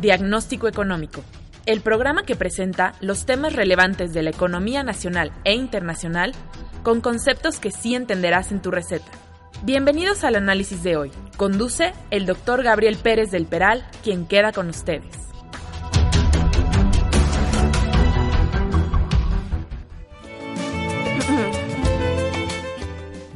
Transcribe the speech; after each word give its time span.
Diagnóstico 0.00 0.68
Económico, 0.68 1.24
el 1.66 1.80
programa 1.80 2.22
que 2.22 2.36
presenta 2.36 2.94
los 3.00 3.26
temas 3.26 3.54
relevantes 3.54 4.12
de 4.12 4.22
la 4.22 4.30
economía 4.30 4.84
nacional 4.84 5.32
e 5.44 5.54
internacional 5.54 6.32
con 6.84 7.00
conceptos 7.00 7.58
que 7.58 7.72
sí 7.72 7.96
entenderás 7.96 8.52
en 8.52 8.62
tu 8.62 8.70
receta. 8.70 9.10
Bienvenidos 9.64 10.22
al 10.22 10.36
análisis 10.36 10.84
de 10.84 10.96
hoy. 10.96 11.10
Conduce 11.36 11.92
el 12.10 12.26
doctor 12.26 12.62
Gabriel 12.62 12.96
Pérez 12.96 13.32
del 13.32 13.46
Peral, 13.46 13.84
quien 14.04 14.26
queda 14.26 14.52
con 14.52 14.68
ustedes. 14.68 15.27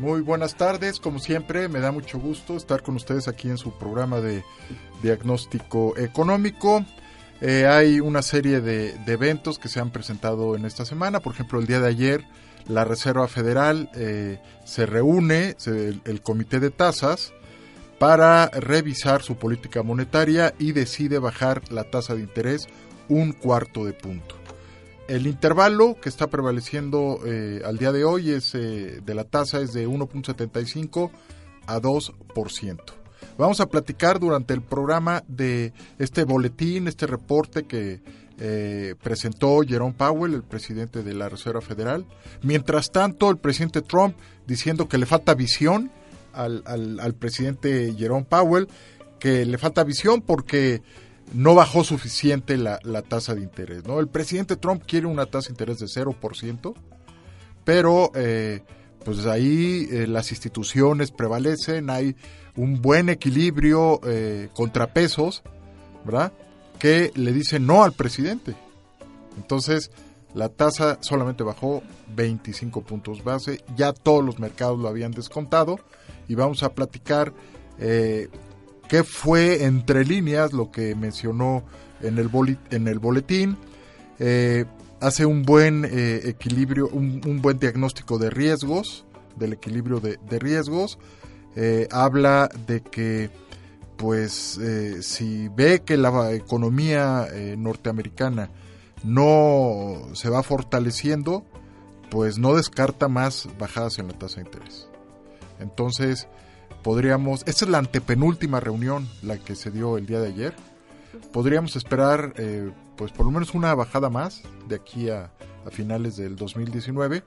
Muy 0.03 0.21
buenas 0.21 0.57
tardes, 0.57 0.99
como 0.99 1.21
siempre, 1.21 1.69
me 1.69 1.79
da 1.79 1.93
mucho 1.93 2.19
gusto 2.19 2.57
estar 2.57 2.83
con 2.83 2.97
ustedes 2.97 3.29
aquí 3.29 3.49
en 3.49 3.57
su 3.57 3.71
programa 3.79 4.21
de 4.21 4.43
diagnóstico 5.01 5.97
económico. 5.97 6.85
Eh, 7.41 7.69
hay 7.69 8.01
una 8.01 8.21
serie 8.23 8.61
de, 8.61 8.97
eventos 9.07 9.61
que 9.61 9.69
se 9.69 9.79
han 9.79 9.93
presentado 9.93 10.57
en 10.57 10.65
esta 10.65 10.85
semana, 10.85 11.21
por 11.21 11.35
ejemplo, 11.35 11.61
el 11.61 11.69
día 11.69 11.79
de 11.79 11.87
ayer 11.87 12.25
la 12.67 12.85
Reserva 12.85 13.29
Federal 13.29 13.91
eh, 13.95 14.41
se 14.65 14.87
reúne, 14.87 15.55
el, 15.67 16.21
Comité 16.21 16.59
de 16.59 16.71
Tasas, 16.71 17.33
para 18.01 18.49
revisar 18.49 19.23
su 19.23 19.37
política 19.37 19.85
monetaria 19.85 20.53
y 20.59 20.73
decide 20.73 21.21
bajar 21.21 21.63
la 21.71 21.85
tasa 21.85 22.17
de 22.17 22.23
interés 22.23 22.67
un 23.09 23.31
cuarto 23.31 23.85
de 23.85 23.93
punto. 23.93 24.42
El 25.13 25.27
intervalo 25.27 26.01
que 26.01 26.09
está 26.09 26.29
prevaleciendo 26.29 27.21
eh, 27.27 27.61
al 27.67 27.77
día 27.77 27.93
de 27.93 28.03
hoy 28.03 28.31
es, 28.31 28.55
eh, 28.55 29.03
de 29.05 29.15
la 29.15 29.25
tasa 29.25 29.61
es 29.61 29.75
de 29.75 29.87
1.75 29.87 31.11
a 31.67 31.79
2%. 31.79 32.81
Vamos 33.37 33.61
a 33.61 33.67
platicar 33.67 34.19
durante 34.19 34.55
el 34.55 34.63
programa 34.63 35.23
de 35.29 35.75
este 35.99 36.25
boletín, 36.25 36.89
este 36.89 37.07
reporte 37.07 37.65
que 37.65 38.01
eh, 38.39 38.95
presentó 39.03 39.61
Jerome 39.61 39.93
Powell, 39.93 40.33
el 40.33 40.45
presidente 40.45 41.03
de 41.03 41.13
la 41.13 41.29
Reserva 41.29 41.61
Federal. 41.61 42.07
Mientras 42.41 42.91
tanto, 42.91 43.29
el 43.29 43.37
presidente 43.37 43.83
Trump 43.83 44.17
diciendo 44.47 44.89
que 44.89 44.97
le 44.97 45.05
falta 45.05 45.35
visión 45.35 45.91
al, 46.33 46.63
al 46.67 47.15
presidente 47.17 47.95
Jerome 47.99 48.25
Powell, 48.25 48.67
que 49.19 49.45
le 49.45 49.59
falta 49.59 49.85
visión 49.85 50.23
porque 50.23 50.81
no 51.33 51.55
bajó 51.55 51.85
suficiente 51.85 52.57
la, 52.57 52.79
tasa 53.03 53.35
de 53.35 53.43
interés. 53.43 53.85
¿no? 53.87 54.01
El 54.01 54.09
presidente 54.09 54.57
Trump 54.57 54.83
quiere 54.87 55.07
una 55.07 55.27
tasa 55.27 55.49
de 55.49 55.53
interés 55.53 55.79
de 55.79 55.87
0%, 55.87 56.75
pero 57.65 58.11
eh, 58.15 58.63
pues 59.05 59.27
ahí 59.27 59.89
eh, 59.91 60.07
las 60.07 60.31
instituciones 60.31 61.11
prevalecen, 61.11 61.91
hay 61.91 62.17
un 62.57 62.83
buen 62.83 63.09
equilibrio, 63.09 64.01
eh, 64.05 64.49
contrapesos, 64.55 65.43
¿verdad? 66.05 66.33
Que 66.79 67.13
le 67.15 67.33
dicen 67.33 67.67
no 67.67 67.83
al 67.83 67.93
presidente. 67.93 68.55
Entonces, 69.37 69.91
la 70.35 70.49
tasa 70.49 70.99
solamente 71.01 71.43
bajó 71.45 71.83
25 72.15 72.83
puntos 72.83 73.25
base, 73.25 73.65
ya 73.77 73.93
todos 73.93 74.25
los 74.25 74.39
mercados 74.39 74.79
lo 74.79 74.89
habían 74.89 75.13
descontado 75.13 75.79
y 76.29 76.35
vamos 76.35 76.63
a 76.63 76.75
platicar 76.75 77.33
qué 78.93 79.05
fue 79.05 79.65
entre 79.65 80.05
líneas 80.05 80.53
lo 80.53 80.71
que 80.71 80.95
mencionó 80.95 81.65
en 82.03 82.19
el, 82.19 82.29
en 82.71 82.89
el 82.89 82.99
boletín. 82.99 83.57
Eh, 84.19 84.67
hace 85.01 85.25
un 85.25 85.45
buen 85.45 85.87
eh, 85.87 86.21
equilibrio, 86.25 86.89
un, 86.89 87.41
buen 87.41 87.59
diagnóstico 87.59 88.19
de 88.19 88.29
riesgos, 88.29 89.07
del 89.37 89.55
equilibrio 89.55 89.99
de, 89.99 90.39
riesgos. 90.39 90.99
Eh, 91.57 91.89
habla 91.91 92.51
de 92.67 92.83
que, 92.83 93.31
pues, 93.97 94.61
si 95.01 95.49
ve 95.49 95.81
que 95.81 95.97
la 95.97 96.35
economía 96.35 97.29
norteamericana 97.57 98.51
no 99.05 100.03
se 100.13 100.29
va 100.29 100.43
fortaleciendo, 100.43 101.47
pues 102.11 102.37
no 102.37 102.57
descarta 102.57 103.09
más 103.09 103.49
bajadas 103.59 103.99
en 103.99 104.09
la 104.09 104.19
tasa 104.19 104.43
de 104.43 104.49
interés. 104.49 104.87
Entonces, 105.61 106.29
podríamos, 106.83 107.43
esta 107.47 107.65
es 107.65 107.71
la 107.71 107.79
antepenúltima 107.79 108.61
reunión, 108.61 109.09
la 109.23 109.39
que 109.39 109.55
se 109.55 109.71
dio 109.71 109.97
el 109.99 110.07
día 110.07 110.21
de 110.21 110.29
ayer, 110.29 110.55
podríamos 111.33 111.77
esperar 111.77 112.35
eh, 112.37 112.71
pues 112.97 113.13
por 113.13 113.27
lo 113.27 113.33
menos 113.33 113.55
una 113.55 113.75
bajada 113.75 114.11
más 114.11 114.43
de 114.69 114.77
aquí 114.77 115.11
a, 115.11 115.31
finales 115.71 116.17
del 116.17 116.35
2019 116.35 117.23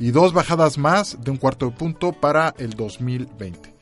y 0.00 0.10
dos 0.10 0.32
bajadas 0.32 0.78
más 0.78 1.22
de 1.22 1.30
un 1.30 1.36
cuarto 1.36 1.66
de 1.66 1.76
punto 1.76 2.12
para 2.12 2.52
el 2.58 2.70
2020. 2.70 3.72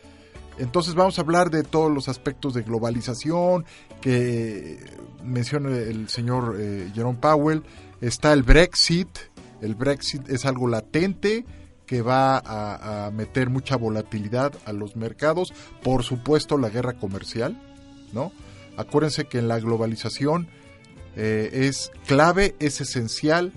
Entonces 0.59 0.95
vamos 0.95 1.19
a 1.19 1.23
hablar 1.23 1.49
de 1.49 1.63
todos 1.63 1.91
los 1.91 2.11
aspectos 2.11 2.53
de 2.53 2.61
globalización 2.61 3.65
que 4.03 4.85
menciona 5.25 5.71
el 5.71 6.11
señor 6.11 6.57
eh, 6.61 6.91
Jerome 6.95 7.19
Powell. 7.19 7.63
Está 8.03 8.35
el 8.35 8.43
Brexit. 8.43 9.09
El 9.63 9.75
Brexit 9.75 10.29
es 10.29 10.45
algo 10.45 10.69
latente 10.69 11.47
que 11.91 12.03
va 12.03 12.39
a, 12.39 13.11
meter 13.11 13.51
mucha 13.51 13.75
volatilidad 13.75 14.53
a 14.65 14.73
los 14.73 14.95
mercados. 14.95 15.53
Por 15.83 16.05
supuesto, 16.05 16.57
la 16.57 16.69
guerra 16.69 16.93
comercial, 16.93 17.61
¿no? 18.13 18.31
Acuérdense 18.77 19.25
que 19.25 19.39
en 19.39 19.49
la 19.49 19.59
globalización 19.59 20.47
eh, 21.17 21.51
es 21.53 21.91
clave, 22.07 22.55
es 22.61 22.81
esencial 22.81 23.53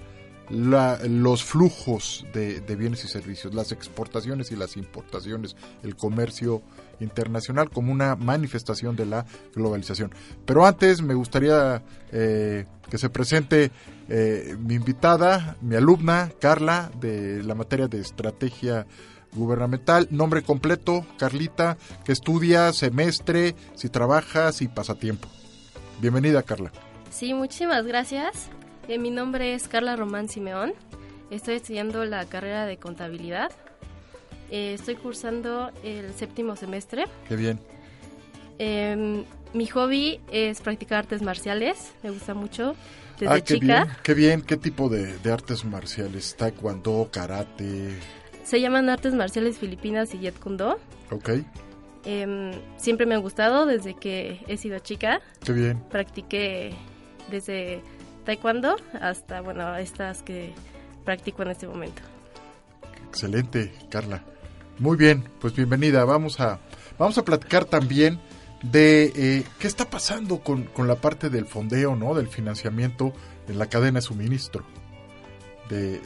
los 0.49 1.43
flujos 1.43 2.25
de, 2.33 2.75
bienes 2.75 3.05
y 3.05 3.07
servicios, 3.07 3.53
las 3.53 3.71
exportaciones 3.71 4.51
y 4.51 4.55
las 4.55 4.77
importaciones, 4.77 5.55
el 5.83 5.95
comercio 5.95 6.63
internacional 7.03 7.69
como 7.69 7.91
una 7.91 8.15
manifestación 8.15 8.95
de 8.95 9.05
la 9.05 9.25
globalización. 9.53 10.11
Pero 10.45 10.65
antes 10.65 11.01
me 11.01 11.13
gustaría 11.13 11.83
eh, 12.11 12.65
que 12.89 12.97
se 12.97 13.09
presente 13.09 13.71
eh, 14.09 14.55
mi 14.59 14.75
invitada, 14.75 15.55
mi 15.61 15.75
alumna, 15.75 16.31
Carla, 16.39 16.91
de 16.99 17.43
la 17.43 17.55
materia 17.55 17.87
de 17.87 17.99
estrategia 17.99 18.85
gubernamental. 19.33 20.07
Nombre 20.11 20.43
completo, 20.43 21.05
Carlita, 21.17 21.77
que 22.05 22.11
estudia, 22.11 22.71
semestre, 22.73 23.55
si 23.75 23.89
trabajas 23.89 24.61
y 24.61 24.67
pasatiempo. 24.67 25.27
Bienvenida, 25.99 26.43
Carla. 26.43 26.71
Sí, 27.09 27.33
muchísimas 27.33 27.85
gracias. 27.85 28.49
Eh, 28.87 28.97
mi 28.97 29.11
nombre 29.11 29.53
es 29.53 29.67
Carla 29.67 29.95
Román 29.95 30.27
Simeón. 30.27 30.73
Estoy 31.29 31.55
estudiando 31.55 32.05
la 32.05 32.25
carrera 32.25 32.65
de 32.65 32.77
contabilidad. 32.77 33.51
Eh, 34.51 34.73
estoy 34.73 34.95
cursando 34.95 35.71
el 35.83 36.13
séptimo 36.13 36.55
semestre. 36.55 37.05
Qué 37.27 37.35
bien. 37.35 37.59
Em, 38.59 39.23
mi 39.53 39.67
hobby 39.67 40.19
es 40.31 40.61
practicar 40.61 40.99
artes 40.99 41.21
marciales. 41.21 41.93
Me 42.03 42.11
gusta 42.11 42.33
mucho 42.33 42.75
desde 43.19 43.33
ah, 43.33 43.41
qué 43.41 43.55
chica. 43.55 43.83
Bien, 43.85 43.97
qué 44.03 44.13
bien. 44.13 44.41
¿Qué 44.41 44.57
tipo 44.57 44.89
de, 44.89 45.15
artes 45.31 45.65
marciales? 45.65 46.35
Taekwondo, 46.35 47.09
karate. 47.11 47.97
Se 48.43 48.59
llaman 48.59 48.89
artes 48.89 49.13
marciales 49.13 49.57
filipinas 49.57 50.13
y 50.13 50.19
Jet 50.19 50.37
Kundo. 50.39 50.79
Ok. 51.11 51.29
Em, 52.05 52.51
siempre 52.77 53.05
me 53.05 53.15
han 53.15 53.21
gustado 53.21 53.65
desde 53.65 53.93
que 53.95 54.43
he 54.47 54.57
sido 54.57 54.79
chica. 54.79 55.21
Qué 55.43 55.53
bien. 55.53 55.79
Practiqué 55.89 56.73
desde 57.31 57.81
taekwondo 58.25 58.75
hasta, 58.99 59.41
bueno, 59.41 59.75
estas 59.77 60.21
que 60.21 60.53
practico 61.05 61.43
en 61.43 61.51
este 61.51 61.67
momento. 61.67 62.01
Excelente, 63.09 63.71
Carla. 63.89 64.23
Muy 64.79 64.97
bien, 64.97 65.23
pues 65.39 65.55
bienvenida. 65.55 66.03
Vamos 66.05 66.39
a, 66.39 66.59
vamos 66.97 67.17
a 67.17 67.25
platicar 67.25 67.65
también 67.65 68.19
de 68.61 69.11
eh, 69.15 69.43
qué 69.59 69.67
está 69.67 69.89
pasando 69.89 70.39
con, 70.39 70.69
la 70.87 70.95
parte 70.95 71.29
del 71.29 71.45
fondeo, 71.45 71.95
¿no? 71.95 72.13
Del 72.13 72.27
financiamiento 72.27 73.13
en 73.47 73.59
la 73.59 73.67
cadena 73.67 73.99
de 73.99 74.05
suministro 74.05 74.63
de, 75.69 76.01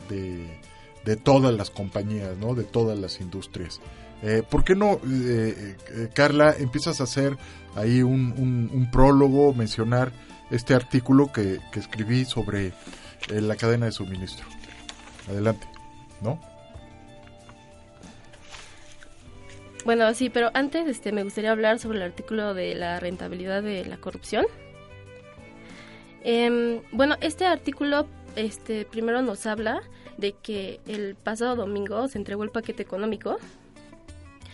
de, 1.04 1.16
todas 1.18 1.54
las 1.54 1.70
compañías, 1.70 2.38
¿no? 2.38 2.54
De 2.56 2.64
todas 2.64 2.98
las 2.98 3.22
industrias. 3.22 3.80
Eh, 4.24 4.44
¿Por 4.48 4.64
qué 4.64 4.76
no, 4.76 5.00
eh, 5.08 5.76
Carla, 6.14 6.56
empiezas 6.58 7.00
a 7.00 7.04
hacer 7.04 7.38
ahí 7.76 8.02
un, 8.02 8.70
un 8.74 8.92
prólogo, 8.92 9.54
mencionar 9.54 10.12
este 10.50 10.74
artículo 10.74 11.32
que, 11.32 11.60
escribí 11.74 12.26
sobre 12.26 12.68
eh, 12.68 13.42
la 13.42 13.56
cadena 13.56 13.86
de 13.86 13.92
suministro. 13.92 14.46
Adelante, 15.30 15.68
¿no? 16.22 16.40
Bueno, 19.88 20.14
sí, 20.14 20.30
pero 20.30 20.52
antes 20.54 20.86
este, 20.86 21.14
me 21.14 21.24
gustaría 21.24 21.50
hablar 21.50 21.80
sobre 21.80 22.00
el 22.00 22.04
artículo 22.04 22.54
de 22.54 22.76
la 22.76 23.00
rentabilidad 23.00 23.64
de 23.64 23.86
la 23.86 23.96
corrupción. 23.96 24.46
Em, 26.26 26.82
bueno, 26.92 27.16
este 27.22 27.46
artículo 27.46 28.06
este, 28.36 28.84
primero 28.84 29.22
nos 29.22 29.46
habla 29.46 29.82
de 30.18 30.34
que 30.34 30.82
el 30.88 31.16
pasado 31.16 31.56
domingo 31.56 32.06
se 32.10 32.18
entregó 32.18 32.44
el 32.44 32.50
paquete 32.50 32.84
económico. 32.84 33.38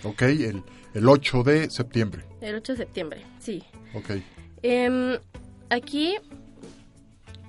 Ok, 0.03 0.21
el, 0.21 0.62
el 0.94 1.09
8 1.09 1.41
de 1.41 1.68
septiembre. 1.71 2.25
El 2.39 2.53
8 2.53 2.74
de 2.74 2.77
septiembre, 2.77 3.21
sí. 3.39 3.63
Ok. 3.95 4.12
Em, 4.62 5.18
aquí 5.71 6.13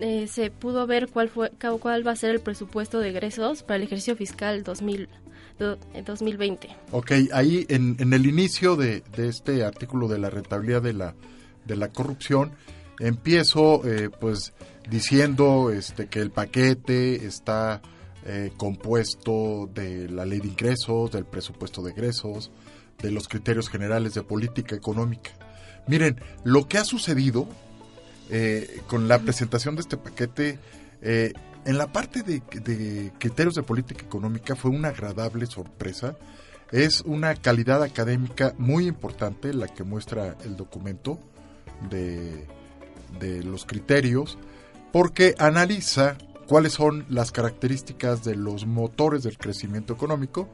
eh, 0.01 0.27
se 0.27 0.51
pudo 0.51 0.87
ver 0.87 1.09
cuál, 1.09 1.29
fue, 1.29 1.51
cuál 1.81 2.07
va 2.07 2.13
a 2.13 2.17
ser 2.17 2.31
el 2.31 2.41
presupuesto 2.41 2.99
de 3.01 3.11
egresos 3.11 3.63
para 3.63 3.77
el 3.77 3.83
ejercicio 3.83 4.17
fiscal 4.17 4.65
2000, 4.65 5.11
2020. 5.59 6.69
Ok, 6.91 7.13
ahí 7.33 7.67
en, 7.69 7.97
en 7.99 8.13
el 8.13 8.27
inicio 8.27 8.77
de, 8.77 9.03
de, 9.17 9.29
este 9.29 9.65
artículo 9.65 10.09
de 10.09 10.19
la 10.19 10.31
rentabilidad 10.31 10.83
de 10.83 10.93
la, 10.93 11.15
de 11.65 11.77
la 11.77 11.89
corrupción, 11.89 12.53
empiezo 12.99 13.85
eh, 13.87 14.11
pues 14.21 14.53
diciendo 14.89 15.71
este, 15.71 16.07
que 16.07 16.21
el 16.21 16.31
paquete 16.31 17.27
está 17.27 17.83
eh, 18.27 18.53
compuesto 18.57 19.69
de 19.75 20.09
la 20.09 20.25
ley 20.25 20.41
de 20.41 20.49
ingresos, 20.49 21.11
del 21.11 21.25
presupuesto 21.25 21.83
de 21.83 21.93
egresos, 21.93 22.51
de 23.03 23.11
los 23.11 23.29
criterios 23.29 23.69
generales 23.69 24.15
de 24.15 24.23
política 24.23 24.75
económica. 24.75 25.31
Miren, 25.87 26.21
lo 26.43 26.67
que 26.67 26.79
ha 26.79 26.85
sucedido 26.85 27.47
eh, 28.31 28.81
con 28.87 29.09
la 29.09 29.19
presentación 29.19 29.75
de 29.75 29.83
este 29.83 29.99
paquete, 29.99 30.59
eh, 31.03 31.35
en 31.65 31.79
la 31.79 31.87
parte 31.87 32.23
de, 32.23 32.41
criterios 33.19 33.55
de 33.55 33.63
política 33.63 34.05
económica 34.05 34.55
fue 34.55 34.71
una 34.71 34.89
agradable 34.89 35.47
sorpresa. 35.47 36.17
Es 36.71 37.03
una 37.03 37.35
calidad 37.35 37.83
académica 37.83 38.55
muy 38.59 38.87
importante 38.87 39.53
la 39.55 39.69
que 39.69 39.85
muestra 39.85 40.37
el 40.45 40.57
documento 40.57 41.19
de, 41.91 42.47
de 43.21 43.43
los 43.45 43.65
criterios, 43.65 44.39
porque 44.93 45.35
analiza 45.39 46.17
cuáles 46.47 46.73
son 46.73 47.07
las 47.09 47.33
características 47.33 48.25
de 48.25 48.37
los 48.37 48.67
motores 48.67 49.23
del 49.23 49.39
crecimiento 49.39 49.93
económico 49.93 50.49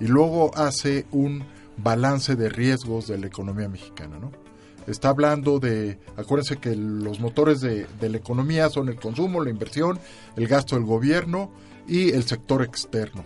y 0.00 0.06
luego 0.06 0.56
hace 0.56 1.06
un 1.10 1.44
balance 1.76 2.36
de 2.36 2.48
riesgos 2.48 3.06
de 3.08 3.18
la 3.18 3.26
economía 3.26 3.68
mexicana, 3.68 4.18
¿no? 4.18 4.45
Está 4.86 5.08
hablando 5.08 5.58
de, 5.58 5.98
acuérdense 6.16 6.58
que 6.58 6.76
los 6.76 7.20
motores 7.20 7.60
de, 7.60 7.86
de 8.00 8.08
la 8.08 8.18
economía 8.18 8.70
son 8.70 8.88
el 8.88 8.96
consumo, 8.96 9.42
la 9.42 9.50
inversión, 9.50 9.98
el 10.36 10.46
gasto 10.46 10.76
del 10.76 10.84
gobierno 10.84 11.50
y 11.88 12.12
el 12.12 12.24
sector 12.24 12.62
externo. 12.62 13.24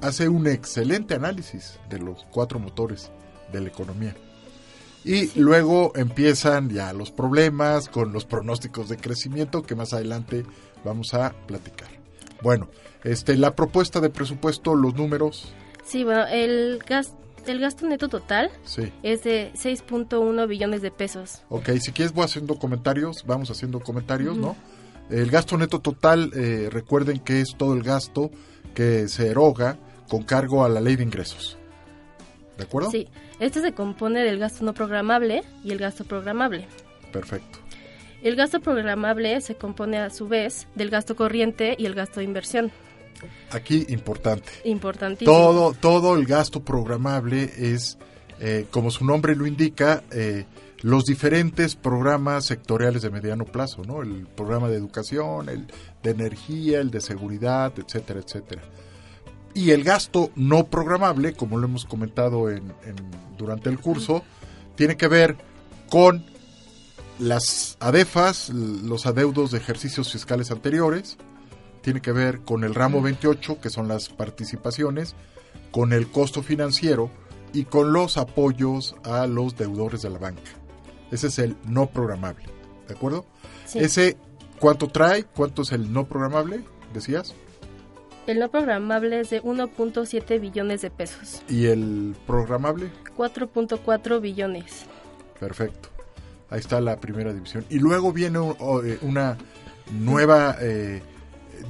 Hace 0.00 0.28
un 0.28 0.46
excelente 0.46 1.14
análisis 1.14 1.78
de 1.88 1.98
los 1.98 2.24
cuatro 2.30 2.58
motores 2.58 3.10
de 3.52 3.60
la 3.60 3.68
economía. 3.68 4.16
Y 5.04 5.38
luego 5.38 5.92
empiezan 5.96 6.70
ya 6.70 6.92
los 6.92 7.10
problemas 7.10 7.88
con 7.88 8.12
los 8.12 8.24
pronósticos 8.24 8.88
de 8.88 8.96
crecimiento 8.96 9.62
que 9.62 9.74
más 9.74 9.92
adelante 9.92 10.44
vamos 10.84 11.14
a 11.14 11.32
platicar. 11.46 11.88
Bueno, 12.42 12.68
este, 13.02 13.36
la 13.36 13.54
propuesta 13.54 14.00
de 14.00 14.10
presupuesto, 14.10 14.74
los 14.74 14.94
números. 14.94 15.52
Sí, 15.84 16.04
bueno, 16.04 16.26
el 16.26 16.78
gasto 16.86 17.21
el 17.46 17.60
gasto 17.60 17.86
neto 17.86 18.08
total 18.08 18.50
sí. 18.64 18.92
es 19.02 19.24
de 19.24 19.52
6.1 19.54 20.46
billones 20.46 20.82
de 20.82 20.90
pesos. 20.90 21.42
Ok, 21.48 21.70
si 21.80 21.92
quieres 21.92 22.12
voy 22.12 22.24
haciendo 22.24 22.56
comentarios, 22.56 23.24
vamos 23.26 23.50
haciendo 23.50 23.80
comentarios, 23.80 24.36
uh 24.36 24.40
-huh. 24.40 24.42
¿no? 24.42 24.56
El 25.10 25.30
gasto 25.30 25.58
neto 25.58 25.80
total, 25.80 26.30
eh, 26.34 26.68
recuerden 26.70 27.18
que 27.18 27.40
es 27.40 27.54
todo 27.56 27.74
el 27.74 27.82
gasto 27.82 28.30
que 28.74 29.08
se 29.08 29.28
eroga 29.28 29.78
con 30.08 30.22
cargo 30.22 30.64
a 30.64 30.68
la 30.68 30.80
ley 30.80 30.96
de 30.96 31.02
ingresos. 31.02 31.58
¿De 32.56 32.64
acuerdo? 32.64 32.90
Sí, 32.90 33.08
este 33.40 33.60
se 33.60 33.72
compone 33.72 34.22
del 34.22 34.38
gasto 34.38 34.64
no 34.64 34.74
programable 34.74 35.42
y 35.64 35.72
el 35.72 35.78
gasto 35.78 36.04
programable. 36.04 36.66
Perfecto. 37.12 37.58
El 38.22 38.36
gasto 38.36 38.60
programable 38.60 39.40
se 39.40 39.56
compone 39.56 39.98
a 39.98 40.10
su 40.10 40.28
vez 40.28 40.68
del 40.74 40.90
gasto 40.90 41.16
corriente 41.16 41.74
y 41.76 41.86
el 41.86 41.94
gasto 41.94 42.20
de 42.20 42.24
inversión. 42.24 42.70
Aquí 43.50 43.86
importante. 43.88 44.50
Importantísimo. 44.64 45.32
Todo, 45.32 45.72
todo 45.74 46.16
el 46.16 46.26
gasto 46.26 46.64
programable 46.64 47.50
es, 47.56 47.98
eh, 48.40 48.66
como 48.70 48.90
su 48.90 49.04
nombre 49.04 49.36
lo 49.36 49.46
indica, 49.46 50.02
eh, 50.10 50.46
los 50.80 51.04
diferentes 51.04 51.76
programas 51.76 52.44
sectoriales 52.44 53.02
de 53.02 53.10
mediano 53.10 53.44
plazo, 53.44 53.82
¿no? 53.84 54.02
El 54.02 54.26
programa 54.26 54.68
de 54.68 54.76
educación, 54.76 55.48
el 55.48 55.66
de 56.02 56.10
energía, 56.10 56.80
el 56.80 56.90
de 56.90 57.00
seguridad, 57.00 57.72
etcétera, 57.76 58.20
etcétera. 58.20 58.62
Y 59.54 59.70
el 59.70 59.84
gasto 59.84 60.30
no 60.34 60.64
programable, 60.64 61.34
como 61.34 61.58
lo 61.58 61.66
hemos 61.66 61.84
comentado 61.84 62.50
en, 62.50 62.72
en, 62.84 62.96
durante 63.36 63.68
el 63.68 63.78
curso, 63.78 64.24
tiene 64.74 64.96
que 64.96 65.08
ver 65.08 65.36
con 65.90 66.24
las 67.18 67.76
ADEFAS, 67.78 68.48
los 68.48 69.06
adeudos 69.06 69.52
de 69.52 69.58
ejercicios 69.58 70.10
fiscales 70.10 70.50
anteriores, 70.50 71.18
tiene 71.82 72.00
que 72.00 72.12
ver 72.12 72.40
con 72.40 72.64
el 72.64 72.74
ramo 72.74 73.02
28, 73.02 73.60
que 73.60 73.70
son 73.70 73.88
las 73.88 74.08
participaciones, 74.08 75.14
con 75.70 75.92
el 75.92 76.08
costo 76.08 76.42
financiero 76.42 77.10
y 77.52 77.64
con 77.64 77.92
los 77.92 78.16
apoyos 78.16 78.94
a 79.04 79.26
los 79.26 79.56
deudores 79.56 80.02
de 80.02 80.10
la 80.10 80.18
banca. 80.18 80.50
Ese 81.10 81.26
es 81.26 81.38
el 81.38 81.56
no 81.64 81.90
programable, 81.90 82.46
¿de 82.88 82.94
acuerdo? 82.94 83.26
Sí. 83.66 83.80
Ese, 83.80 84.16
¿cuánto 84.58 84.88
trae? 84.88 85.24
¿Cuánto 85.24 85.62
es 85.62 85.72
el 85.72 85.92
no 85.92 86.06
programable? 86.06 86.64
Decías. 86.94 87.34
El 88.26 88.38
no 88.38 88.50
programable 88.50 89.20
es 89.20 89.30
de 89.30 89.42
1.7 89.42 90.40
billones 90.40 90.80
de 90.82 90.90
pesos. 90.90 91.42
¿Y 91.48 91.66
el 91.66 92.14
programable? 92.26 92.90
4.4 93.16 94.20
billones. 94.20 94.86
Perfecto. 95.40 95.88
Ahí 96.48 96.60
está 96.60 96.80
la 96.80 97.00
primera 97.00 97.32
división. 97.32 97.64
Y 97.68 97.78
luego 97.78 98.12
viene 98.12 98.38
eh, 98.38 98.98
una 99.02 99.36
nueva, 99.90 100.56
eh, 100.60 101.02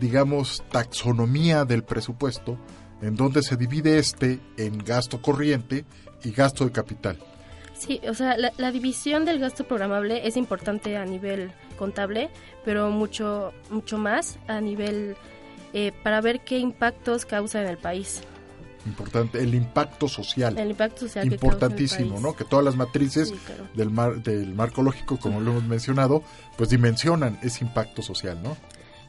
digamos, 0.00 0.62
taxonomía 0.70 1.64
del 1.64 1.84
presupuesto, 1.84 2.58
en 3.00 3.16
donde 3.16 3.42
se 3.42 3.56
divide 3.56 3.98
este 3.98 4.40
en 4.56 4.78
gasto 4.78 5.20
corriente 5.20 5.84
y 6.24 6.30
gasto 6.30 6.64
de 6.64 6.72
capital. 6.72 7.18
Sí, 7.76 8.00
o 8.08 8.14
sea, 8.14 8.36
la, 8.36 8.52
la 8.58 8.70
división 8.70 9.24
del 9.24 9.40
gasto 9.40 9.64
programable 9.66 10.26
es 10.26 10.36
importante 10.36 10.96
a 10.96 11.04
nivel 11.04 11.52
contable, 11.76 12.30
pero 12.64 12.90
mucho, 12.90 13.52
mucho 13.70 13.98
más 13.98 14.38
a 14.46 14.60
nivel 14.60 15.16
eh, 15.72 15.90
para 16.02 16.20
ver 16.20 16.40
qué 16.40 16.58
impactos 16.58 17.24
causa 17.26 17.60
en 17.60 17.68
el 17.68 17.78
país. 17.78 18.22
Importante, 18.86 19.40
el 19.40 19.54
impacto 19.54 20.08
social. 20.08 20.58
El 20.58 20.70
impacto 20.70 21.02
social. 21.02 21.26
Importantísimo, 21.26 22.20
¿no? 22.20 22.34
Que 22.34 22.44
todas 22.44 22.64
las 22.64 22.76
matrices 22.76 23.28
Sí, 23.28 23.38
claro. 23.46 23.68
del, 23.74 23.90
mar, 23.90 24.22
del 24.22 24.54
marco 24.54 24.82
lógico, 24.82 25.18
como 25.18 25.40
lo 25.40 25.52
hemos 25.52 25.64
mencionado, 25.64 26.22
pues 26.56 26.70
dimensionan 26.70 27.38
ese 27.42 27.64
impacto 27.64 28.02
social, 28.02 28.42
¿no? 28.42 28.56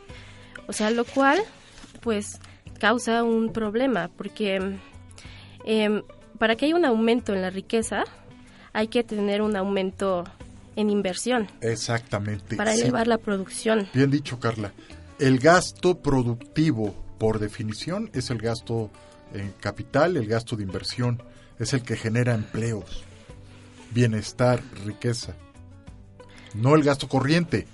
O 0.68 0.74
sea, 0.74 0.92
lo 0.92 1.04
cual, 1.04 1.39
pues, 2.01 2.39
causa 2.80 3.24
un 3.24 3.51
problema, 3.51 4.12
porque 4.16 4.77
eh, 5.66 6.04
para 6.38 6.56
que 6.56 6.68
haya 6.68 6.75
un 6.75 6.86
aumento 6.86 7.34
en 7.34 7.42
la 7.42 7.50
riqueza, 7.50 8.04
hay 8.74 8.89
que 8.89 9.04
tener 9.04 9.42
un 9.42 9.56
aumento 9.56 10.24
en 10.77 10.89
inversión. 10.89 11.50
Exactamente. 11.60 12.55
Para 12.55 12.74
sí. 12.74 12.81
elevar 12.81 13.07
la 13.07 13.17
producción. 13.17 13.89
Bien 13.93 14.10
dicho, 14.10 14.39
Carla. 14.39 14.72
El 15.19 15.39
gasto 15.39 16.00
productivo, 16.00 16.96
por 17.17 17.39
definición, 17.39 18.10
es 18.13 18.29
el 18.29 18.38
gasto 18.38 18.91
en 19.34 19.51
capital, 19.60 20.15
el 20.15 20.27
gasto 20.27 20.55
de 20.55 20.63
inversión. 20.63 21.22
Es 21.60 21.74
el 21.74 21.81
que 21.81 21.98
genera 21.98 22.36
empleos, 22.36 23.03
bienestar, 23.91 24.62
riqueza. 24.86 25.34
No 26.53 26.75
el 26.75 26.84
gasto 26.84 27.10
corriente, 27.10 27.67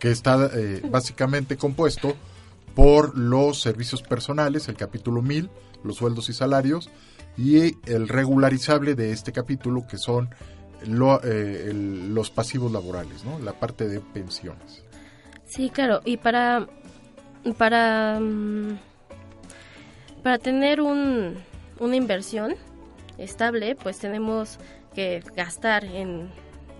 que 0.00 0.10
está 0.10 0.50
eh, 0.52 0.82
básicamente 0.90 1.56
compuesto 1.56 2.16
por 2.74 3.16
los 3.16 3.60
servicios 3.62 4.02
personales, 4.02 4.66
el 4.68 4.76
capítulo 4.76 5.22
1000, 5.22 5.48
los 5.84 5.96
sueldos 5.96 6.28
y 6.28 6.32
salarios, 6.32 6.90
y 7.36 7.76
el 7.88 8.08
regularizable 8.08 8.96
de 8.96 9.12
este 9.12 9.30
capítulo, 9.30 9.86
que 9.86 9.98
son 9.98 10.30
lo, 10.86 11.22
eh, 11.22 11.70
el, 11.70 12.14
los 12.14 12.30
pasivos 12.30 12.72
laborales, 12.72 13.24
¿no? 13.24 13.38
la 13.38 13.52
parte 13.52 13.88
de 13.88 14.00
pensiones. 14.00 14.84
Sí, 15.44 15.70
claro, 15.70 16.00
y 16.04 16.16
para 16.16 16.66
para 17.58 18.18
mm, 18.20 18.78
para 20.22 20.38
tener 20.38 20.80
un, 20.80 21.36
una 21.78 21.96
inversión 21.96 22.54
estable, 23.18 23.74
pues 23.74 23.98
tenemos 23.98 24.58
que 24.94 25.22
gastar 25.36 25.84
en, 25.84 26.30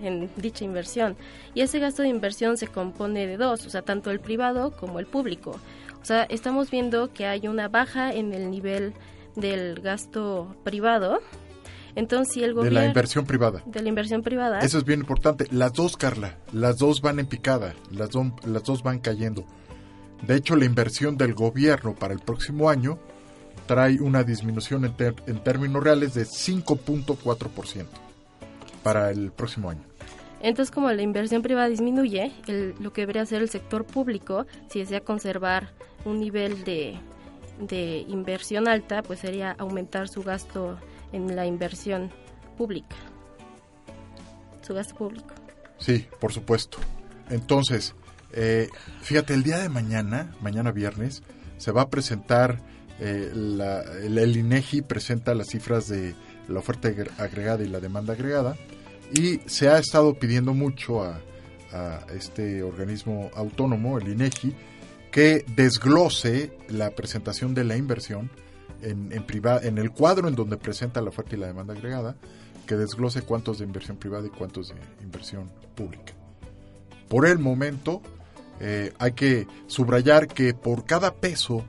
en 0.03 0.31
dicha 0.37 0.65
inversión. 0.65 1.17
Y 1.55 1.63
ese 1.63 1.79
gasto 1.79 2.03
de 2.03 2.09
inversión 2.09 2.57
se 2.57 2.69
compone 2.69 3.27
de 3.27 3.37
dos, 3.37 3.67
o 3.67 3.71
sea, 3.71 3.83
tanto 3.83 4.11
el 4.11 4.21
privado 4.21 4.71
como 4.73 5.01
el 5.01 5.07
público. 5.07 5.59
O 6.01 6.05
sea, 6.05 6.25
estamos 6.25 6.71
viendo 6.71 7.13
que 7.13 7.27
hay 7.27 7.49
una 7.49 7.69
baja 7.69 8.13
en 8.13 8.33
el 8.33 8.51
nivel 8.51 8.93
del 9.37 9.81
gasto 9.81 10.57
privado, 10.65 11.21
Entonces, 11.95 12.33
si 12.35 12.43
el 12.43 12.51
de 12.51 12.55
gobierno... 12.55 12.81
la 12.81 12.87
inversión 12.87 13.27
privada. 13.27 13.63
De 13.67 13.83
la 13.83 13.89
inversión 13.89 14.23
privada. 14.23 14.61
Eso 14.61 14.79
es 14.79 14.85
bien 14.85 15.01
importante. 15.01 15.47
Las 15.51 15.73
dos, 15.75 15.97
Carla, 15.97 16.39
las 16.53 16.79
dos 16.79 17.01
van 17.03 17.19
en 17.19 17.27
picada, 17.27 17.75
las, 17.91 18.11
do- 18.11 18.35
las 18.47 18.63
dos 18.65 18.83
van 18.83 18.99
cayendo. 18.99 19.45
De 20.27 20.37
hecho, 20.37 20.57
la 20.57 20.65
inversión 20.65 21.17
del 21.17 21.35
gobierno 21.35 21.95
para 21.95 22.15
el 22.15 22.21
próximo 22.21 22.71
año 22.71 22.99
trae 23.67 24.01
una 24.01 24.23
disminución 24.25 24.85
en, 24.85 24.97
ter- 24.97 25.15
en 25.27 25.43
términos 25.45 25.83
reales 25.83 26.15
de 26.15 26.23
5.4% 26.25 27.87
para 28.83 29.11
el 29.11 29.31
próximo 29.33 29.71
año. 29.71 29.83
Entonces, 30.41 30.73
como 30.75 30.91
la 30.91 31.03
inversión 31.03 31.43
privada 31.43 31.69
disminuye, 31.69 32.33
el- 32.49 32.75
lo 32.81 32.93
que 32.93 33.03
debería 33.03 33.23
hacer 33.23 33.43
el 33.43 33.49
sector 33.49 33.85
público, 33.85 34.47
si 34.69 34.81
desea 34.81 35.01
conservar 35.01 35.71
un 36.05 36.19
nivel 36.19 36.65
de, 36.65 36.97
de 37.61 38.05
inversión 38.09 38.67
alta, 38.67 39.03
pues 39.03 39.21
sería 39.21 39.53
aumentar 39.59 40.09
su 40.09 40.23
gasto 40.23 40.79
en 41.13 41.35
la 41.37 41.47
inversión 41.47 42.11
pública. 42.57 42.97
Su 44.63 44.75
gasto 44.75 44.95
público. 44.95 45.35
Sí, 45.79 46.07
por 46.21 46.33
supuesto. 46.33 46.79
Entonces, 47.31 47.95
eh, 48.33 48.69
fíjate, 49.03 49.35
el 49.35 49.43
día 49.43 49.59
de 49.59 49.69
mañana, 49.69 50.35
mañana 50.41 50.71
viernes, 50.71 51.23
se 51.59 51.73
va 51.73 51.83
a 51.83 51.91
presentar, 51.91 52.61
eh, 53.01 53.31
la- 53.35 53.83
el, 53.83 54.19
el 54.19 54.37
INEGI 54.37 54.83
presenta 54.83 55.35
las 55.35 55.49
cifras 55.49 55.89
de 55.89 56.15
la 56.49 56.59
oferta 56.61 56.89
agre- 56.89 57.11
agregada 57.19 57.63
y 57.65 57.69
la 57.69 57.81
demanda 57.81 58.13
agregada, 58.13 58.57
y 59.13 59.41
se 59.47 59.69
ha 59.69 59.79
estado 59.79 60.15
pidiendo 60.19 60.55
mucho 60.55 61.03
a, 61.03 61.21
a 61.73 62.05
este 62.15 62.63
organismo 62.63 63.31
autónomo, 63.35 63.99
el 63.99 64.09
INEGI, 64.09 64.55
que 65.11 65.45
desglose 65.57 66.53
la 66.69 66.91
presentación 66.91 67.55
de 67.55 67.65
la 67.65 67.77
inversión 67.77 68.31
en, 68.83 69.13
en, 69.13 69.27
priva- 69.27 69.61
en 69.63 69.79
el 69.79 69.91
cuadro 69.91 70.29
en 70.29 70.35
donde 70.35 70.57
presenta 70.57 71.01
la 71.01 71.09
oferta 71.11 71.35
y 71.35 71.39
la 71.39 71.47
demanda 71.47 71.75
agregada, 71.75 72.17
que 72.67 72.77
desglose 72.77 73.23
cuántos 73.23 73.59
de 73.59 73.65
inversión 73.65 73.97
privada 73.97 74.27
y 74.27 74.31
cuántos 74.31 74.69
de 74.69 74.75
inversión 75.03 75.51
pública. 75.75 76.13
Por 77.09 77.27
el 77.27 77.39
momento, 77.39 78.01
eh, 78.61 78.93
hay 78.99 79.13
que 79.13 79.47
subrayar 79.67 80.29
que 80.29 80.55
por 80.55 80.85
cada 80.87 81.15
peso 81.15 81.65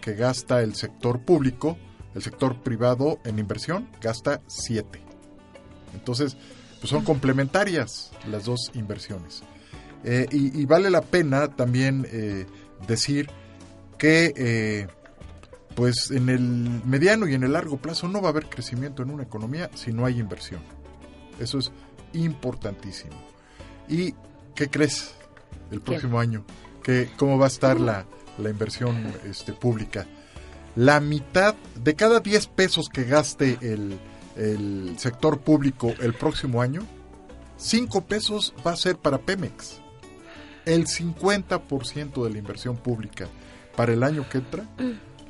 que 0.00 0.14
gasta 0.14 0.62
el 0.62 0.74
sector 0.74 1.20
público, 1.20 1.76
el 2.14 2.22
sector 2.22 2.62
privado 2.62 3.18
en 3.24 3.38
inversión 3.38 3.88
gasta 4.00 4.40
7. 4.46 5.00
Entonces, 5.94 6.36
pues 6.80 6.90
son 6.90 7.04
complementarias 7.04 8.12
las 8.30 8.44
dos 8.44 8.70
inversiones. 8.74 9.42
Eh, 10.04 10.26
y, 10.30 10.60
y 10.60 10.64
vale 10.66 10.90
la 10.90 11.00
pena 11.00 11.48
también 11.48 12.06
eh, 12.10 12.46
decir 12.86 13.28
que 13.98 14.32
eh, 14.36 14.86
pues 15.76 16.10
en 16.10 16.30
el 16.30 16.40
mediano 16.86 17.28
y 17.28 17.34
en 17.34 17.44
el 17.44 17.52
largo 17.52 17.76
plazo 17.76 18.08
no 18.08 18.22
va 18.22 18.28
a 18.28 18.30
haber 18.30 18.48
crecimiento 18.48 19.02
en 19.02 19.10
una 19.10 19.22
economía 19.22 19.70
si 19.74 19.92
no 19.92 20.06
hay 20.06 20.18
inversión. 20.18 20.62
Eso 21.38 21.58
es 21.58 21.70
importantísimo. 22.14 23.14
¿Y 23.86 24.14
qué 24.54 24.68
crees 24.68 25.14
el 25.70 25.82
próximo 25.82 26.18
año? 26.18 26.44
¿Qué, 26.82 27.10
¿Cómo 27.18 27.38
va 27.38 27.44
a 27.44 27.48
estar 27.48 27.78
la, 27.78 28.06
la 28.38 28.48
inversión 28.48 29.12
este, 29.28 29.52
pública? 29.52 30.06
La 30.76 30.98
mitad 30.98 31.54
de 31.82 31.94
cada 31.94 32.20
10 32.20 32.46
pesos 32.48 32.88
que 32.88 33.04
gaste 33.04 33.58
el, 33.60 33.98
el 34.34 34.94
sector 34.98 35.40
público 35.40 35.92
el 36.00 36.14
próximo 36.14 36.62
año, 36.62 36.86
5 37.58 38.06
pesos 38.06 38.54
va 38.66 38.72
a 38.72 38.76
ser 38.76 38.96
para 38.96 39.18
Pemex. 39.18 39.82
El 40.64 40.86
50% 40.86 42.24
de 42.24 42.30
la 42.30 42.38
inversión 42.38 42.78
pública 42.78 43.28
para 43.76 43.92
el 43.92 44.02
año 44.02 44.26
que 44.28 44.38
entra 44.38 44.64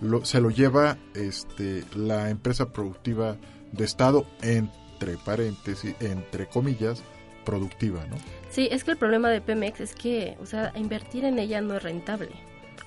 lo- 0.00 0.24
se 0.24 0.40
lo 0.40 0.50
lleva 0.50 0.96
este, 1.14 1.84
la 1.94 2.30
empresa 2.30 2.72
productiva 2.72 3.36
de 3.72 3.84
Estado, 3.84 4.26
entre 4.42 5.16
paréntesis, 5.24 5.94
entre 6.00 6.46
comillas, 6.48 7.02
productiva, 7.44 8.04
¿no? 8.06 8.16
Sí, 8.50 8.68
es 8.70 8.84
que 8.84 8.92
el 8.92 8.96
problema 8.96 9.28
de 9.30 9.40
Pemex 9.40 9.80
es 9.80 9.94
que, 9.94 10.36
o 10.40 10.46
sea, 10.46 10.72
invertir 10.76 11.24
en 11.24 11.38
ella 11.38 11.60
no 11.60 11.74
es 11.76 11.82
rentable. 11.82 12.30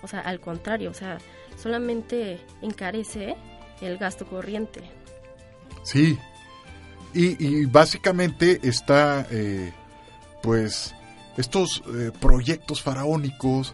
O 0.01 0.07
sea, 0.07 0.19
al 0.21 0.39
contrario, 0.39 0.89
o 0.91 0.93
sea, 0.93 1.17
solamente 1.57 2.39
encarece 2.61 3.35
el 3.81 3.97
gasto 3.97 4.25
corriente. 4.25 4.81
Sí. 5.83 6.17
Y, 7.13 7.43
y 7.45 7.65
básicamente 7.65 8.59
está, 8.63 9.25
eh, 9.31 9.73
pues, 10.43 10.93
estos 11.37 11.81
eh, 11.93 12.11
proyectos 12.19 12.81
faraónicos, 12.81 13.73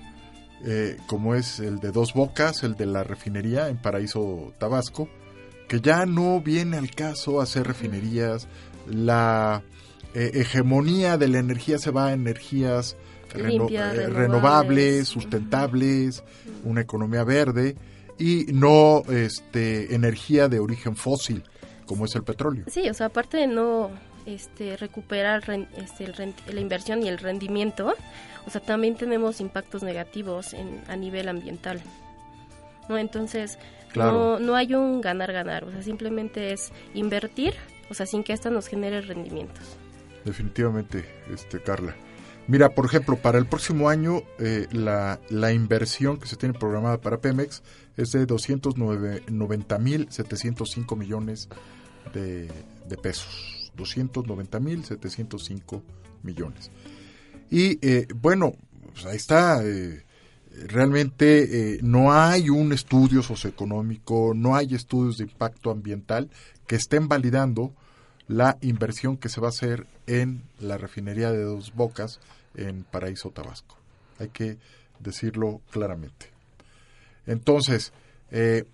eh, 0.66 0.98
como 1.08 1.36
es 1.36 1.60
el 1.60 1.80
de 1.80 1.92
Dos 1.92 2.14
Bocas, 2.14 2.64
el 2.64 2.76
de 2.76 2.86
la 2.88 3.04
refinería 3.04 3.70
en 3.70 3.78
Paraíso 3.78 4.52
Tabasco, 4.58 5.08
que 5.68 5.80
ya 5.80 6.06
no 6.06 6.42
viene 6.42 6.78
al 6.78 6.92
caso 6.92 7.40
hacer 7.42 7.66
refinerías, 7.68 8.48
la 8.88 9.64
eh, 10.14 10.32
hegemonía 10.36 11.18
de 11.18 11.28
la 11.28 11.40
energía 11.40 11.78
se 11.78 11.92
va 11.92 12.08
a 12.08 12.14
energías 12.14 12.96
reno- 13.34 13.68
eh, 13.70 13.78
renovables. 13.80 14.14
renovables, 14.16 15.08
sustentables, 15.08 16.24
una 16.64 16.82
economía 16.82 17.24
verde 17.24 17.76
y 18.18 18.46
no 18.54 19.04
este 19.10 19.94
energía 19.94 20.48
de 20.48 20.60
origen 20.60 20.96
fósil 20.96 21.44
como 21.86 22.06
es 22.06 22.16
el 22.16 22.24
petróleo. 22.24 22.64
Sí, 22.68 22.88
o 22.90 22.94
sea, 22.94 23.08
aparte 23.08 23.38
de 23.38 23.48
no 23.48 23.90
este, 24.26 24.78
recuperar 24.78 25.44
ren- 25.44 25.68
este, 25.78 26.06
el 26.06 26.34
la 26.54 26.62
inversión 26.62 27.04
y 27.04 27.08
el 27.08 27.18
rendimiento, 27.18 27.94
o 28.46 28.50
sea, 28.50 28.62
también 28.62 28.96
tenemos 28.96 29.42
impactos 29.42 29.84
negativos 29.84 30.54
en, 30.54 30.82
a 30.88 30.96
nivel 30.96 31.28
ambiental. 31.30 31.82
¿no? 32.90 32.98
Entonces, 32.98 33.58
Claro. 33.92 34.12
no, 34.12 34.40
no 34.40 34.56
hay 34.56 34.74
un 34.74 35.02
ganar-ganar, 35.02 35.64
o 35.64 35.72
sea, 35.72 35.82
simplemente 35.82 36.52
es 36.54 36.72
invertir, 36.94 37.54
o 37.90 37.94
sea, 37.94 38.06
sin 38.06 38.24
que 38.24 38.34
esto 38.34 38.50
nos 38.52 38.68
genere 38.68 39.02
rendimientos. 39.02 39.64
Definitivamente, 40.26 41.06
este 41.34 41.62
Carla. 41.62 41.96
Mira, 42.48 42.70
por 42.70 42.86
ejemplo, 42.86 43.16
para 43.16 43.40
el 43.40 43.48
próximo 43.48 43.90
año 43.90 44.22
eh, 44.38 44.68
la, 44.72 45.20
la 45.30 45.52
inversión 45.52 46.20
que 46.20 46.28
se 46.28 46.36
tiene 46.36 46.54
programada 46.58 47.00
para 47.02 47.18
Pemex 47.20 47.64
es 47.98 48.12
de 48.12 48.28
290.705 48.28 50.96
millones 50.98 51.50
de, 52.14 52.48
de 52.88 52.98
pesos. 52.98 53.55
290.705 53.76 55.82
millones. 56.24 56.72
Y 57.50 57.78
eh, 57.88 58.08
bueno, 58.16 58.54
pues 58.94 59.06
ahí 59.06 59.18
está. 59.18 59.62
eh, 59.64 60.06
realmente 60.68 61.74
eh, 61.76 61.80
no 61.82 62.14
hay 62.14 62.50
un 62.50 62.72
estudio 62.72 63.22
socioeconómico, 63.22 64.34
no 64.36 64.56
hay 64.56 64.74
estudios 64.74 65.18
de 65.18 65.26
impacto 65.26 65.72
ambiental 65.72 66.30
que 66.68 66.76
estén 66.76 67.08
validando 67.08 67.74
la 68.28 68.58
inversión 68.62 69.18
que 69.18 69.30
se 69.30 69.42
va 69.42 69.48
a 69.48 69.50
hacer 69.50 69.86
en 70.08 70.44
la 70.60 70.78
refinería 70.78 71.32
de 71.32 71.44
Dos 71.44 71.74
Bocas 71.76 72.20
en 72.56 72.84
Paraíso 72.84 73.30
Tabasco. 73.30 73.78
Hay 74.20 74.30
que 74.30 74.58
decirlo 75.00 75.62
claramente. 75.72 76.28
Entonces, 77.28 77.92
eh, 78.32 78.66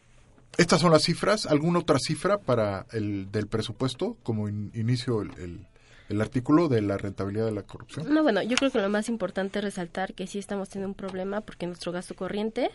estas 0.58 0.82
son 0.82 0.92
las 0.92 1.04
cifras. 1.04 1.46
¿Alguna 1.46 1.80
otra 1.80 1.98
cifra 2.00 2.38
para 2.40 2.86
el 2.92 3.32
del 3.32 3.48
presupuesto 3.48 4.18
como 4.24 4.48
in- 4.50 4.72
inicio 4.76 5.22
el, 5.22 5.32
el- 5.40 5.68
el 6.10 6.20
artículo 6.22 6.68
de 6.68 6.82
la 6.82 6.98
rentabilidad 6.98 7.46
de 7.46 7.52
la 7.54 7.64
corrupción? 7.64 8.14
No, 8.14 8.22
bueno, 8.22 8.42
yo 8.44 8.58
creo 8.58 8.70
que 8.70 8.80
lo 8.82 8.90
más 8.90 9.08
importante 9.08 9.60
es 9.60 9.66
resaltar 9.66 10.14
que 10.14 10.28
sí 10.28 10.40
estamos 10.40 10.68
teniendo 10.70 10.90
un 10.90 10.96
problema 10.96 11.40
porque 11.42 11.68
nuestro 11.68 11.92
gasto 11.94 12.16
corriente 12.16 12.70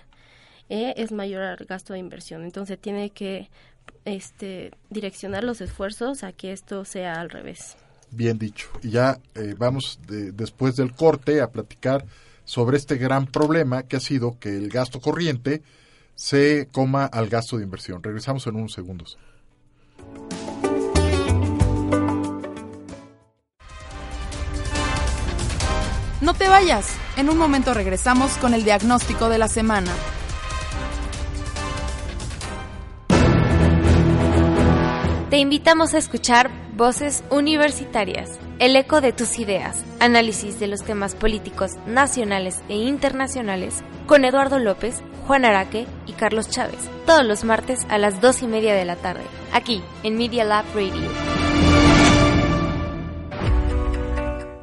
eh, 0.71 0.95
es 0.97 1.13
mayor 1.13 1.43
al 1.43 1.57
gasto 1.67 1.93
de 1.93 1.99
inversión. 1.99 2.45
Entonces 2.45 2.79
tiene 2.79 3.11
que 3.11 3.51
este, 4.05 4.73
direccionar 4.91 5.45
los 5.45 5.61
esfuerzos 5.61 6.25
a 6.25 6.33
que 6.33 6.53
esto 6.53 6.85
sea 6.85 7.21
al 7.21 7.29
revés. 7.31 7.77
Bien 8.11 8.39
dicho. 8.39 8.69
Y 8.83 8.91
ya 8.91 9.19
eh, 9.35 9.55
vamos 9.59 10.01
de- 10.07 10.33
después 10.33 10.77
del 10.77 10.93
corte 10.95 11.41
a 11.43 11.51
platicar 11.51 12.07
sobre 12.45 12.77
este 12.79 12.97
gran 12.97 13.27
problema 13.27 13.83
que 13.83 13.97
ha 13.97 14.01
sido 14.01 14.39
que 14.39 14.57
el 14.57 14.69
gasto 14.71 15.01
corriente 15.01 15.63
se 16.17 16.69
coma 16.73 17.05
al 17.05 17.29
gasto 17.29 17.59
de 17.59 17.65
inversión. 17.65 18.03
Regresamos 18.03 18.45
en 18.49 18.57
unos 18.57 18.73
segundos. 18.73 19.17
No 26.21 26.35
te 26.35 26.49
vayas. 26.49 26.97
En 27.17 27.31
un 27.31 27.39
momento 27.39 27.73
regresamos 27.75 28.33
con 28.39 28.55
el 28.55 28.65
diagnóstico 28.65 29.29
de 29.29 29.39
la 29.39 29.47
semana. 29.47 29.93
Te 35.31 35.39
invitamos 35.39 35.93
a 35.93 35.99
escuchar 35.99 36.51
Voces 36.77 37.25
Universitarias, 37.31 38.39
el 38.59 38.77
eco 38.77 39.01
de 39.01 39.15
tus 39.15 39.39
ideas, 39.39 39.83
análisis 39.99 40.61
de 40.61 40.67
los 40.67 40.83
temas 40.83 41.15
políticos 41.15 41.71
nacionales 41.87 42.61
e 42.69 42.77
internacionales 42.77 43.83
con 44.07 44.27
Eduardo 44.27 44.59
López, 44.59 45.01
Juan 45.27 45.47
Araque 45.47 45.87
y 46.05 46.13
Carlos 46.13 46.51
Chávez, 46.51 46.81
todos 47.07 47.25
los 47.25 47.45
martes 47.45 47.87
a 47.89 47.97
las 47.97 48.21
dos 48.21 48.43
y 48.43 48.47
media 48.47 48.75
de 48.75 48.85
la 48.85 48.97
tarde, 48.97 49.23
aquí 49.55 49.83
en 50.03 50.19
Media 50.19 50.45
Lab 50.45 50.67
Radio. 50.75 51.11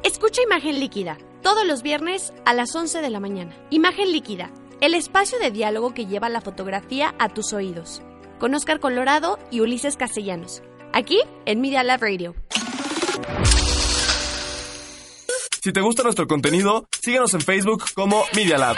Escucha 0.04 0.40
Imagen 0.42 0.78
Líquida, 0.78 1.18
todos 1.42 1.66
los 1.66 1.82
viernes 1.82 2.32
a 2.44 2.54
las 2.54 2.76
11 2.76 3.02
de 3.02 3.10
la 3.10 3.18
mañana. 3.18 3.56
Imagen 3.70 4.12
Líquida, 4.12 4.52
el 4.80 4.94
espacio 4.94 5.40
de 5.40 5.50
diálogo 5.50 5.94
que 5.94 6.06
lleva 6.06 6.28
la 6.28 6.40
fotografía 6.40 7.12
a 7.18 7.28
tus 7.28 7.52
oídos. 7.52 8.02
Con 8.38 8.54
Oscar 8.54 8.78
Colorado 8.78 9.40
y 9.50 9.62
Ulises 9.62 9.96
Castellanos. 9.96 10.62
Aquí 10.94 11.20
en 11.44 11.60
Media 11.60 11.82
Lab 11.82 12.00
Radio. 12.00 12.34
Si 15.62 15.72
te 15.72 15.80
gusta 15.80 16.02
nuestro 16.02 16.26
contenido, 16.26 16.86
síguenos 17.02 17.34
en 17.34 17.40
Facebook 17.40 17.84
como 17.94 18.24
Media 18.34 18.58
Lab. 18.58 18.76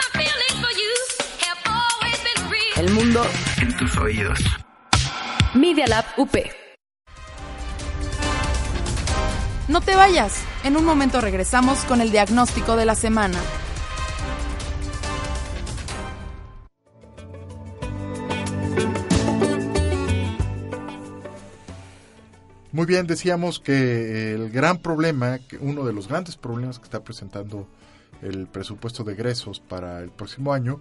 El 2.75 2.91
mundo 2.91 3.25
en 3.61 3.77
tus 3.77 3.97
oídos. 3.97 4.39
Media 5.53 5.87
Lab 5.87 6.05
UP. 6.17 6.35
No 9.67 9.81
te 9.81 9.95
vayas. 9.95 10.43
En 10.63 10.77
un 10.77 10.85
momento 10.85 11.19
regresamos 11.21 11.79
con 11.79 12.01
el 12.01 12.11
diagnóstico 12.11 12.75
de 12.75 12.85
la 12.85 12.95
semana. 12.95 13.39
Muy 22.77 22.85
bien, 22.85 23.07
decíamos 23.07 23.59
que 23.59 24.33
el 24.33 24.51
gran 24.51 24.77
problema, 24.77 25.39
uno 25.61 25.83
de 25.83 25.93
los 25.93 26.07
grandes 26.07 26.37
problemas 26.37 26.77
que 26.77 26.83
está 26.83 27.03
presentando 27.03 27.67
el 28.21 28.45
presupuesto 28.45 29.03
de 29.03 29.13
egresos 29.13 29.59
para 29.59 29.99
el 30.03 30.11
próximo 30.11 30.53
año, 30.53 30.79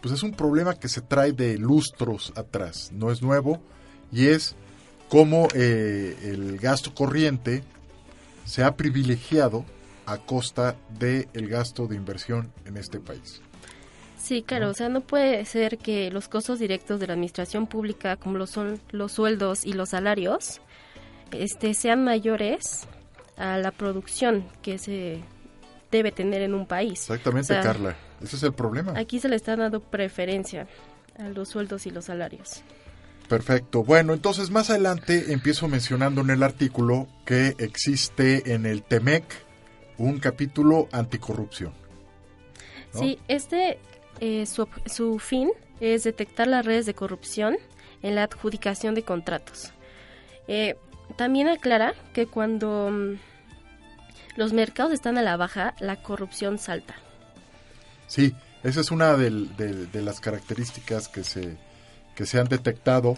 pues 0.00 0.14
es 0.14 0.22
un 0.22 0.34
problema 0.34 0.78
que 0.78 0.86
se 0.86 1.00
trae 1.00 1.32
de 1.32 1.58
lustros 1.58 2.32
atrás, 2.36 2.92
no 2.92 3.10
es 3.10 3.22
nuevo, 3.22 3.60
y 4.12 4.28
es 4.28 4.54
cómo 5.08 5.48
eh, 5.52 6.16
el 6.22 6.58
gasto 6.58 6.94
corriente 6.94 7.64
se 8.44 8.62
ha 8.62 8.76
privilegiado 8.76 9.64
a 10.06 10.18
costa 10.18 10.76
del 10.96 11.48
gasto 11.48 11.88
de 11.88 11.96
inversión 11.96 12.52
en 12.66 12.76
este 12.76 13.00
país. 13.00 13.42
Sí, 14.16 14.44
claro, 14.44 14.70
o 14.70 14.74
sea, 14.74 14.88
no 14.88 15.00
puede 15.00 15.44
ser 15.44 15.78
que 15.78 16.08
los 16.12 16.28
costos 16.28 16.60
directos 16.60 17.00
de 17.00 17.08
la 17.08 17.14
administración 17.14 17.66
pública, 17.66 18.14
como 18.14 18.38
lo 18.38 18.46
son 18.46 18.80
los 18.92 19.10
sueldos 19.10 19.66
y 19.66 19.72
los 19.72 19.88
salarios, 19.88 20.60
este, 21.32 21.74
sean 21.74 22.04
mayores 22.04 22.86
a 23.36 23.58
la 23.58 23.70
producción 23.70 24.46
que 24.62 24.78
se 24.78 25.20
debe 25.90 26.12
tener 26.12 26.42
en 26.42 26.54
un 26.54 26.66
país. 26.66 27.00
Exactamente, 27.00 27.54
Carla. 27.62 27.96
Ese 28.22 28.36
es 28.36 28.42
el 28.42 28.52
problema. 28.52 28.94
Aquí 28.96 29.18
se 29.18 29.28
le 29.28 29.36
está 29.36 29.56
dando 29.56 29.80
preferencia 29.80 30.66
a 31.18 31.28
los 31.28 31.48
sueldos 31.48 31.86
y 31.86 31.90
los 31.90 32.06
salarios. 32.06 32.62
Perfecto. 33.28 33.82
Bueno, 33.82 34.12
entonces 34.12 34.50
más 34.50 34.70
adelante 34.70 35.32
empiezo 35.32 35.68
mencionando 35.68 36.20
en 36.20 36.30
el 36.30 36.42
artículo 36.42 37.08
que 37.24 37.54
existe 37.58 38.52
en 38.52 38.66
el 38.66 38.82
TEMEC 38.82 39.24
un 39.98 40.18
capítulo 40.18 40.88
anticorrupción. 40.92 41.72
Sí, 42.92 43.18
este, 43.28 43.78
eh, 44.20 44.44
su, 44.44 44.68
su 44.86 45.18
fin 45.18 45.50
es 45.80 46.04
detectar 46.04 46.46
las 46.46 46.66
redes 46.66 46.84
de 46.84 46.94
corrupción 46.94 47.56
en 48.02 48.16
la 48.16 48.24
adjudicación 48.24 48.94
de 48.94 49.02
contratos. 49.02 49.72
Eh, 50.46 50.76
también 51.16 51.48
aclara 51.48 51.94
que 52.12 52.26
cuando 52.26 52.90
mm, 52.90 53.18
los 54.36 54.52
mercados 54.52 54.92
están 54.92 55.18
a 55.18 55.22
la 55.22 55.36
baja, 55.36 55.74
la 55.78 56.02
corrupción 56.02 56.58
salta. 56.58 56.94
Sí, 58.06 58.34
esa 58.62 58.80
es 58.80 58.90
una 58.90 59.16
de, 59.16 59.30
las 59.94 60.20
características 60.20 61.08
que 61.08 61.24
se, 61.24 61.56
que 62.14 62.26
se 62.26 62.38
han 62.38 62.48
detectado 62.48 63.16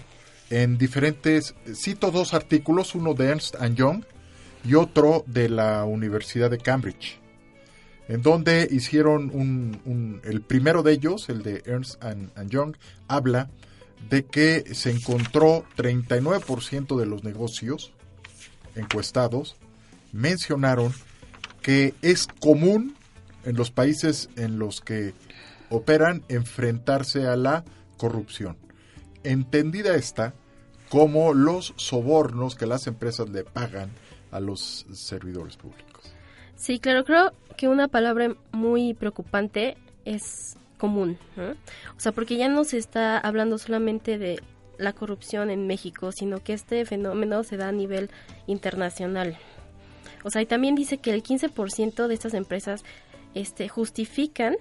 en 0.50 0.78
diferentes, 0.78 1.54
cito 1.74 2.10
dos 2.10 2.34
artículos, 2.34 2.94
uno 2.94 3.14
de 3.14 3.28
Ernst 3.28 3.56
Young 3.74 4.04
y 4.64 4.74
otro 4.74 5.24
de 5.26 5.48
la 5.48 5.84
Universidad 5.84 6.50
de 6.50 6.58
Cambridge, 6.58 7.18
en 8.08 8.22
donde 8.22 8.68
hicieron 8.70 9.30
un, 9.34 9.80
un 9.84 10.20
el 10.24 10.42
primero 10.42 10.82
de 10.82 10.92
ellos, 10.92 11.28
el 11.28 11.42
de 11.42 11.62
Ernst 11.66 12.02
Young, 12.46 12.76
habla 13.08 13.50
de 14.08 14.24
que 14.24 14.74
se 14.74 14.90
encontró 14.90 15.64
39% 15.76 16.98
de 16.98 17.06
los 17.06 17.24
negocios 17.24 17.92
encuestados 18.74 19.56
mencionaron 20.12 20.92
que 21.62 21.94
es 22.02 22.26
común 22.26 22.94
en 23.44 23.56
los 23.56 23.70
países 23.70 24.28
en 24.36 24.58
los 24.58 24.80
que 24.80 25.14
operan 25.70 26.22
enfrentarse 26.28 27.26
a 27.26 27.36
la 27.36 27.64
corrupción. 27.96 28.56
Entendida 29.22 29.94
está 29.96 30.34
como 30.88 31.34
los 31.34 31.74
sobornos 31.76 32.54
que 32.54 32.66
las 32.66 32.86
empresas 32.86 33.28
le 33.30 33.44
pagan 33.44 33.90
a 34.30 34.40
los 34.40 34.86
servidores 34.92 35.56
públicos. 35.56 36.14
Sí, 36.56 36.78
claro, 36.78 37.04
creo 37.04 37.32
que 37.56 37.68
una 37.68 37.88
palabra 37.88 38.36
muy 38.52 38.94
preocupante 38.94 39.76
es 40.04 40.56
común. 40.78 41.18
O 41.96 42.00
sea, 42.00 42.12
porque 42.12 42.36
ya 42.36 42.48
no 42.48 42.64
se 42.64 42.78
está 42.78 43.18
hablando 43.18 43.58
solamente 43.58 44.18
de 44.18 44.40
la 44.78 44.92
corrupción 44.92 45.50
en 45.50 45.66
México, 45.66 46.12
sino 46.12 46.42
que 46.42 46.52
este 46.52 46.84
fenómeno 46.84 47.44
se 47.44 47.56
da 47.56 47.68
a 47.68 47.72
nivel 47.72 48.10
internacional. 48.46 49.38
O 50.24 50.30
sea, 50.30 50.42
y 50.42 50.46
también 50.46 50.74
dice 50.74 50.98
que 50.98 51.12
el 51.12 51.22
15% 51.22 52.06
de 52.06 52.14
estas 52.14 52.34
empresas 52.34 52.82
este, 53.34 53.68
justifican 53.68 54.56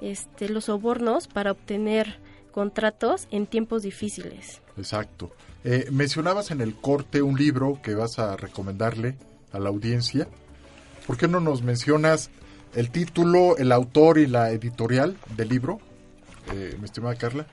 este, 0.00 0.48
los 0.48 0.66
sobornos 0.66 1.26
para 1.28 1.52
obtener 1.52 2.18
contratos 2.52 3.26
en 3.30 3.46
tiempos 3.46 3.82
difíciles. 3.82 4.60
Exacto. 4.76 5.32
Eh, 5.64 5.86
mencionabas 5.90 6.50
en 6.50 6.60
el 6.60 6.74
corte 6.74 7.22
un 7.22 7.36
libro 7.36 7.80
que 7.82 7.94
vas 7.94 8.18
a 8.18 8.36
recomendarle 8.36 9.16
a 9.52 9.58
la 9.58 9.68
audiencia. 9.68 10.28
¿Por 11.06 11.16
qué 11.16 11.28
no 11.28 11.40
nos 11.40 11.62
mencionas 11.62 12.30
el 12.74 12.90
título, 12.90 13.56
el 13.56 13.72
autor 13.72 14.18
y 14.18 14.26
la 14.26 14.50
editorial 14.50 15.16
del 15.36 15.48
libro, 15.48 15.80
eh, 16.54 16.76
mi 16.78 16.84
estimada 16.84 17.14
Carla. 17.16 17.46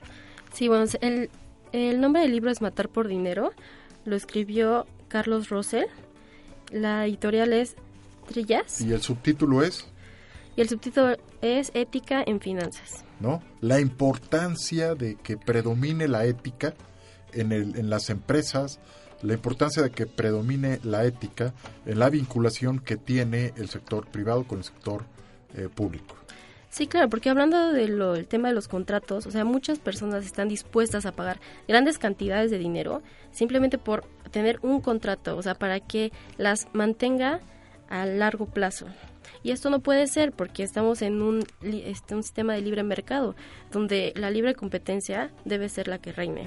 Sí, 0.53 0.67
bueno, 0.67 0.86
el, 1.01 1.29
el 1.71 2.01
nombre 2.01 2.21
del 2.21 2.32
libro 2.32 2.49
es 2.51 2.62
Matar 2.62 2.89
por 2.89 3.08
Dinero. 3.08 3.51
Lo 4.05 4.15
escribió 4.15 4.88
Carlos 5.08 5.49
Rosell. 5.49 5.88
La 6.71 7.05
editorial 7.05 7.53
es 7.53 7.75
Trillas. 8.27 8.82
¿Y 8.82 8.93
el 8.93 9.01
subtítulo 9.01 9.63
es? 9.63 9.86
Y 10.55 10.62
el 10.62 10.69
subtítulo 10.69 11.15
es 11.41 11.71
Ética 11.73 12.23
en 12.25 12.39
Finanzas. 12.39 13.03
¿No? 13.19 13.41
La 13.62 13.79
importancia 13.79 14.95
de 14.95 15.15
que 15.15 15.38
predomine 15.38 16.08
la 16.08 16.25
ética 16.25 16.73
en, 17.34 17.51
el, 17.51 17.77
en 17.77 17.89
las 17.89 18.10
empresas, 18.10 18.79
la 19.21 19.34
importancia 19.34 19.84
de 19.84 19.91
que 19.91 20.05
predomine 20.05 20.79
la 20.84 21.05
ética 21.05 21.53
en 21.86 21.99
la 21.99 22.10
vinculación 22.10 22.79
que 22.79 22.97
tiene 22.97 23.53
el 23.58 23.69
sector 23.69 24.08
privado 24.08 24.45
con 24.45 24.60
el 24.60 24.63
sector 24.63 25.03
eh, 25.55 25.67
público. 25.73 26.15
Sí, 26.69 26.86
claro, 26.86 27.10
porque 27.10 27.29
hablando 27.29 27.73
del 27.73 28.27
tema 28.27 28.49
de 28.49 28.53
los 28.53 28.67
contratos, 28.67 29.25
o 29.25 29.32
sea, 29.32 29.43
muchas 29.43 29.79
personas 29.79 30.23
están 30.25 30.47
dispuestas 30.47 31.08
a 31.08 31.12
pagar 31.12 31.39
grandes 31.67 31.97
cantidades 31.97 32.51
de 32.51 32.60
dinero 32.60 33.01
simplemente 33.32 33.79
por 33.79 34.05
tener 34.32 34.60
un 34.62 34.79
contrato, 34.79 35.36
o 35.36 35.41
sea, 35.41 35.55
para 35.55 35.79
que 35.79 36.12
las 36.38 36.67
mantenga 36.73 37.39
a 37.89 38.05
largo 38.05 38.45
plazo. 38.45 38.86
Y 39.41 39.51
esto 39.51 39.71
no 39.71 39.79
puede 39.79 40.05
ser 40.05 40.32
porque 40.32 40.62
estamos 40.62 41.01
en 41.01 41.23
un, 41.23 41.43
este, 41.63 42.13
un 42.13 42.21
sistema 42.21 42.53
de 42.53 42.62
libre 42.62 42.84
mercado, 42.84 43.36
donde 43.71 44.13
la 44.15 44.29
libre 44.29 44.53
competencia 44.53 45.32
debe 45.45 45.69
ser 45.69 45.88
la 45.88 45.97
que 45.97 46.12
reine. 46.12 46.45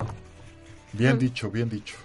Bien 0.93 1.19
dicho, 1.19 1.51
bien 1.51 1.69
dicho. 1.69 1.97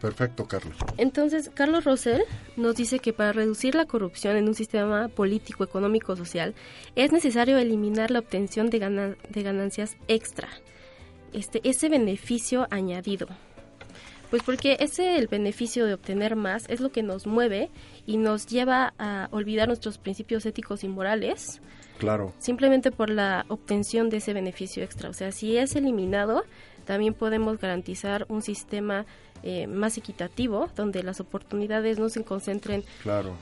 Perfecto, 0.00 0.46
Carlos. 0.46 0.76
Entonces, 0.96 1.50
Carlos 1.52 1.84
Rosell 1.84 2.22
nos 2.56 2.76
dice 2.76 3.00
que 3.00 3.12
para 3.12 3.32
reducir 3.32 3.74
la 3.74 3.84
corrupción 3.84 4.36
en 4.36 4.46
un 4.46 4.54
sistema 4.54 5.08
político, 5.08 5.64
económico, 5.64 6.14
social, 6.14 6.54
es 6.94 7.12
necesario 7.12 7.58
eliminar 7.58 8.10
la 8.10 8.20
obtención 8.20 8.70
de, 8.70 9.16
de 9.28 9.42
ganancias 9.42 9.96
extra, 10.06 10.48
este, 11.32 11.60
ese 11.68 11.88
beneficio 11.88 12.68
añadido. 12.70 13.26
Pues 14.30 14.42
porque 14.42 14.76
ese 14.80 15.16
el 15.16 15.26
beneficio 15.26 15.86
de 15.86 15.94
obtener 15.94 16.36
más 16.36 16.68
es 16.68 16.80
lo 16.80 16.92
que 16.92 17.02
nos 17.02 17.26
mueve 17.26 17.70
y 18.06 18.18
nos 18.18 18.46
lleva 18.46 18.92
a 18.98 19.28
olvidar 19.30 19.68
nuestros 19.68 19.96
principios 19.96 20.44
éticos 20.44 20.84
y 20.84 20.88
morales. 20.88 21.62
Claro. 21.96 22.32
Simplemente 22.38 22.90
por 22.90 23.10
la 23.10 23.46
obtención 23.48 24.10
de 24.10 24.18
ese 24.18 24.34
beneficio 24.34 24.84
extra. 24.84 25.08
O 25.08 25.14
sea, 25.14 25.32
si 25.32 25.56
es 25.56 25.74
eliminado, 25.76 26.44
también 26.84 27.14
podemos 27.14 27.58
garantizar 27.58 28.26
un 28.28 28.42
sistema 28.42 29.06
eh, 29.42 29.66
más 29.66 29.96
equitativo, 29.98 30.68
donde 30.74 31.02
las 31.02 31.20
oportunidades 31.20 31.98
no 31.98 32.08
se 32.08 32.24
concentren 32.24 32.84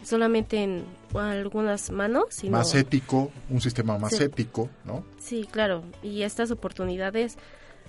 solamente 0.03 0.63
en 0.63 0.85
algunas 1.15 1.91
manos, 1.91 2.25
sino... 2.31 2.59
Más 2.59 2.75
ético, 2.75 3.31
un 3.49 3.61
sistema 3.61 3.99
más 3.99 4.21
ético, 4.21 4.69
¿no? 4.85 5.05
Sí, 5.19 5.49
claro, 5.51 5.85
y 6.03 6.23
estas 6.23 6.51
oportunidades 6.51 7.37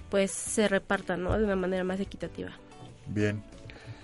pues 0.09 0.31
se 0.31 0.67
repartan, 0.67 1.23
¿no? 1.23 1.37
De 1.37 1.43
una 1.43 1.57
manera 1.57 1.83
más 1.83 1.99
equitativa. 1.99 2.51
Bien, 3.07 3.43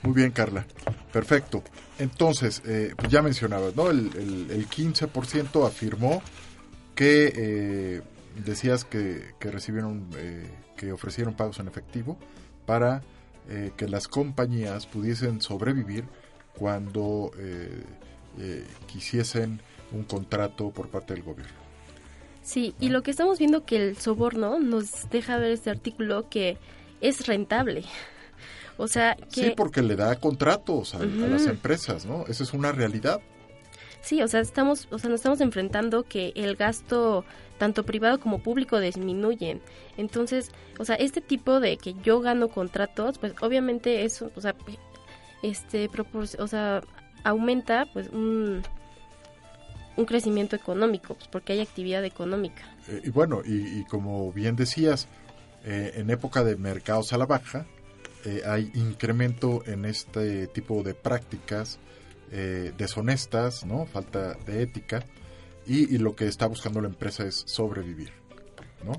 muy 0.02 0.14
bien, 0.14 0.32
Carla. 0.32 0.66
Perfecto. 1.14 1.64
Entonces, 1.98 2.62
eh, 2.66 2.94
pues 2.98 3.10
ya 3.10 3.22
mencionabas, 3.22 3.76
¿no? 3.76 3.90
El, 3.90 4.12
el, 4.50 4.68
15% 4.68 5.66
afirmó 5.66 6.22
que 6.94 7.34
eh, 7.36 8.02
decías 8.44 8.84
que, 8.84 9.34
que 9.40 9.50
recibieron 9.50 10.10
que 10.76 10.92
ofrecieron 10.92 11.34
pagos 11.34 11.60
en 11.60 11.68
efectivo 11.68 12.18
para 12.66 13.02
eh, 13.50 13.72
que 13.76 13.88
las 13.88 14.08
compañías 14.08 14.86
pudiesen 14.86 15.42
sobrevivir 15.42 16.06
cuando 16.58 17.32
eh, 17.38 17.84
eh, 18.40 18.66
quisiesen 18.88 19.62
un 19.92 20.04
contrato 20.04 20.70
por 20.72 20.90
parte 20.90 21.14
del 21.14 21.24
gobierno. 21.24 21.54
Sí, 22.42 22.76
y 22.80 22.90
lo 22.90 23.04
que 23.04 23.12
estamos 23.12 23.40
viendo 23.40 23.66
que 23.66 23.78
el 23.78 23.98
soborno 23.98 24.60
nos 24.60 25.10
deja 25.10 25.38
ver 25.38 25.52
este 25.52 25.70
artículo 25.70 26.30
que 26.30 26.58
es 27.02 27.28
rentable. 27.28 27.84
O 28.76 28.88
sea, 28.88 29.16
que... 29.16 29.50
Sí, 29.50 29.54
porque 29.56 29.84
le 29.84 29.96
da 29.96 30.16
contratos 30.16 30.96
a, 30.96 30.98
a 30.98 31.06
las 31.06 31.46
empresas, 31.46 32.08
¿no? 32.08 32.26
Esa 32.28 32.42
es 32.42 32.54
una 32.54 32.72
realidad. 32.72 33.22
Sí, 34.02 34.22
o 34.24 34.28
sea, 34.28 34.40
estamos, 34.40 34.88
o 34.90 34.98
sea, 34.98 35.12
nos 35.12 35.20
estamos 35.20 35.42
enfrentando 35.42 36.04
que 36.04 36.34
el 36.36 36.56
gasto 36.56 37.24
tanto 37.58 37.86
privado 37.86 38.20
como 38.20 38.40
público 38.40 38.80
disminuyen. 38.80 39.62
Entonces, 39.98 40.52
o 40.80 40.86
sea, 40.86 40.96
este 40.96 41.22
tipo 41.22 41.60
de 41.60 41.78
que 41.78 41.94
yo 42.04 42.20
gano 42.20 42.50
contratos, 42.50 43.18
pues 43.18 43.34
obviamente 43.42 44.04
eso, 44.04 44.32
o 44.36 44.42
sea, 44.42 44.56
este, 45.42 45.90
o 46.40 46.48
sea, 46.48 46.82
aumenta 47.24 47.88
pues 47.94 48.10
un, 48.10 48.64
un 49.96 50.06
crecimiento 50.06 50.56
económico, 50.56 51.16
pues, 51.16 51.28
porque 51.28 51.54
hay 51.54 51.62
actividad 51.62 52.04
económica. 52.04 52.64
Eh, 52.88 53.02
y 53.06 53.10
bueno, 53.10 53.42
y, 53.46 53.84
como 53.86 54.32
bien 54.32 54.56
decías, 54.56 55.08
eh, 55.64 55.94
en 55.96 56.10
época 56.10 56.44
de 56.44 56.56
mercados 56.56 57.14
a 57.14 57.18
la 57.18 57.26
baja, 57.26 57.66
eh, 58.26 58.42
hay 58.46 58.72
incremento 58.74 59.64
en 59.66 59.86
este 59.86 60.48
tipo 60.48 60.84
de 60.84 60.94
prácticas 60.94 61.80
deshonestas, 62.78 63.64
¿no? 63.64 63.86
Falta 63.86 64.34
de 64.34 64.64
ética 64.64 65.06
y, 65.66 65.98
lo 65.98 66.16
que 66.16 66.28
está 66.28 66.48
buscando 66.48 66.82
la 66.82 66.88
empresa 66.88 67.26
es 67.26 67.44
sobrevivir, 67.46 68.12
¿no? 68.84 68.94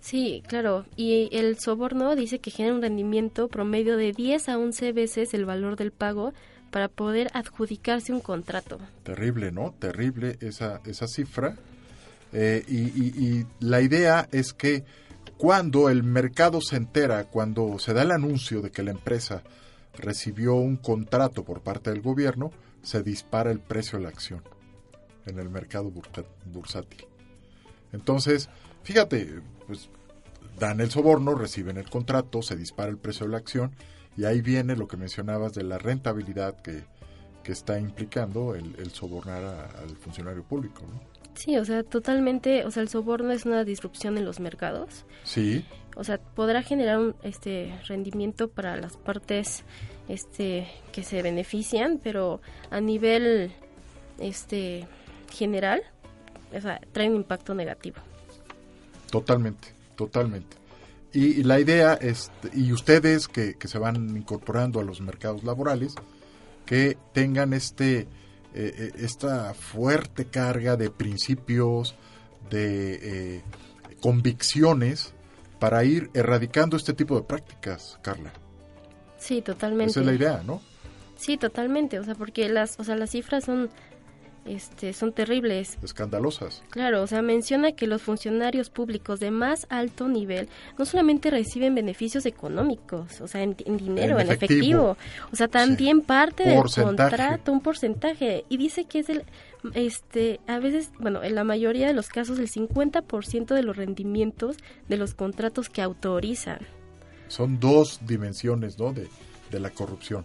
Sí, 0.00 0.42
claro. 0.46 0.86
Y 0.96 1.28
el 1.32 1.58
soborno 1.58 2.14
dice 2.14 2.38
que 2.38 2.50
genera 2.50 2.74
un 2.74 2.82
rendimiento 2.82 3.48
promedio 3.48 3.96
de 3.96 4.12
10 4.12 4.48
a 4.48 4.58
11 4.58 4.92
veces 4.92 5.34
el 5.34 5.44
valor 5.44 5.76
del 5.76 5.90
pago 5.90 6.32
para 6.70 6.88
poder 6.88 7.28
adjudicarse 7.34 8.12
un 8.12 8.20
contrato. 8.20 8.78
Terrible, 9.02 9.50
¿no? 9.50 9.74
Terrible 9.78 10.38
esa, 10.40 10.80
esa 10.84 11.08
cifra. 11.08 11.56
Eh, 12.32 12.64
y, 12.68 12.76
y, 12.76 13.46
la 13.60 13.80
idea 13.80 14.28
es 14.30 14.52
que 14.52 14.84
cuando 15.36 15.90
el 15.90 16.02
mercado 16.02 16.60
se 16.60 16.76
entera, 16.76 17.24
cuando 17.24 17.78
se 17.78 17.92
da 17.92 18.02
el 18.02 18.12
anuncio 18.12 18.62
de 18.62 18.70
que 18.70 18.82
la 18.82 18.92
empresa 18.92 19.42
recibió 19.98 20.54
un 20.54 20.76
contrato 20.76 21.44
por 21.44 21.62
parte 21.62 21.90
del 21.90 22.00
gobierno, 22.00 22.52
se 22.82 23.02
dispara 23.02 23.50
el 23.50 23.58
precio 23.58 23.98
de 23.98 24.04
la 24.04 24.10
acción 24.10 24.42
en 25.26 25.38
el 25.38 25.48
mercado 25.48 25.92
bursátil. 26.44 27.04
Entonces, 27.92 28.48
fíjate, 28.82 29.40
pues 29.66 29.88
dan 30.58 30.80
el 30.80 30.90
soborno, 30.90 31.34
reciben 31.34 31.76
el 31.76 31.88
contrato, 31.88 32.42
se 32.42 32.56
dispara 32.56 32.90
el 32.90 32.98
precio 32.98 33.26
de 33.26 33.32
la 33.32 33.38
acción 33.38 33.72
y 34.16 34.24
ahí 34.24 34.40
viene 34.40 34.76
lo 34.76 34.88
que 34.88 34.96
mencionabas 34.96 35.52
de 35.54 35.64
la 35.64 35.78
rentabilidad 35.78 36.60
que, 36.62 36.84
que 37.42 37.52
está 37.52 37.78
implicando 37.78 38.54
el, 38.54 38.90
sobornar 38.90 39.44
al 39.44 39.96
funcionario 39.96 40.42
público. 40.42 40.82
¿no? 40.82 41.00
Sí, 41.34 41.56
o 41.58 41.64
sea, 41.64 41.82
totalmente, 41.82 42.64
o 42.64 42.70
sea, 42.70 42.82
el 42.82 42.88
soborno 42.88 43.30
es 43.32 43.44
una 43.44 43.62
disrupción 43.64 44.16
en 44.16 44.24
los 44.24 44.40
mercados. 44.40 45.04
Sí. 45.24 45.64
O 45.96 46.04
sea, 46.04 46.18
podrá 46.18 46.62
generar 46.62 46.98
un 46.98 47.14
este 47.22 47.78
rendimiento 47.86 48.48
para 48.48 48.76
las 48.76 48.96
partes 48.96 49.64
este 50.08 50.66
que 50.92 51.02
se 51.02 51.22
benefician, 51.22 52.00
pero 52.02 52.40
a 52.70 52.80
nivel 52.80 53.52
este 54.18 54.86
general, 55.30 55.82
o 56.52 56.60
sea, 56.60 56.80
trae 56.92 57.08
un 57.08 57.16
impacto 57.16 57.54
negativo. 57.54 57.96
Totalmente, 59.10 59.68
totalmente. 59.96 60.56
Y, 61.12 61.44
la 61.44 61.58
idea 61.58 61.94
es, 61.94 62.30
y 62.52 62.72
ustedes 62.72 63.28
que, 63.28 63.56
se 63.64 63.78
van 63.78 64.16
incorporando 64.16 64.80
a 64.80 64.84
los 64.84 65.00
mercados 65.00 65.44
laborales, 65.44 65.94
que 66.66 66.98
tengan 67.14 67.52
este, 67.52 68.00
eh, 68.00 68.06
eh, 68.54 68.92
esta 68.98 69.54
fuerte 69.54 70.26
carga 70.26 70.76
de 70.76 70.90
principios, 70.90 71.94
de 72.50 73.36
eh, 73.36 73.42
convicciones 74.00 75.14
para 75.58 75.84
ir 75.84 76.10
erradicando 76.12 76.76
este 76.76 76.92
tipo 76.92 77.16
de 77.16 77.22
prácticas, 77.22 77.98
Carla. 78.02 78.32
Sí, 79.18 79.40
totalmente. 79.40 79.92
Esa 79.92 80.00
es 80.00 80.06
la 80.06 80.14
idea, 80.14 80.42
¿no? 80.44 80.60
Sí, 81.16 81.38
totalmente, 81.38 81.98
o 81.98 82.04
sea, 82.04 82.14
porque 82.14 82.48
las, 82.48 82.78
o 82.78 82.84
sea, 82.84 82.94
las 82.96 83.10
cifras 83.10 83.44
son 83.44 83.70
este, 84.46 84.92
son 84.92 85.12
terribles. 85.12 85.78
Escandalosas. 85.82 86.62
Claro, 86.70 87.02
o 87.02 87.06
sea, 87.06 87.22
menciona 87.22 87.72
que 87.72 87.86
los 87.86 88.02
funcionarios 88.02 88.70
públicos 88.70 89.20
de 89.20 89.30
más 89.30 89.66
alto 89.70 90.08
nivel 90.08 90.48
no 90.78 90.84
solamente 90.84 91.30
reciben 91.30 91.74
beneficios 91.74 92.26
económicos, 92.26 93.20
o 93.20 93.28
sea, 93.28 93.42
en, 93.42 93.56
dinero, 93.56 94.18
en 94.18 94.30
efectivo. 94.30 94.96
o 95.32 95.36
sea, 95.36 95.48
también 95.48 96.02
parte 96.02 96.44
del 96.44 96.62
contrato, 96.62 97.52
un 97.52 97.60
porcentaje. 97.60 98.44
Y 98.48 98.56
dice 98.56 98.84
que 98.84 99.00
es 99.00 99.08
el, 99.08 99.24
este, 99.74 100.40
a 100.46 100.58
veces, 100.58 100.90
bueno, 100.98 101.22
en 101.22 101.34
la 101.34 101.44
mayoría 101.44 101.86
de 101.86 101.94
los 101.94 102.08
casos, 102.08 102.38
el 102.38 102.48
50% 102.48 103.54
de 103.54 103.62
los 103.62 103.76
rendimientos 103.76 104.56
de 104.88 104.96
los 104.96 105.14
contratos 105.14 105.68
que 105.68 105.82
autorizan. 105.82 106.60
Son 107.28 107.58
dos 107.58 108.00
dimensiones, 108.06 108.78
¿no? 108.78 108.92
De, 108.92 109.08
de 109.50 109.60
la 109.60 109.70
corrupción. 109.70 110.24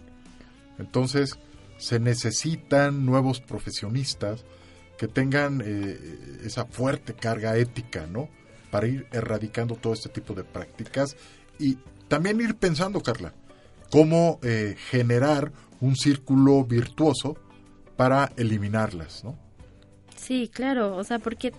Entonces, 0.78 1.38
se 1.82 1.98
necesitan 1.98 3.04
nuevos 3.04 3.40
profesionistas 3.40 4.44
que 4.96 5.08
tengan 5.08 5.60
eh, 5.64 5.98
esa 6.44 6.64
fuerte 6.64 7.12
carga 7.12 7.56
ética, 7.56 8.06
¿no? 8.06 8.28
Para 8.70 8.86
ir 8.86 9.08
erradicando 9.10 9.74
todo 9.74 9.92
este 9.92 10.08
tipo 10.08 10.32
de 10.32 10.44
prácticas 10.44 11.16
y 11.58 11.76
también 12.06 12.40
ir 12.40 12.54
pensando, 12.54 13.00
Carla, 13.00 13.34
cómo 13.90 14.38
eh, 14.44 14.76
generar 14.90 15.50
un 15.80 15.96
círculo 15.96 16.64
virtuoso 16.64 17.36
para 17.96 18.30
eliminarlas, 18.36 19.24
¿no? 19.24 19.36
Sí, 20.14 20.48
claro, 20.54 20.96
o 20.96 21.02
sea, 21.02 21.18
porque 21.18 21.52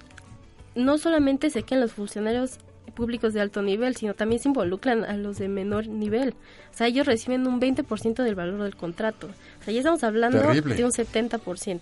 no 0.73 0.97
solamente 0.99 1.49
se 1.49 1.63
quedan 1.63 1.81
los 1.81 1.91
funcionarios 1.91 2.59
públicos 2.93 3.33
de 3.33 3.41
alto 3.41 3.61
nivel, 3.61 3.95
sino 3.95 4.13
también 4.13 4.41
se 4.41 4.47
involucran 4.49 5.03
a 5.03 5.17
los 5.17 5.37
de 5.37 5.49
menor 5.49 5.87
nivel. 5.87 6.35
O 6.71 6.77
sea, 6.77 6.87
ellos 6.87 7.05
reciben 7.05 7.47
un 7.47 7.59
20% 7.59 8.23
del 8.23 8.35
valor 8.35 8.61
del 8.63 8.75
contrato. 8.75 9.29
O 9.63 9.65
sea, 9.65 9.73
ya 9.73 9.79
estamos 9.79 10.03
hablando 10.03 10.39
de 10.39 10.83
un 10.83 10.91
70%. 10.91 11.79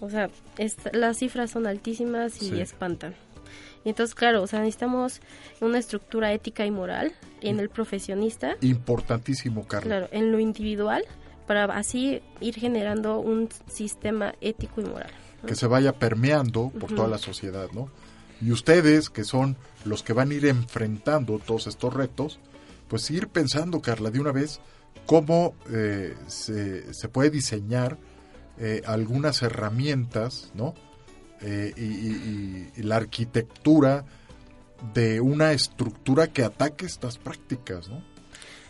O 0.00 0.10
sea, 0.10 0.30
las 0.92 1.18
cifras 1.18 1.50
son 1.50 1.66
altísimas 1.66 2.40
y 2.40 2.60
espantan. 2.60 3.16
Y 3.84 3.88
entonces, 3.88 4.14
claro, 4.14 4.42
o 4.42 4.46
sea, 4.46 4.60
necesitamos 4.60 5.20
una 5.60 5.78
estructura 5.78 6.32
ética 6.32 6.64
y 6.64 6.70
moral 6.70 7.12
en 7.40 7.58
el 7.58 7.68
profesionista. 7.68 8.56
Importantísimo, 8.60 9.66
Carlos. 9.66 9.88
Claro, 9.88 10.08
en 10.12 10.30
lo 10.30 10.38
individual, 10.38 11.04
para 11.48 11.64
así 11.64 12.22
ir 12.40 12.54
generando 12.54 13.18
un 13.18 13.48
sistema 13.66 14.36
ético 14.40 14.80
y 14.80 14.84
moral. 14.84 15.10
Que 15.44 15.56
se 15.56 15.66
vaya 15.66 15.94
permeando 15.94 16.70
por 16.70 16.94
toda 16.94 17.08
la 17.08 17.18
sociedad, 17.18 17.68
¿no? 17.72 17.90
Y 18.40 18.52
ustedes, 18.52 19.10
que 19.10 19.24
son 19.24 19.56
los 19.84 20.04
que 20.04 20.12
van 20.12 20.30
a 20.30 20.34
ir 20.34 20.46
enfrentando 20.46 21.40
todos 21.40 21.66
estos 21.66 21.92
retos, 21.92 22.38
pues 22.88 23.10
ir 23.10 23.26
pensando, 23.28 23.80
Carla, 23.80 24.12
de 24.12 24.20
una 24.20 24.30
vez, 24.30 24.60
cómo 25.06 25.54
eh, 25.70 26.14
se, 26.26 26.92
se, 26.94 27.08
puede 27.08 27.30
diseñar 27.30 27.98
eh, 28.58 28.82
algunas 28.86 29.42
herramientas, 29.42 30.50
¿no? 30.54 30.74
Eh, 31.40 31.72
y, 31.76 32.82
la 32.82 32.96
arquitectura 32.96 34.04
de 34.94 35.20
una 35.20 35.52
estructura 35.52 36.28
que 36.28 36.44
ataque 36.44 36.86
estas 36.86 37.18
prácticas, 37.18 37.88
¿no? 37.88 38.02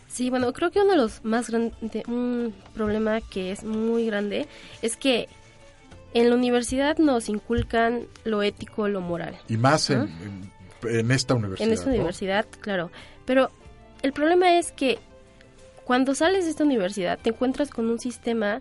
Sí, 0.09 0.31
bueno, 0.31 0.53
creo 0.53 0.71
que 0.71 0.81
uno 0.81 0.93
de 0.93 0.97
los 0.97 1.25
más 1.25 1.51
grandes, 1.51 2.07
un 2.07 2.55
problema 2.75 3.21
que 3.21 3.51
es 3.51 3.65
muy 3.65 4.07
grande, 4.07 4.47
es 4.81 4.97
que 4.97 5.29
en 6.15 6.31
la 6.31 6.37
universidad 6.37 6.99
nos 6.99 7.29
inculcan 7.29 8.07
lo 8.25 8.43
ético, 8.43 8.89
lo 8.89 9.01
moral. 9.01 9.37
Y 9.49 9.57
más 9.57 9.91
en, 9.91 10.09
esta 11.11 11.35
universidad. 11.35 11.69
En 11.69 11.75
esta 11.75 11.91
universidad, 11.91 12.47
claro. 12.61 12.91
Pero 13.25 13.51
el 14.03 14.13
problema 14.13 14.59
es 14.59 14.73
que 14.73 14.99
cuando 15.85 16.15
sales 16.15 16.45
de 16.45 16.51
esta 16.51 16.65
universidad 16.65 17.19
te 17.19 17.31
encuentras 17.31 17.71
con 17.71 17.91
un 17.91 17.99
sistema 17.99 18.61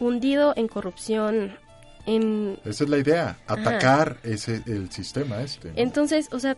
hundido 0.00 0.52
en 0.56 0.68
corrupción, 0.68 1.56
en... 2.06 2.58
Esa 2.64 2.84
es 2.84 2.90
la 2.90 2.98
idea, 2.98 3.38
atacar 3.46 4.18
ese 4.22 4.62
el 4.66 4.90
sistema 4.90 5.40
este. 5.42 5.72
Entonces, 5.76 6.28
o 6.32 6.38
sea, 6.38 6.56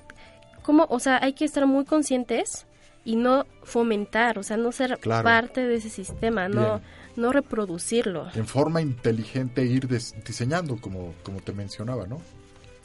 ¿cómo? 0.62 0.86
O 0.90 1.00
sea, 1.00 1.18
hay 1.22 1.32
que 1.32 1.44
estar 1.44 1.66
muy 1.66 1.84
conscientes 1.84 2.66
y 3.04 3.16
no 3.16 3.46
fomentar, 3.62 4.38
o 4.38 4.42
sea, 4.42 4.56
no 4.56 4.72
ser 4.72 4.98
parte 4.98 5.66
de 5.66 5.76
ese 5.76 5.88
sistema, 5.88 6.48
no 6.48 6.80
no 7.18 7.32
reproducirlo. 7.32 8.28
En 8.34 8.46
forma 8.46 8.80
inteligente 8.80 9.64
ir 9.64 9.88
diseñando, 9.88 10.76
como, 10.76 11.14
como 11.22 11.40
te 11.40 11.52
mencionaba, 11.52 12.06
¿no? 12.06 12.22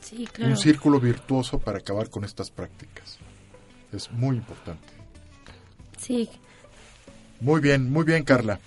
Sí, 0.01 0.27
claro. 0.27 0.51
Un 0.51 0.57
círculo 0.57 0.99
virtuoso 0.99 1.59
para 1.59 1.77
acabar 1.77 2.09
con 2.09 2.25
estas 2.25 2.51
prácticas. 2.51 3.19
Es 3.93 4.11
muy 4.11 4.35
importante. 4.35 4.87
Sí. 5.97 6.29
Muy 7.43 7.59
bien, 7.59 7.91
muy 7.91 8.05
bien, 8.05 8.23
Carla. 8.23 8.59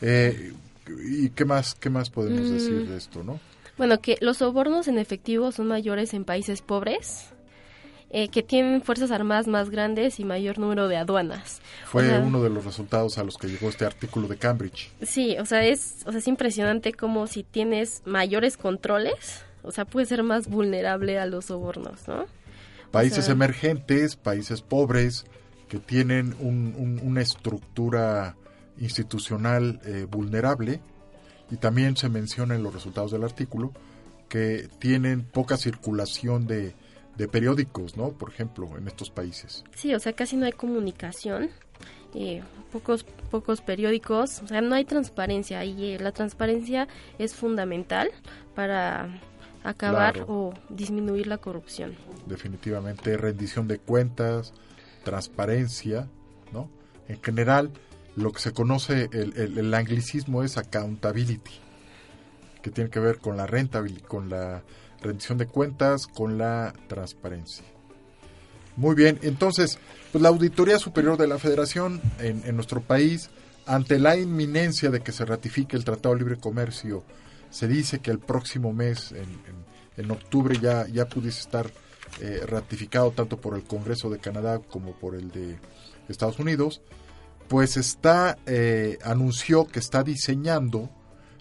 Eh, 0.00 0.52
¿Y 1.06 1.30
qué 1.30 1.44
más, 1.44 1.74
qué 1.74 1.90
más 1.90 2.10
podemos 2.10 2.40
mm. 2.40 2.52
decir 2.52 2.88
de 2.88 2.96
esto, 2.96 3.22
no? 3.22 3.38
Bueno, 3.76 4.00
que 4.00 4.16
los 4.20 4.38
sobornos 4.38 4.88
en 4.88 4.98
efectivo 4.98 5.52
son 5.52 5.66
mayores 5.66 6.14
en 6.14 6.24
países 6.24 6.62
pobres 6.62 7.26
eh, 8.10 8.28
que 8.28 8.42
tienen 8.42 8.82
fuerzas 8.82 9.10
armadas 9.10 9.48
más 9.48 9.70
grandes 9.70 10.18
y 10.18 10.24
mayor 10.24 10.58
número 10.58 10.88
de 10.88 10.96
aduanas. 10.96 11.60
Fue 11.86 12.18
uno 12.18 12.42
de 12.42 12.50
los 12.50 12.64
resultados 12.64 13.18
a 13.18 13.24
los 13.24 13.36
que 13.36 13.48
llegó 13.48 13.68
este 13.68 13.84
artículo 13.84 14.28
de 14.28 14.36
Cambridge. 14.36 14.90
Sí, 15.02 15.36
o 15.38 15.46
sea, 15.46 15.64
es, 15.64 15.96
o 16.06 16.10
sea, 16.10 16.18
es 16.18 16.28
impresionante 16.28 16.92
como 16.92 17.26
si 17.26 17.42
tienes 17.42 18.02
mayores 18.06 18.56
controles, 18.56 19.42
o 19.62 19.72
sea, 19.72 19.84
puede 19.84 20.06
ser 20.06 20.22
más 20.22 20.48
vulnerable 20.48 21.18
a 21.18 21.26
los 21.26 21.46
sobornos, 21.46 22.08
¿no? 22.08 22.26
Países 22.90 23.30
emergentes, 23.30 24.16
países 24.16 24.60
pobres, 24.60 25.24
que 25.72 25.78
tienen 25.78 26.34
una 26.38 27.22
estructura 27.22 28.36
institucional 28.76 29.80
eh, 29.86 30.06
vulnerable 30.06 30.82
y 31.50 31.56
también 31.56 31.96
se 31.96 32.10
menciona 32.10 32.54
en 32.54 32.62
los 32.62 32.74
resultados 32.74 33.10
del 33.10 33.24
artículo 33.24 33.72
que 34.28 34.68
tienen 34.78 35.22
poca 35.22 35.56
circulación 35.56 36.46
de, 36.46 36.74
de 37.16 37.26
periódicos, 37.26 37.96
¿no? 37.96 38.10
Por 38.10 38.28
ejemplo, 38.28 38.76
en 38.76 38.86
estos 38.86 39.08
países. 39.08 39.64
Sí, 39.74 39.94
o 39.94 39.98
sea, 39.98 40.12
casi 40.12 40.36
no 40.36 40.44
hay 40.44 40.52
comunicación, 40.52 41.48
eh, 42.14 42.42
pocos 42.70 43.04
pocos 43.30 43.62
periódicos, 43.62 44.42
o 44.42 44.48
sea, 44.48 44.60
no 44.60 44.74
hay 44.74 44.84
transparencia 44.84 45.64
y 45.64 45.94
eh, 45.94 45.98
la 45.98 46.12
transparencia 46.12 46.86
es 47.18 47.34
fundamental 47.34 48.10
para 48.54 49.08
acabar 49.64 50.26
o 50.28 50.52
disminuir 50.68 51.28
la 51.28 51.38
corrupción. 51.38 51.94
Definitivamente, 52.26 53.16
rendición 53.16 53.68
de 53.68 53.78
cuentas, 53.78 54.52
transparencia, 55.04 56.08
¿no? 56.52 56.70
En 57.08 57.22
general, 57.22 57.70
lo 58.16 58.32
que 58.32 58.40
se 58.40 58.52
conoce, 58.52 59.08
el, 59.12 59.58
el, 59.58 59.74
anglicismo 59.74 60.42
es 60.42 60.58
accountability, 60.58 61.60
que 62.62 62.70
tiene 62.70 62.90
que 62.90 63.00
ver 63.00 63.18
con 63.18 63.36
la 63.36 63.46
rentabilidad, 63.46 64.06
con 64.06 64.28
la 64.28 64.62
rendición 65.00 65.38
de 65.38 65.46
cuentas, 65.46 66.06
con 66.06 66.38
la 66.38 66.74
transparencia. 66.88 67.64
Muy 68.76 68.94
bien, 68.94 69.18
entonces, 69.22 69.78
pues 70.12 70.22
la 70.22 70.28
Auditoría 70.28 70.78
Superior 70.78 71.18
de 71.18 71.26
la 71.26 71.38
Federación 71.38 72.00
en, 72.18 72.42
en 72.46 72.54
nuestro 72.56 72.80
país, 72.80 73.30
ante 73.66 73.98
la 73.98 74.16
inminencia 74.16 74.90
de 74.90 75.00
que 75.00 75.12
se 75.12 75.24
ratifique 75.24 75.76
el 75.76 75.84
Tratado 75.84 76.14
de 76.14 76.20
Libre 76.20 76.38
Comercio, 76.38 77.04
se 77.52 77.68
dice 77.68 78.00
que 78.00 78.10
el 78.10 78.18
próximo 78.18 78.72
mes, 78.72 79.12
en, 79.12 79.28
en, 79.98 80.10
octubre, 80.10 80.58
ya, 80.60 80.86
ya 80.88 81.06
pudiese 81.06 81.40
estar 81.40 81.70
eh, 82.20 82.40
ratificado 82.46 83.10
tanto 83.10 83.40
por 83.40 83.54
el 83.54 83.64
Congreso 83.64 84.10
de 84.10 84.18
Canadá 84.18 84.58
como 84.58 84.92
por 84.92 85.14
el 85.14 85.30
de 85.30 85.58
Estados 86.08 86.38
Unidos, 86.38 86.82
pues 87.48 87.76
está, 87.76 88.38
eh, 88.46 88.98
anunció 89.04 89.66
que 89.66 89.78
está 89.78 90.02
diseñando 90.02 90.90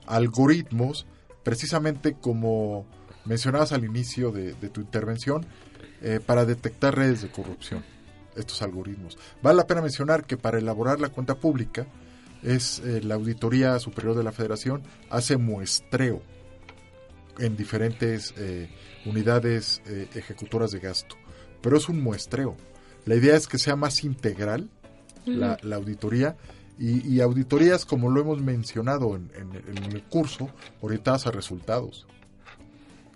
algoritmos, 0.07 1.05
precisamente 1.43 2.13
como 2.13 2.85
mencionabas 3.25 3.71
al 3.71 3.85
inicio 3.85 4.31
de, 4.31 4.53
tu 4.53 4.81
intervención, 4.81 5.45
eh, 6.01 6.19
para 6.25 6.45
detectar 6.45 6.95
redes 6.95 7.21
de 7.21 7.31
corrupción, 7.31 7.85
estos 8.35 8.61
algoritmos. 8.61 9.17
Vale 9.41 9.57
la 9.57 9.67
pena 9.67 9.81
mencionar 9.81 10.25
que 10.25 10.37
para 10.37 10.57
elaborar 10.57 10.99
la 10.99 11.09
cuenta 11.09 11.35
pública, 11.35 11.87
es 12.43 12.79
eh, 12.79 13.01
la 13.03 13.15
Auditoría 13.15 13.77
Superior 13.79 14.15
de 14.15 14.23
la 14.23 14.31
Federación, 14.31 14.81
hace 15.09 15.37
muestreo 15.37 16.21
en 17.39 17.55
diferentes 17.55 18.33
eh, 18.37 18.69
unidades 19.05 19.81
ejecutoras 20.15 20.71
de 20.71 20.79
gasto, 20.79 21.15
pero 21.61 21.77
es 21.77 21.89
un 21.89 22.01
muestreo. 22.01 22.55
La 23.05 23.15
idea 23.15 23.35
es 23.35 23.47
que 23.47 23.57
sea 23.57 23.75
más 23.75 24.03
integral 24.03 24.69
la, 25.25 25.57
auditoría. 25.75 26.37
Y, 26.77 27.19
auditorías, 27.21 27.85
como 27.85 28.09
lo 28.09 28.21
hemos 28.21 28.41
mencionado 28.41 29.15
en, 29.15 29.29
en 29.35 29.83
el 29.83 30.03
curso, 30.03 30.49
orientadas 30.81 31.27
a 31.27 31.31
resultados. 31.31 32.07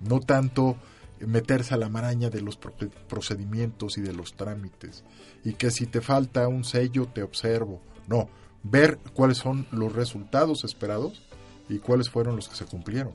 No 0.01 0.19
tanto 0.19 0.77
meterse 1.19 1.73
a 1.73 1.77
la 1.77 1.89
maraña 1.89 2.29
de 2.29 2.41
los 2.41 2.57
procedimientos 2.57 3.97
y 3.97 4.01
de 4.01 4.13
los 4.13 4.35
trámites, 4.35 5.03
y 5.43 5.53
que 5.53 5.71
si 5.71 5.85
te 5.85 6.01
falta 6.01 6.47
un 6.47 6.63
sello 6.63 7.07
te 7.07 7.23
observo, 7.23 7.81
no, 8.07 8.29
ver 8.63 8.99
cuáles 9.13 9.37
son 9.37 9.67
los 9.71 9.93
resultados 9.93 10.63
esperados 10.63 11.23
y 11.69 11.79
cuáles 11.79 12.09
fueron 12.09 12.35
los 12.35 12.49
que 12.49 12.55
se 12.55 12.65
cumplieron. 12.65 13.13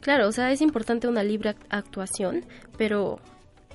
Claro, 0.00 0.28
o 0.28 0.32
sea, 0.32 0.50
es 0.52 0.60
importante 0.60 1.08
una 1.08 1.22
libre 1.22 1.54
actuación, 1.68 2.44
pero, 2.78 3.20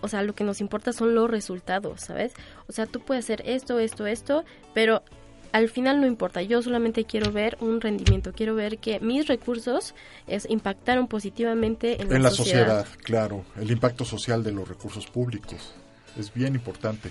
o 0.01 0.07
sea, 0.07 0.23
lo 0.23 0.33
que 0.33 0.43
nos 0.43 0.61
importa 0.61 0.91
son 0.91 1.15
los 1.15 1.29
resultados, 1.29 2.01
¿sabes? 2.01 2.33
O 2.67 2.71
sea, 2.71 2.85
tú 2.85 2.99
puedes 2.99 3.25
hacer 3.25 3.43
esto, 3.45 3.79
esto, 3.79 4.07
esto, 4.07 4.43
pero 4.73 5.03
al 5.51 5.69
final 5.69 6.01
no 6.01 6.07
importa, 6.07 6.41
yo 6.41 6.61
solamente 6.61 7.05
quiero 7.05 7.31
ver 7.31 7.57
un 7.61 7.79
rendimiento, 7.79 8.33
quiero 8.33 8.55
ver 8.55 8.77
que 8.77 8.99
mis 8.99 9.27
recursos 9.27 9.95
es, 10.27 10.45
impactaron 10.49 11.07
positivamente 11.07 12.01
en, 12.01 12.21
la, 12.21 12.29
sociedad. 12.29 12.85
Claro, 13.03 13.45
el 13.55 13.71
impacto 13.71 14.03
social 14.03 14.43
de 14.43 14.51
los 14.51 14.67
recursos 14.67 15.07
públicos 15.07 15.73
es 16.19 16.33
bien 16.33 16.55
importante. 16.55 17.09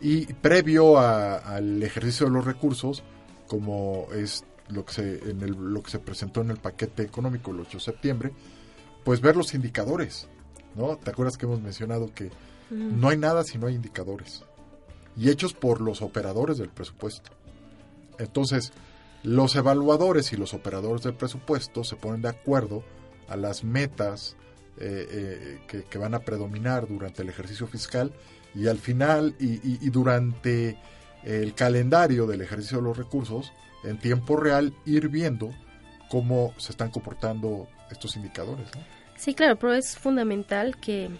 Y 0.00 0.26
previo 0.26 0.98
al 0.98 1.82
ejercicio 1.82 2.26
de 2.26 2.32
los 2.32 2.44
recursos, 2.44 3.04
como 3.46 4.08
es 4.12 4.44
lo 4.68 4.84
que 4.84 4.92
se, 4.92 5.30
en 5.30 5.42
el, 5.42 5.52
lo 5.52 5.82
que 5.82 5.90
se 5.90 5.98
presentó 5.98 6.40
en 6.40 6.50
el 6.50 6.58
paquete 6.58 7.02
económico 7.02 7.50
el 7.50 7.60
8 7.60 7.78
de 7.78 7.84
septiembre, 7.84 8.32
pues 9.04 9.20
ver 9.20 9.36
los 9.36 9.54
indicadores, 9.54 10.28
¿no? 10.74 10.96
¿Te 10.96 11.10
acuerdas 11.10 11.36
que 11.36 11.46
hemos 11.46 11.60
mencionado 11.60 12.12
que 12.14 12.30
no 12.70 13.08
hay 13.08 13.18
nada 13.18 13.44
si 13.44 13.58
no 13.58 13.66
hay 13.66 13.74
indicadores? 13.74 14.42
Y 15.16 15.30
hechos 15.30 15.52
por 15.52 15.80
los 15.80 16.02
operadores 16.02 16.58
del 16.58 16.70
presupuesto. 16.70 17.30
Entonces, 18.18 18.72
los 19.22 19.56
evaluadores 19.56 20.32
y 20.32 20.36
los 20.36 20.54
operadores 20.54 21.02
del 21.02 21.14
presupuesto 21.14 21.84
se 21.84 21.96
ponen 21.96 22.22
de 22.22 22.28
acuerdo 22.28 22.84
a 23.28 23.36
las 23.36 23.64
metas 23.64 24.36
eh, 24.76 25.58
eh, 25.70 25.84
que, 25.88 25.98
van 25.98 26.14
a 26.14 26.20
predominar 26.20 26.88
durante 26.88 27.22
el 27.22 27.28
ejercicio 27.28 27.66
fiscal 27.66 28.12
y 28.54 28.66
al 28.66 28.78
final 28.78 29.34
y, 29.38 29.88
durante 29.90 30.76
el 31.22 31.54
calendario 31.54 32.26
del 32.26 32.42
ejercicio 32.42 32.78
de 32.78 32.84
los 32.84 32.96
recursos, 32.96 33.52
en 33.84 33.98
tiempo 33.98 34.36
real, 34.36 34.74
ir 34.84 35.08
viendo 35.08 35.50
cómo 36.10 36.54
se 36.58 36.72
están 36.72 36.90
comportando 36.90 37.68
estos 37.90 38.16
indicadores. 38.16 38.66
Sí, 39.16 39.34
claro, 39.34 39.56
pero 39.56 39.74
es 39.74 39.96
fundamental 39.96 40.76
que 40.78 41.10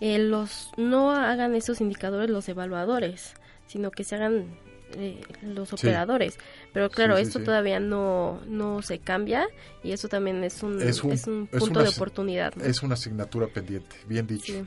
eh, 0.00 0.18
los 0.18 0.70
no 0.76 1.12
hagan 1.12 1.54
esos 1.54 1.80
indicadores 1.80 2.30
los 2.30 2.48
evaluadores, 2.48 3.34
sino 3.66 3.90
que 3.90 4.04
se 4.04 4.16
hagan 4.16 4.56
eh, 4.94 5.20
los 5.42 5.72
operadores. 5.72 6.38
Pero 6.72 6.90
claro, 6.90 7.16
esto 7.16 7.40
todavía 7.40 7.80
no, 7.80 8.40
no 8.46 8.82
se 8.82 8.98
cambia 8.98 9.46
y 9.82 9.92
eso 9.92 10.08
también 10.08 10.42
es 10.44 10.62
un, 10.62 10.80
es 10.82 11.02
un, 11.02 11.46
punto 11.46 11.82
de 11.82 11.88
oportunidad. 11.88 12.52
Es 12.62 12.82
una 12.82 12.94
asignatura 12.94 13.46
pendiente, 13.48 13.96
bien 14.06 14.26
dicho. 14.26 14.66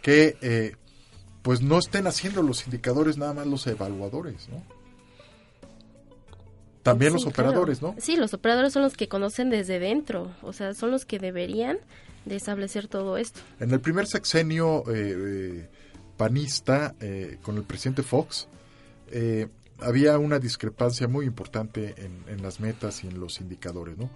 Que 0.00 0.36
eh, 0.40 0.76
pues 1.42 1.62
no 1.62 1.78
estén 1.78 2.06
haciendo 2.06 2.42
los 2.42 2.64
indicadores 2.64 3.18
nada 3.18 3.34
más 3.34 3.46
los 3.46 3.66
evaluadores, 3.66 4.48
¿no? 4.48 4.62
También 6.82 7.12
los 7.12 7.26
operadores, 7.26 7.80
¿no? 7.80 7.94
Sí, 7.98 8.16
los 8.16 8.34
operadores 8.34 8.72
son 8.72 8.82
los 8.82 8.96
que 8.96 9.08
conocen 9.08 9.50
desde 9.50 9.78
dentro, 9.78 10.32
o 10.42 10.52
sea, 10.52 10.74
son 10.74 10.90
los 10.90 11.04
que 11.04 11.18
deberían 11.18 11.78
de 12.24 12.36
establecer 12.36 12.88
todo 12.88 13.16
esto. 13.16 13.40
En 13.60 13.70
el 13.70 13.80
primer 13.80 14.06
sexenio 14.06 14.84
eh, 14.92 15.68
panista 16.16 16.94
con 17.42 17.56
el 17.56 17.64
presidente 17.64 18.02
Fox, 18.02 18.48
eh, 19.12 19.48
había 19.78 20.18
una 20.18 20.38
discrepancia 20.38 21.06
muy 21.06 21.26
importante 21.26 21.94
en, 21.98 22.42
las 22.42 22.60
metas 22.60 23.04
y 23.04 23.08
en 23.08 23.20
los 23.20 23.40
indicadores, 23.40 23.98
¿no? 23.98 24.10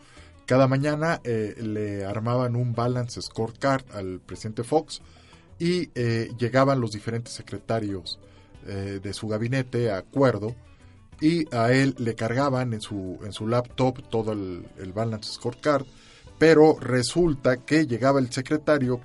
Cada 0.46 0.68
mañana 0.68 1.20
eh, 1.24 1.54
le 1.58 2.04
armaban 2.04 2.54
un 2.54 2.72
balance 2.72 3.20
scorecard 3.20 3.84
al 3.92 4.20
presidente 4.20 4.62
Fox 4.62 5.02
y 5.58 5.90
eh, 5.94 6.30
llegaban 6.38 6.80
los 6.80 6.92
diferentes 6.92 7.32
secretarios 7.34 8.18
de 8.66 9.12
su 9.12 9.28
gabinete 9.28 9.92
a 9.92 9.98
acuerdo 9.98 10.56
y 11.20 11.54
a 11.54 11.72
él 11.72 11.94
le 11.98 12.14
cargaban 12.14 12.72
en 12.72 12.80
su, 12.80 13.18
en 13.24 13.32
su 13.32 13.46
laptop 13.46 14.08
todo 14.10 14.32
el, 14.32 14.66
el 14.78 14.92
balance 14.92 15.32
scorecard, 15.32 15.86
pero 16.38 16.78
resulta 16.78 17.58
que 17.58 17.86
llegaba 17.86 18.20
el 18.20 18.30
secretario 18.30 19.00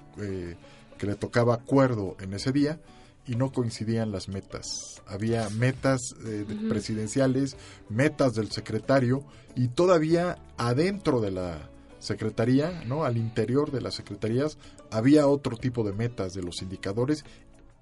que 0.97 1.07
le 1.07 1.15
tocaba 1.15 1.55
acuerdo 1.55 2.15
en 2.19 2.33
ese 2.33 2.51
día 2.51 2.79
y 3.25 3.35
no 3.35 3.51
coincidían 3.51 4.11
las 4.11 4.27
metas. 4.27 5.01
Había 5.07 5.49
metas 5.49 6.15
eh, 6.25 6.45
presidenciales, 6.69 7.55
metas 7.89 8.33
del 8.33 8.51
secretario 8.51 9.23
y 9.55 9.69
todavía 9.69 10.37
adentro 10.57 11.21
de 11.21 11.31
la 11.31 11.69
secretaría, 11.99 12.83
¿no? 12.85 13.03
Al 13.05 13.17
interior 13.17 13.71
de 13.71 13.81
las 13.81 13.95
secretarías 13.95 14.57
había 14.89 15.27
otro 15.27 15.55
tipo 15.55 15.83
de 15.83 15.93
metas 15.93 16.33
de 16.33 16.41
los 16.41 16.61
indicadores 16.61 17.23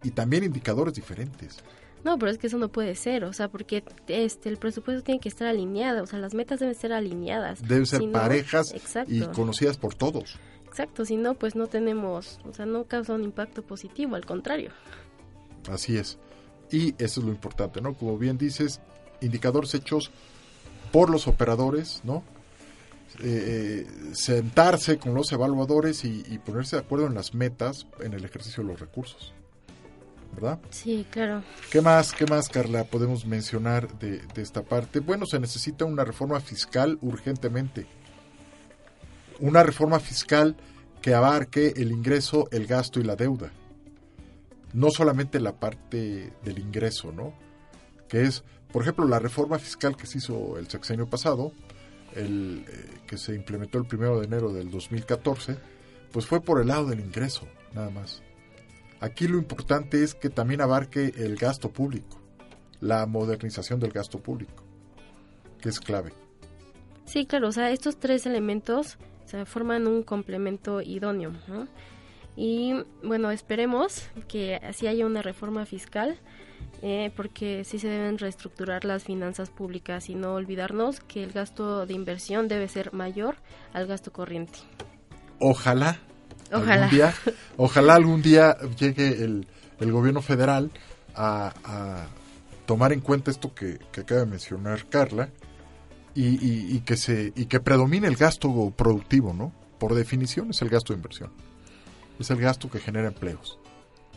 y 0.03 0.11
también 0.11 0.43
indicadores 0.43 0.93
diferentes. 0.93 1.57
No, 2.03 2.17
pero 2.17 2.31
es 2.31 2.37
que 2.37 2.47
eso 2.47 2.57
no 2.57 2.69
puede 2.69 2.95
ser, 2.95 3.25
o 3.25 3.33
sea, 3.33 3.49
porque 3.49 3.83
este 4.07 4.49
el 4.49 4.57
presupuesto 4.57 5.03
tiene 5.03 5.19
que 5.19 5.29
estar 5.29 5.47
alineado, 5.47 6.03
o 6.03 6.05
sea, 6.05 6.19
las 6.19 6.33
metas 6.33 6.59
deben 6.59 6.75
ser 6.75 6.93
alineadas. 6.93 7.61
Deben 7.61 7.85
ser 7.85 8.09
parejas 8.11 8.73
y 9.07 9.21
conocidas 9.21 9.77
por 9.77 9.95
todos. 9.95 10.37
Exacto, 10.67 11.03
si 11.03 11.17
no, 11.17 11.33
pues 11.33 11.55
no 11.55 11.67
tenemos, 11.67 12.39
o 12.49 12.53
sea, 12.53 12.65
no 12.65 12.85
causa 12.85 13.13
un 13.13 13.23
impacto 13.23 13.63
positivo, 13.63 14.15
al 14.15 14.25
contrario. 14.25 14.71
Así 15.69 15.97
es. 15.97 16.17
Y 16.71 16.93
eso 17.03 17.19
es 17.19 17.25
lo 17.25 17.31
importante, 17.31 17.81
¿no? 17.81 17.95
Como 17.95 18.17
bien 18.17 18.37
dices, 18.37 18.79
indicadores 19.21 19.73
hechos 19.73 20.11
por 20.91 21.09
los 21.09 21.27
operadores, 21.27 22.01
¿no? 22.03 22.23
Eh, 23.21 23.85
eh, 23.87 24.13
sentarse 24.13 24.97
con 24.97 25.13
los 25.13 25.31
evaluadores 25.31 26.05
y, 26.05 26.21
ponerse 26.45 26.75
de 26.75 26.83
acuerdo 26.83 27.07
en 27.07 27.15
las 27.15 27.33
metas 27.33 27.87
en 27.99 28.13
el 28.13 28.23
ejercicio 28.23 28.63
de 28.63 28.69
los 28.69 28.79
recursos. 28.79 29.33
¿Verdad? 30.33 30.59
Sí, 30.69 31.05
claro. 31.09 31.43
¿Qué 31.71 31.81
más, 31.81 32.13
qué 32.13 32.25
más, 32.25 32.49
Carla, 32.49 32.83
podemos 32.83 33.25
mencionar 33.25 33.99
de, 33.99 34.19
de 34.19 34.41
esta 34.41 34.63
parte? 34.63 34.99
Bueno, 34.99 35.25
se 35.25 35.39
necesita 35.39 35.85
una 35.85 36.05
reforma 36.05 36.39
fiscal 36.39 36.97
urgentemente. 37.01 37.87
Una 39.39 39.63
reforma 39.63 39.99
fiscal 39.99 40.55
que 41.01 41.13
abarque 41.13 41.73
el 41.75 41.91
ingreso, 41.91 42.47
el 42.51 42.67
gasto 42.67 42.99
y 42.99 43.03
la 43.03 43.15
deuda 43.15 43.51
no 44.73 44.91
solamente 44.91 45.39
la 45.39 45.53
parte 45.53 46.33
del 46.43 46.59
ingreso, 46.59 47.11
¿no? 47.11 47.33
que 48.07 48.23
es, 48.23 48.43
por 48.71 48.81
ejemplo, 48.81 49.07
la 49.07 49.19
reforma 49.19 49.59
fiscal 49.59 49.95
que 49.95 50.07
se 50.07 50.19
hizo 50.19 50.57
el 50.57 50.67
sexenio 50.67 51.07
pasado, 51.07 51.53
el, 52.15 52.65
eh, 52.67 53.01
que 53.07 53.17
se 53.17 53.35
implementó 53.35 53.77
el 53.77 53.85
primero 53.85 54.19
de 54.19 54.25
enero 54.25 54.51
del 54.51 54.69
2014, 54.71 55.57
pues 56.11 56.25
fue 56.25 56.41
por 56.41 56.59
el 56.59 56.67
lado 56.67 56.87
del 56.87 56.99
ingreso, 56.99 57.47
nada 57.73 57.89
más. 57.89 58.21
Aquí 59.01 59.27
lo 59.27 59.37
importante 59.37 60.03
es 60.03 60.13
que 60.13 60.29
también 60.29 60.61
abarque 60.61 61.13
el 61.17 61.37
gasto 61.37 61.71
público, 61.71 62.19
la 62.81 63.05
modernización 63.05 63.79
del 63.79 63.91
gasto 63.91 64.19
público, 64.19 64.63
que 65.61 65.69
es 65.69 65.79
clave. 65.79 66.11
Sí, 67.05 67.25
claro, 67.25 67.47
o 67.47 67.51
sea, 67.51 67.71
estos 67.71 67.97
tres 67.97 68.25
elementos 68.25 68.97
se 69.25 69.45
forman 69.45 69.87
un 69.87 70.03
complemento 70.03 70.81
idóneo, 70.81 71.31
¿no? 71.47 71.67
Y 72.35 72.73
bueno, 73.03 73.31
esperemos 73.31 74.09
que 74.27 74.55
así 74.55 74.87
haya 74.87 75.05
una 75.05 75.21
reforma 75.21 75.65
fiscal, 75.65 76.17
eh, 76.81 77.11
porque 77.15 77.63
sí 77.63 77.79
se 77.79 77.89
deben 77.89 78.17
reestructurar 78.17 78.85
las 78.85 79.03
finanzas 79.03 79.49
públicas 79.49 80.09
y 80.09 80.15
no 80.15 80.33
olvidarnos 80.33 80.99
que 81.01 81.23
el 81.23 81.31
gasto 81.31 81.85
de 81.85 81.93
inversión 81.93 82.47
debe 82.47 82.67
ser 82.67 82.93
mayor 82.93 83.35
al 83.73 83.87
gasto 83.87 84.13
corriente. 84.13 84.59
Ojalá, 85.39 85.99
Ojalá. 86.51 86.85
Algún 86.85 86.89
día, 86.89 87.13
ojalá 87.57 87.95
algún 87.95 88.21
día 88.21 88.57
llegue 88.77 89.23
el, 89.23 89.47
el 89.79 89.91
gobierno 89.91 90.21
federal 90.21 90.71
a, 91.15 91.53
a, 91.63 92.07
tomar 92.65 92.93
en 92.93 93.01
cuenta 93.01 93.31
esto 93.31 93.53
que, 93.53 93.79
que 93.91 94.01
acaba 94.01 94.21
de 94.21 94.27
mencionar 94.27 94.87
Carla 94.89 95.29
y, 96.13 96.27
y, 96.27 96.75
y, 96.75 96.79
que 96.81 96.97
se 96.97 97.33
y 97.35 97.45
que 97.45 97.59
predomine 97.59 98.07
el 98.07 98.15
gasto 98.15 98.71
productivo, 98.75 99.33
¿no? 99.33 99.51
Por 99.79 99.95
definición 99.95 100.51
es 100.51 100.61
el 100.61 100.69
gasto 100.69 100.93
de 100.93 100.97
inversión. 100.97 101.31
Es 102.19 102.29
el 102.29 102.39
gasto 102.39 102.69
que 102.69 102.79
genera 102.79 103.07
empleos. 103.07 103.57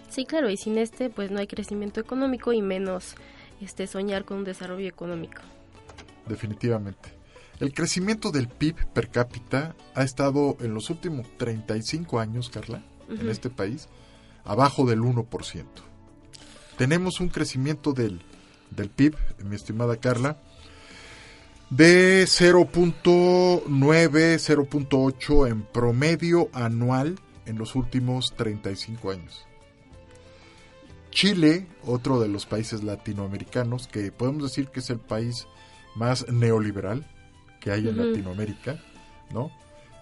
Sí, 0.08 0.26
claro, 0.26 0.50
y 0.50 0.56
sin 0.56 0.76
este 0.76 1.08
pues 1.08 1.30
no 1.30 1.38
hay 1.38 1.46
crecimiento 1.46 2.00
económico 2.00 2.52
y 2.52 2.60
menos 2.60 3.14
este 3.60 3.86
soñar 3.86 4.24
con 4.24 4.38
un 4.38 4.44
desarrollo 4.44 4.88
económico. 4.88 5.40
Definitivamente. 6.26 7.21
El 7.62 7.72
crecimiento 7.72 8.32
del 8.32 8.48
PIB 8.48 8.74
per 8.92 9.08
cápita 9.08 9.76
ha 9.94 10.02
estado 10.02 10.56
en 10.58 10.74
los 10.74 10.90
últimos 10.90 11.28
35 11.38 12.18
años, 12.18 12.50
Carla, 12.50 12.82
uh 13.08 13.12
-huh. 13.12 13.20
en 13.20 13.28
este 13.28 13.50
país, 13.50 13.88
abajo 14.42 14.84
del 14.84 15.00
1%. 15.00 15.64
Tenemos 16.76 17.20
un 17.20 17.28
crecimiento 17.28 17.92
del, 17.92 18.20
del 18.72 18.90
PIB, 18.90 19.14
mi 19.44 19.54
estimada 19.54 19.96
Carla, 19.96 20.38
de 21.70 22.24
0.9, 22.24 23.64
0.8 24.40 25.48
en 25.48 25.62
promedio 25.62 26.48
anual 26.52 27.20
en 27.46 27.58
los 27.58 27.76
últimos 27.76 28.34
35 28.36 29.12
años. 29.12 29.46
Chile, 31.12 31.68
otro 31.84 32.18
de 32.18 32.26
los 32.26 32.44
países 32.44 32.82
latinoamericanos, 32.82 33.86
que 33.86 34.10
podemos 34.10 34.42
decir 34.42 34.66
que 34.66 34.80
es 34.80 34.90
el 34.90 34.98
país 34.98 35.46
más 35.94 36.26
neoliberal, 36.28 37.06
que 37.62 37.70
hay 37.70 37.88
en 37.88 37.98
uh 37.98 38.02
-huh. 38.02 38.10
Latinoamérica, 38.10 38.78
¿no? 39.32 39.52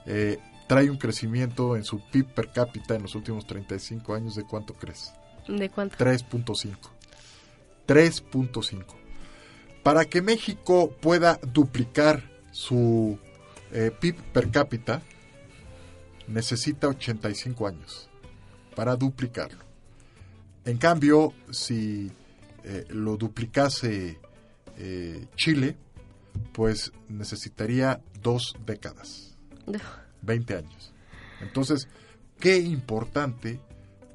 Eh, 0.06 0.38
trae 0.66 0.88
un 0.90 0.96
crecimiento 0.96 1.76
en 1.76 1.84
su 1.84 2.00
PIB 2.00 2.26
per 2.26 2.52
cápita 2.52 2.94
en 2.94 3.02
los 3.02 3.14
últimos 3.14 3.46
35 3.46 4.14
años, 4.14 4.34
¿de 4.34 4.44
cuánto 4.44 4.74
crees? 4.74 5.12
¿De 5.46 5.68
cuánto? 5.68 5.96
3.5. 5.96 6.90
3.5. 7.86 8.84
Para 9.82 10.04
que 10.04 10.22
México 10.22 10.90
pueda 11.00 11.38
duplicar 11.52 12.22
su 12.50 13.18
eh, 13.72 13.90
PIB 14.00 14.16
per 14.32 14.50
cápita, 14.50 15.02
necesita 16.28 16.88
85 16.88 17.66
años 17.66 18.08
para 18.74 18.96
duplicarlo. 18.96 19.64
En 20.64 20.78
cambio, 20.78 21.34
si 21.50 22.10
eh, 22.64 22.84
lo 22.90 23.16
duplicase 23.16 24.18
eh, 24.76 25.26
Chile, 25.36 25.76
pues 26.52 26.92
necesitaría 27.08 28.02
dos 28.22 28.54
décadas, 28.66 29.36
20 30.22 30.56
años. 30.56 30.92
Entonces, 31.40 31.88
qué 32.38 32.58
importante 32.58 33.60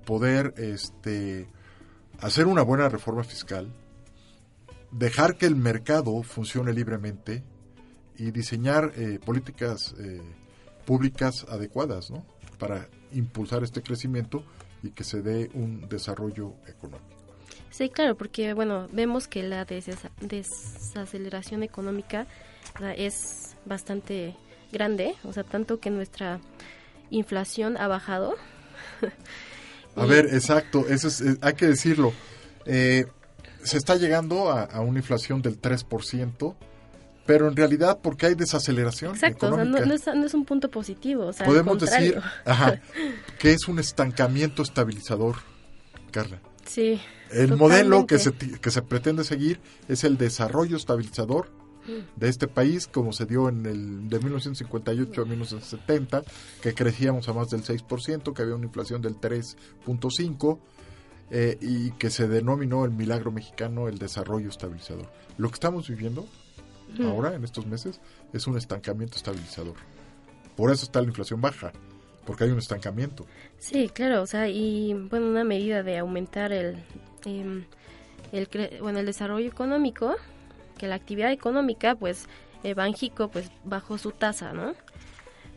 poder 0.05 0.53
este, 0.57 1.47
hacer 2.19 2.47
una 2.47 2.61
buena 2.61 2.89
reforma 2.89 3.23
fiscal, 3.23 3.73
dejar 4.91 5.37
que 5.37 5.45
el 5.45 5.55
mercado 5.55 6.21
funcione 6.23 6.73
libremente 6.73 7.43
y 8.17 8.31
diseñar 8.31 8.93
eh, 8.95 9.19
políticas 9.23 9.93
eh, 9.99 10.21
públicas 10.85 11.45
adecuadas 11.49 12.11
¿no? 12.11 12.25
para 12.57 12.87
impulsar 13.11 13.63
este 13.63 13.81
crecimiento 13.81 14.43
y 14.83 14.91
que 14.91 15.03
se 15.03 15.21
dé 15.21 15.49
un 15.53 15.87
desarrollo 15.89 16.53
económico. 16.67 17.24
Sí, 17.75 17.89
claro, 17.89 18.15
porque 18.15 18.53
bueno, 18.53 18.87
vemos 18.93 19.27
que 19.27 19.43
la 19.43 19.65
desaceleración 19.65 21.61
económica 21.61 22.25
es 22.95 23.57
bastante 23.65 24.37
grande, 24.71 25.15
o 25.25 25.33
sea, 25.33 25.43
tanto 25.43 25.81
que 25.81 25.89
nuestra 25.89 26.39
inflación 27.09 27.75
ha 27.75 27.89
bajado. 27.89 28.35
a 29.97 30.05
ver, 30.05 30.27
exacto, 30.27 30.87
eso 30.87 31.09
es, 31.09 31.21
hay 31.41 31.53
que 31.55 31.67
decirlo. 31.67 32.13
Eh, 32.65 33.07
se 33.61 33.75
está 33.75 33.97
llegando 33.97 34.51
a, 34.51 34.63
a, 34.63 34.79
una 34.79 34.99
inflación 34.99 35.41
del 35.41 35.61
3%, 35.61 36.55
pero 37.25 37.49
en 37.49 37.57
realidad 37.57 37.99
porque 38.01 38.27
hay 38.27 38.35
desaceleración 38.35 39.15
Exacto, 39.15 39.47
económica. 39.47 39.71
O 39.71 39.75
sea, 39.75 39.81
no, 39.81 39.87
no, 39.87 39.93
es, 39.95 40.07
no, 40.07 40.25
es, 40.25 40.33
un 40.33 40.45
punto 40.45 40.71
positivo. 40.71 41.25
O 41.25 41.33
sea, 41.33 41.45
Podemos 41.45 41.77
decir 41.77 42.21
ajá, 42.45 42.79
que 43.37 43.51
es 43.51 43.67
un 43.67 43.79
estancamiento 43.79 44.63
estabilizador, 44.63 45.35
Carla. 46.11 46.39
Sí. 46.65 46.99
El 47.31 47.49
totalmente. 47.49 47.55
modelo 47.55 48.07
que 48.07 48.19
se, 48.19 48.33
que 48.33 48.71
se 48.71 48.81
pretende 48.81 49.23
seguir 49.23 49.59
es 49.87 50.03
el 50.03 50.17
desarrollo 50.17 50.77
estabilizador 50.77 51.49
de 52.15 52.29
este 52.29 52.47
país, 52.47 52.87
como 52.87 53.13
se 53.13 53.25
dio 53.25 53.49
en 53.49 53.65
el 53.65 54.09
de 54.09 54.19
1958 54.19 55.21
a 55.21 55.25
1970, 55.25 56.23
que 56.61 56.73
crecíamos 56.73 57.29
a 57.29 57.33
más 57.33 57.49
del 57.49 57.63
6%, 57.63 58.33
que 58.33 58.41
había 58.41 58.55
una 58.55 58.65
inflación 58.65 59.01
del 59.01 59.15
3.5%, 59.19 60.59
eh, 61.31 61.57
y 61.59 61.91
que 61.91 62.09
se 62.09 62.27
denominó 62.27 62.85
el 62.85 62.91
milagro 62.91 63.31
mexicano 63.31 63.87
el 63.87 63.97
desarrollo 63.97 64.49
estabilizador. 64.49 65.11
Lo 65.37 65.49
que 65.49 65.55
estamos 65.55 65.87
viviendo 65.87 66.27
ahora, 67.03 67.33
en 67.33 67.43
estos 67.43 67.65
meses, 67.65 67.99
es 68.31 68.47
un 68.47 68.57
estancamiento 68.57 69.17
estabilizador. 69.17 69.75
Por 70.55 70.71
eso 70.71 70.85
está 70.85 71.01
la 71.01 71.07
inflación 71.07 71.41
baja, 71.41 71.71
porque 72.25 72.45
hay 72.45 72.51
un 72.51 72.59
estancamiento. 72.59 73.25
Sí, 73.57 73.89
claro, 73.89 74.21
o 74.21 74.27
sea, 74.27 74.49
y 74.49 74.93
bueno, 74.93 75.27
una 75.27 75.43
medida 75.43 75.83
de 75.83 75.97
aumentar 75.97 76.51
el, 76.51 76.77
eh, 77.25 77.65
el, 78.31 78.49
bueno, 78.81 78.99
el 78.99 79.05
desarrollo 79.05 79.47
económico, 79.47 80.15
que 80.77 80.87
la 80.87 80.95
actividad 80.95 81.31
económica, 81.31 81.95
pues, 81.95 82.27
eh, 82.63 82.73
Banjico, 82.73 83.29
pues, 83.29 83.51
bajó 83.63 83.97
su 83.97 84.11
tasa, 84.11 84.53
¿no? 84.53 84.73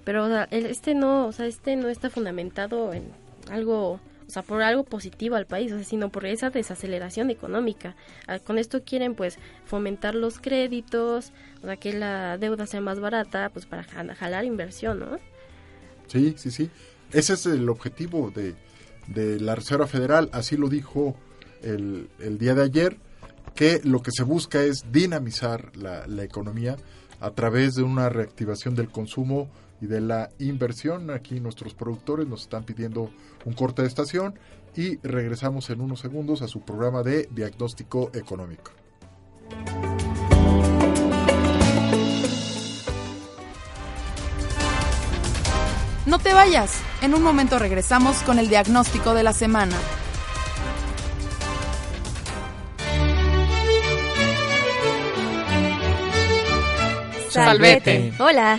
Pero 0.04 0.24
o 0.24 0.28
sea, 0.28 0.44
este 0.50 0.94
no, 0.94 1.26
o 1.26 1.32
sea, 1.32 1.46
este 1.46 1.76
no 1.76 1.88
está 1.88 2.08
fundamentado 2.08 2.92
en 2.94 3.10
algo 3.50 4.00
o 4.28 4.30
sea, 4.30 4.42
por 4.42 4.62
algo 4.62 4.84
positivo 4.84 5.36
al 5.36 5.46
país, 5.46 5.72
o 5.72 5.76
sea, 5.76 5.84
sino 5.84 6.10
por 6.10 6.26
esa 6.26 6.50
desaceleración 6.50 7.30
económica. 7.30 7.96
Con 8.44 8.58
esto 8.58 8.84
quieren, 8.84 9.14
pues, 9.14 9.38
fomentar 9.64 10.14
los 10.14 10.38
créditos, 10.38 11.32
o 11.62 11.66
sea, 11.66 11.76
que 11.76 11.94
la 11.94 12.36
deuda 12.36 12.66
sea 12.66 12.82
más 12.82 13.00
barata, 13.00 13.48
pues, 13.48 13.64
para 13.64 13.84
jalar 13.84 14.44
inversión, 14.44 15.00
¿no? 15.00 15.18
Sí, 16.08 16.34
sí, 16.36 16.50
sí. 16.50 16.70
Ese 17.12 17.34
es 17.34 17.46
el 17.46 17.68
objetivo 17.68 18.30
de, 18.30 18.54
de 19.06 19.40
la 19.40 19.54
Reserva 19.54 19.86
Federal, 19.86 20.28
así 20.32 20.56
lo 20.56 20.68
dijo 20.68 21.14
el, 21.62 22.10
el, 22.18 22.38
día 22.38 22.54
de 22.54 22.64
ayer, 22.64 22.98
que 23.54 23.80
lo 23.84 24.02
que 24.02 24.10
se 24.12 24.24
busca 24.24 24.62
es 24.62 24.92
dinamizar 24.92 25.76
la, 25.76 26.06
la 26.06 26.24
economía 26.24 26.76
a 27.20 27.30
través 27.30 27.74
de 27.74 27.82
una 27.82 28.08
reactivación 28.08 28.74
del 28.74 28.90
consumo 28.90 29.48
y 29.80 29.86
de 29.86 30.00
la 30.00 30.30
inversión. 30.38 31.10
Aquí 31.10 31.40
nuestros 31.40 31.74
productores 31.74 32.26
nos 32.26 32.42
están 32.42 32.64
pidiendo 32.64 33.10
un 33.44 33.52
corte 33.54 33.82
de 33.82 33.88
estación 33.88 34.34
y 34.76 34.98
regresamos 34.98 35.70
en 35.70 35.80
unos 35.80 36.00
segundos 36.00 36.42
a 36.42 36.48
su 36.48 36.60
programa 36.60 37.02
de 37.02 37.28
diagnóstico 37.32 38.10
económico. 38.14 38.72
No 46.08 46.18
te 46.18 46.32
vayas, 46.32 46.80
en 47.02 47.12
un 47.12 47.22
momento 47.22 47.58
regresamos 47.58 48.22
con 48.22 48.38
el 48.38 48.48
diagnóstico 48.48 49.12
de 49.12 49.22
la 49.22 49.34
semana. 49.34 49.76
Salvete. 57.28 58.14
Hola. 58.18 58.58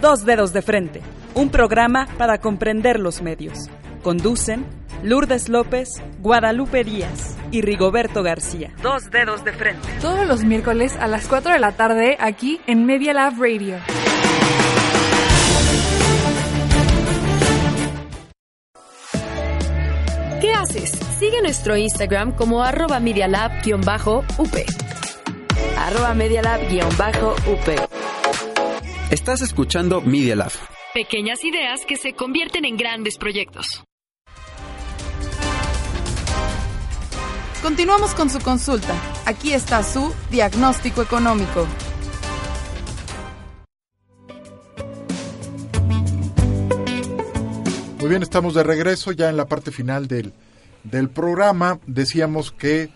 Dos 0.00 0.24
Dedos 0.24 0.54
de 0.54 0.62
Frente, 0.62 1.02
un 1.34 1.50
programa 1.50 2.08
para 2.16 2.38
comprender 2.40 2.98
los 2.98 3.20
medios. 3.20 3.68
Conducen 4.02 4.64
Lourdes 5.02 5.50
López, 5.50 6.02
Guadalupe 6.20 6.84
Díaz 6.84 7.36
y 7.50 7.60
Rigoberto 7.60 8.22
García. 8.22 8.72
Dos 8.82 9.10
Dedos 9.10 9.44
de 9.44 9.52
Frente. 9.52 9.86
Todos 10.00 10.26
los 10.26 10.42
miércoles 10.42 10.96
a 10.98 11.06
las 11.06 11.28
4 11.28 11.52
de 11.52 11.58
la 11.58 11.72
tarde 11.72 12.16
aquí 12.18 12.62
en 12.66 12.86
Media 12.86 13.12
Lab 13.12 13.34
Radio. 13.38 13.76
¿Qué 20.40 20.54
haces? 20.54 20.92
Sigue 21.18 21.42
nuestro 21.42 21.76
Instagram 21.76 22.32
como 22.32 22.64
arroba 22.64 23.00
medialab-up. 23.00 24.24
Arroba 25.76 26.14
medialab-up. 26.14 27.99
Estás 29.10 29.42
escuchando 29.42 30.00
Media 30.00 30.36
Lab. 30.36 30.52
Pequeñas 30.94 31.42
ideas 31.42 31.84
que 31.84 31.96
se 31.96 32.12
convierten 32.12 32.64
en 32.64 32.76
grandes 32.76 33.18
proyectos. 33.18 33.82
Continuamos 37.60 38.14
con 38.14 38.30
su 38.30 38.38
consulta. 38.38 38.94
Aquí 39.26 39.52
está 39.52 39.82
su 39.82 40.14
diagnóstico 40.30 41.02
económico. 41.02 41.66
Muy 47.98 48.08
bien, 48.08 48.22
estamos 48.22 48.54
de 48.54 48.62
regreso 48.62 49.10
ya 49.10 49.28
en 49.28 49.36
la 49.36 49.46
parte 49.46 49.72
final 49.72 50.06
del, 50.06 50.32
del 50.84 51.10
programa. 51.10 51.80
Decíamos 51.84 52.52
que 52.52 52.90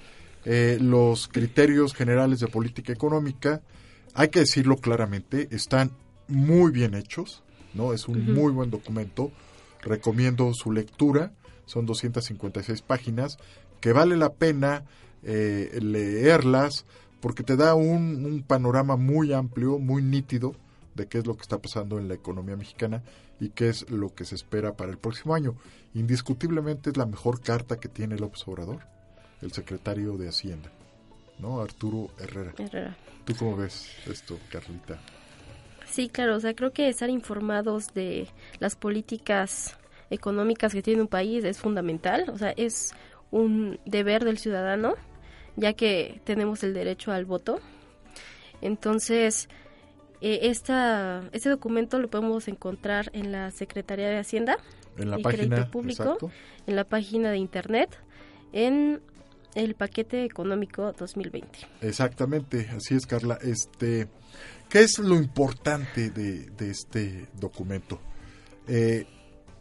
eh, 0.44 0.78
los 0.80 1.26
criterios 1.26 1.92
generales 1.92 2.38
de 2.38 2.46
política 2.46 2.92
económica, 2.92 3.62
hay 4.14 4.28
que 4.28 4.38
decirlo 4.38 4.76
claramente, 4.76 5.48
están 5.50 5.90
muy 6.28 6.70
bien 6.70 6.94
hechos, 6.94 7.42
¿no? 7.74 7.92
Es 7.92 8.08
un 8.08 8.32
muy 8.32 8.52
buen 8.52 8.70
documento. 8.70 9.30
Recomiendo 9.82 10.52
su 10.54 10.72
lectura. 10.72 11.32
Son 11.66 11.86
256 11.86 12.82
páginas 12.82 13.38
que 13.80 13.92
vale 13.92 14.16
la 14.16 14.32
pena 14.32 14.84
eh, 15.22 15.78
leerlas 15.80 16.86
porque 17.20 17.42
te 17.42 17.56
da 17.56 17.74
un, 17.74 18.26
un, 18.26 18.42
panorama 18.42 18.96
muy 18.96 19.32
amplio, 19.32 19.78
muy 19.78 20.02
nítido 20.02 20.54
de 20.94 21.06
qué 21.06 21.18
es 21.18 21.26
lo 21.26 21.36
que 21.36 21.42
está 21.42 21.58
pasando 21.58 21.98
en 21.98 22.08
la 22.08 22.14
economía 22.14 22.56
mexicana 22.56 23.02
y 23.40 23.50
qué 23.50 23.68
es 23.68 23.90
lo 23.90 24.14
que 24.14 24.24
se 24.24 24.34
espera 24.34 24.76
para 24.76 24.90
el 24.90 24.98
próximo 24.98 25.34
año. 25.34 25.54
Indiscutiblemente 25.94 26.90
es 26.90 26.96
la 26.96 27.06
mejor 27.06 27.40
carta 27.40 27.78
que 27.78 27.88
tiene 27.88 28.18
López 28.18 28.46
Obrador, 28.46 28.80
el 29.40 29.52
secretario 29.52 30.16
de 30.16 30.28
Hacienda, 30.28 30.70
¿no? 31.38 31.60
Arturo 31.60 32.10
Herrera. 32.18 32.54
Herrera. 32.58 32.96
¿Tú 33.24 33.34
cómo 33.36 33.56
ves 33.56 33.86
esto, 34.06 34.38
Carlita? 34.50 35.00
Sí, 35.94 36.08
claro, 36.08 36.34
o 36.34 36.40
sea, 36.40 36.56
creo 36.56 36.72
que 36.72 36.88
estar 36.88 37.08
informados 37.08 37.94
de 37.94 38.26
las 38.58 38.74
políticas 38.74 39.78
económicas 40.10 40.72
que 40.72 40.82
tiene 40.82 41.02
un 41.02 41.06
país 41.06 41.44
es 41.44 41.60
fundamental, 41.60 42.28
o 42.30 42.36
sea, 42.36 42.50
es 42.56 42.94
un 43.30 43.78
deber 43.86 44.24
del 44.24 44.38
ciudadano, 44.38 44.94
ya 45.54 45.74
que 45.74 46.20
tenemos 46.24 46.64
el 46.64 46.74
derecho 46.74 47.12
al 47.12 47.26
voto. 47.26 47.60
Entonces, 48.60 49.48
eh, 50.20 50.40
esta, 50.42 51.22
este 51.30 51.48
documento 51.48 52.00
lo 52.00 52.10
podemos 52.10 52.48
encontrar 52.48 53.12
en 53.12 53.30
la 53.30 53.52
Secretaría 53.52 54.08
de 54.08 54.18
Hacienda 54.18 54.56
en 54.96 55.12
la 55.12 55.20
y 55.20 55.22
página, 55.22 55.46
Crédito 55.46 55.70
Público, 55.70 56.02
exacto. 56.02 56.30
en 56.66 56.74
la 56.74 56.82
página 56.82 57.30
de 57.30 57.38
Internet, 57.38 57.96
en 58.52 59.00
el 59.54 59.76
paquete 59.76 60.24
económico 60.24 60.92
2020. 60.92 61.48
Exactamente, 61.82 62.68
así 62.76 62.96
es, 62.96 63.06
Carla. 63.06 63.38
Este, 63.42 64.08
¿Qué 64.74 64.80
es 64.80 64.98
lo 64.98 65.14
importante 65.14 66.10
de, 66.10 66.50
este 66.68 67.28
documento? 67.38 68.00
Eh, 68.66 69.06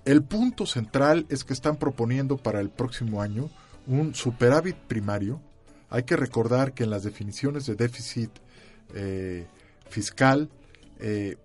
el 0.05 0.23
punto 0.23 0.65
central 0.65 1.27
es 1.29 1.43
que 1.43 1.53
están 1.53 1.75
proponiendo 1.75 2.37
para 2.37 2.59
el 2.59 2.71
próximo 2.71 3.21
año 3.21 3.51
un 3.85 4.15
superávit 4.15 4.75
primario. 4.75 5.39
Hay 5.91 6.01
que 6.01 6.15
recordar 6.15 6.73
que 6.73 6.85
en 6.85 6.89
las 6.89 7.03
definiciones 7.03 7.67
de 7.67 7.75
déficit 7.75 8.31
eh, 8.95 9.45
fiscal 9.87 10.49
eh, 10.99 11.37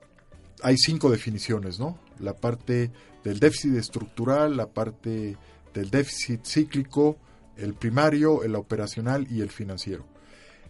hay 0.62 0.78
cinco 0.78 1.10
definiciones, 1.10 1.78
¿no? 1.78 1.98
La 2.20 2.34
parte 2.34 2.90
del 3.22 3.38
déficit 3.38 3.74
estructural, 3.74 4.56
la 4.56 4.68
parte 4.68 5.36
del 5.74 5.90
déficit 5.90 6.42
cíclico, 6.46 7.18
el 7.58 7.74
primario, 7.74 8.44
el 8.44 8.54
operacional 8.54 9.26
y 9.30 9.42
el 9.42 9.50
financiero. 9.50 10.06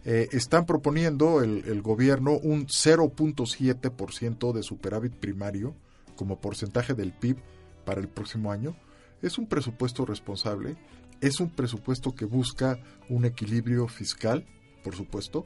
Eh, 0.05 0.29
están 0.31 0.65
proponiendo 0.65 1.41
el, 1.41 1.81
gobierno 1.81 2.37
un 2.37 2.67
0.7% 2.67 4.53
de 4.53 4.63
superávit 4.63 5.13
primario 5.13 5.75
como 6.15 6.39
porcentaje 6.39 6.93
del 6.93 7.11
PIB 7.11 7.37
para 7.85 7.99
el 7.99 8.07
próximo 8.07 8.51
año. 8.51 8.75
Es 9.21 9.37
un 9.37 9.47
presupuesto 9.47 10.05
responsable, 10.05 10.77
es 11.19 11.39
un 11.39 11.49
presupuesto 11.49 12.15
que 12.15 12.25
busca 12.25 12.79
un 13.09 13.25
equilibrio 13.25 13.87
fiscal, 13.87 14.45
por 14.83 14.95
supuesto. 14.95 15.45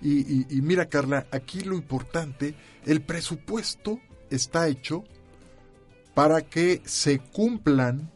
Y 0.00 0.60
mira, 0.60 0.86
Carla, 0.86 1.26
aquí 1.30 1.60
lo 1.60 1.76
importante, 1.76 2.54
el 2.84 3.00
presupuesto 3.00 4.00
está 4.28 4.68
hecho 4.68 5.04
para 6.14 6.42
que 6.42 6.82
se 6.84 7.20
cumplan 7.20 8.10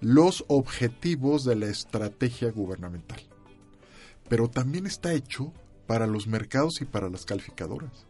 los 0.00 0.44
objetivos 0.48 1.44
de 1.44 1.56
la 1.56 1.66
estrategia 1.66 2.50
gubernamental. 2.50 3.25
Pero 4.28 4.48
también 4.48 4.86
está 4.86 5.12
hecho 5.12 5.52
para 5.86 6.06
los 6.06 6.26
mercados 6.26 6.80
y 6.80 6.84
para 6.84 7.08
las 7.08 7.24
calificadoras. 7.24 8.06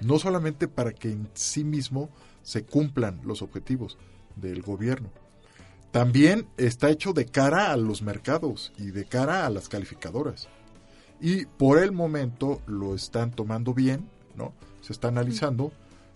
No 0.00 0.18
solamente 0.18 0.68
para 0.68 0.92
que 0.92 1.10
en 1.10 1.28
sí 1.34 1.64
mismo 1.64 2.10
se 2.42 2.64
cumplan 2.64 3.20
los 3.24 3.42
objetivos 3.42 3.98
del 4.36 4.62
gobierno. 4.62 5.10
También 5.90 6.46
está 6.56 6.90
hecho 6.90 7.12
de 7.12 7.26
cara 7.26 7.72
a 7.72 7.76
los 7.76 8.02
mercados 8.02 8.72
y 8.78 8.90
de 8.90 9.04
cara 9.04 9.46
a 9.46 9.50
las 9.50 9.68
calificadoras. 9.68 10.48
Y 11.20 11.46
por 11.46 11.78
el 11.78 11.92
momento 11.92 12.62
lo 12.66 12.94
están 12.94 13.32
tomando 13.32 13.74
bien, 13.74 14.08
¿no? 14.36 14.52
Se 14.82 14.92
está 14.92 15.08
analizando. 15.08 15.72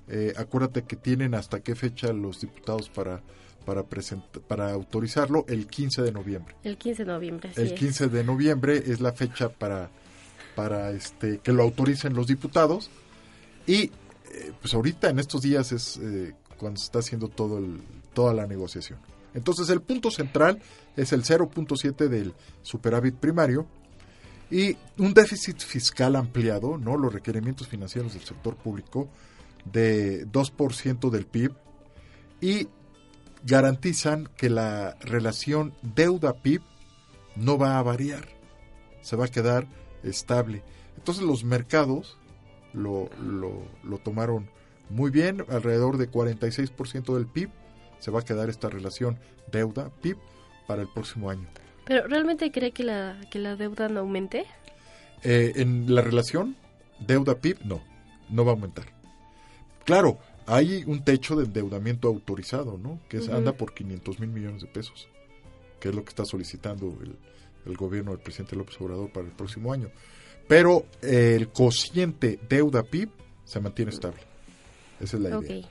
Eh, 0.08 0.34
acuérdate 0.36 0.84
que 0.84 0.96
tienen 0.96 1.34
hasta 1.34 1.60
qué 1.60 1.74
fecha 1.74 2.12
los 2.12 2.40
diputados 2.40 2.88
para 2.88 3.22
para 3.62 3.84
para 4.46 4.72
autorizarlo 4.72 5.44
el 5.48 5.66
15 5.66 6.02
de 6.02 6.12
noviembre. 6.12 6.54
El 6.62 6.76
15 6.76 7.04
de 7.04 7.12
noviembre. 7.12 7.50
el 7.56 7.74
15 7.74 8.04
es. 8.04 8.12
de 8.12 8.24
noviembre 8.24 8.76
es 8.76 9.00
la 9.00 9.12
fecha 9.12 9.48
para 9.48 9.90
para 10.54 10.90
este 10.90 11.38
que 11.38 11.52
lo 11.52 11.62
autoricen 11.62 12.14
los 12.14 12.26
diputados 12.26 12.90
y 13.66 13.84
eh, 13.84 14.52
pues 14.60 14.74
ahorita 14.74 15.08
en 15.10 15.18
estos 15.18 15.42
días 15.42 15.72
es 15.72 15.98
eh, 15.98 16.34
cuando 16.58 16.78
se 16.78 16.86
está 16.86 16.98
haciendo 17.00 17.28
todo 17.28 17.58
el, 17.58 17.80
toda 18.12 18.34
la 18.34 18.46
negociación. 18.46 18.98
Entonces 19.34 19.68
el 19.70 19.80
punto 19.80 20.10
central 20.10 20.60
es 20.96 21.12
el 21.12 21.24
0.7 21.24 22.08
del 22.08 22.34
superávit 22.62 23.14
primario 23.14 23.66
y 24.50 24.76
un 24.98 25.14
déficit 25.14 25.58
fiscal 25.60 26.14
ampliado, 26.16 26.76
¿no? 26.76 26.98
Los 26.98 27.12
requerimientos 27.12 27.68
financieros 27.68 28.12
del 28.12 28.22
sector 28.22 28.54
público 28.56 29.08
de 29.64 30.26
2% 30.26 31.10
del 31.10 31.26
PIB 31.26 31.52
y 32.40 32.68
garantizan 33.44 34.28
que 34.36 34.50
la 34.50 34.96
relación 35.00 35.74
deuda-PIB 35.82 36.62
no 37.36 37.58
va 37.58 37.78
a 37.78 37.82
variar, 37.82 38.28
se 39.00 39.16
va 39.16 39.26
a 39.26 39.28
quedar 39.28 39.66
estable. 40.02 40.62
Entonces 40.96 41.24
los 41.24 41.44
mercados 41.44 42.18
lo, 42.72 43.10
lo, 43.20 43.62
lo 43.82 43.98
tomaron 43.98 44.48
muy 44.88 45.10
bien, 45.10 45.44
alrededor 45.48 45.96
de 45.96 46.10
46% 46.10 47.14
del 47.14 47.26
PIB 47.26 47.50
se 47.98 48.10
va 48.10 48.20
a 48.20 48.24
quedar 48.24 48.50
esta 48.50 48.68
relación 48.68 49.18
deuda-PIB 49.50 50.18
para 50.66 50.82
el 50.82 50.88
próximo 50.88 51.30
año. 51.30 51.46
¿Pero 51.84 52.06
realmente 52.06 52.50
cree 52.50 52.72
que 52.72 52.84
la, 52.84 53.20
que 53.30 53.38
la 53.38 53.56
deuda 53.56 53.88
no 53.88 54.00
aumente? 54.00 54.44
Eh, 55.22 55.52
en 55.56 55.94
la 55.94 56.02
relación 56.02 56.56
deuda-PIB, 57.00 57.64
no, 57.64 57.80
no 58.28 58.44
va 58.44 58.52
a 58.52 58.54
aumentar. 58.54 58.86
Claro, 59.84 60.18
hay 60.52 60.84
un 60.86 61.02
techo 61.02 61.34
de 61.34 61.46
endeudamiento 61.46 62.08
autorizado, 62.08 62.76
¿no? 62.76 63.00
Que 63.08 63.16
es, 63.16 63.28
uh 63.28 63.30
-huh. 63.30 63.36
anda 63.36 63.52
por 63.52 63.72
500 63.72 64.20
mil 64.20 64.28
millones 64.28 64.60
de 64.60 64.68
pesos, 64.68 65.08
que 65.80 65.88
es 65.88 65.94
lo 65.94 66.04
que 66.04 66.10
está 66.10 66.26
solicitando 66.26 66.94
el, 67.02 67.16
el, 67.64 67.76
gobierno 67.76 68.10
del 68.10 68.20
presidente 68.20 68.54
López 68.54 68.78
Obrador 68.78 69.10
para 69.10 69.26
el 69.26 69.32
próximo 69.32 69.72
año. 69.72 69.90
Pero 70.46 70.84
eh, 71.00 71.36
el 71.36 71.48
cociente 71.48 72.38
deuda-PIB 72.50 73.08
se 73.46 73.60
mantiene 73.60 73.92
estable. 73.92 74.20
Esa 75.00 75.16
es 75.16 75.22
la 75.22 75.40
idea. 75.40 75.68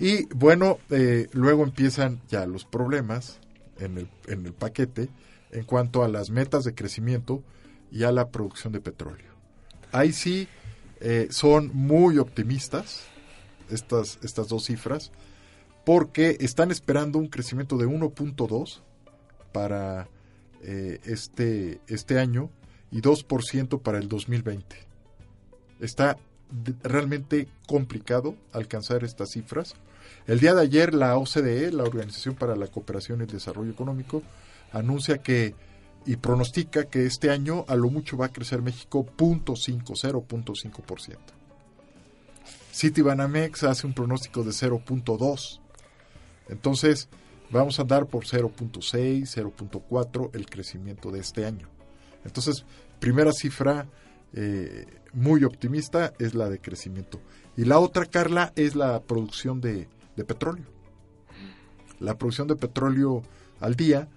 Y 0.00 0.26
bueno, 0.34 0.78
eh, 0.90 1.28
luego 1.32 1.62
empiezan 1.62 2.20
ya 2.28 2.44
los 2.46 2.64
problemas 2.64 3.38
en 3.78 3.98
el, 3.98 4.08
en 4.26 4.46
el 4.46 4.52
paquete 4.52 5.08
en 5.52 5.64
cuanto 5.64 6.02
a 6.02 6.08
las 6.08 6.30
metas 6.30 6.64
de 6.64 6.74
crecimiento 6.74 7.44
y 7.92 8.02
a 8.02 8.10
la 8.10 8.30
producción 8.30 8.72
de 8.72 8.80
petróleo. 8.80 9.30
Ahí 9.92 10.12
sí 10.12 10.48
eh, 11.00 11.28
son 11.30 11.70
muy 11.72 12.18
optimistas 12.18 13.06
estas, 13.70 14.18
estas 14.22 14.48
dos 14.48 14.64
cifras 14.64 15.12
porque 15.84 16.36
están 16.40 16.70
esperando 16.70 17.18
un 17.18 17.28
crecimiento 17.28 17.78
de 17.78 17.86
1.2 17.86 18.80
para 19.52 20.08
eh, 20.62 21.00
este, 21.04 21.80
este 21.86 22.18
año 22.18 22.50
y 22.90 23.00
2% 23.00 23.80
para 23.80 23.98
el 23.98 24.06
2020. 24.06 24.76
Está 25.80 26.18
realmente 26.82 27.48
complicado 27.66 28.34
alcanzar 28.52 29.02
estas 29.02 29.30
cifras. 29.30 29.76
El 30.26 30.40
día 30.40 30.54
de 30.54 30.60
ayer 30.60 30.92
la 30.92 31.16
OCDE, 31.16 31.72
la 31.72 31.84
Organización 31.84 32.34
para 32.34 32.54
la 32.54 32.66
Cooperación 32.66 33.20
y 33.20 33.22
el 33.22 33.30
Desarrollo 33.30 33.70
Económico, 33.70 34.22
anuncia 34.72 35.18
que 35.18 35.54
y 36.04 36.16
pronostica 36.16 36.84
que 36.84 37.06
este 37.06 37.30
año 37.30 37.64
a 37.68 37.76
lo 37.76 37.90
mucho 37.90 38.16
va 38.16 38.26
a 38.26 38.32
crecer 38.32 38.62
México 38.62 39.06
0.5, 39.16 39.84
0.5%. 39.84 41.37
Citibanamex 42.78 43.64
hace 43.64 43.88
un 43.88 43.92
pronóstico 43.92 44.44
de 44.44 44.50
0.2. 44.50 45.60
Entonces, 46.48 47.08
vamos 47.50 47.76
a 47.78 47.82
andar 47.82 48.06
por 48.06 48.24
0.6, 48.24 49.22
0.4 49.22 50.30
el 50.32 50.46
crecimiento 50.46 51.10
de 51.10 51.18
este 51.18 51.44
año. 51.44 51.68
Entonces, 52.24 52.64
primera 53.00 53.32
cifra 53.32 53.88
eh, 54.32 54.86
muy 55.12 55.42
optimista 55.42 56.12
es 56.20 56.36
la 56.36 56.48
de 56.48 56.60
crecimiento. 56.60 57.20
Y 57.56 57.64
la 57.64 57.80
otra, 57.80 58.06
Carla, 58.06 58.52
es 58.54 58.76
la 58.76 59.02
producción 59.02 59.60
de, 59.60 59.88
de 60.14 60.24
petróleo. 60.24 60.66
La 61.98 62.16
producción 62.16 62.46
de 62.46 62.54
petróleo 62.54 63.24
al 63.58 63.74
día, 63.74 64.08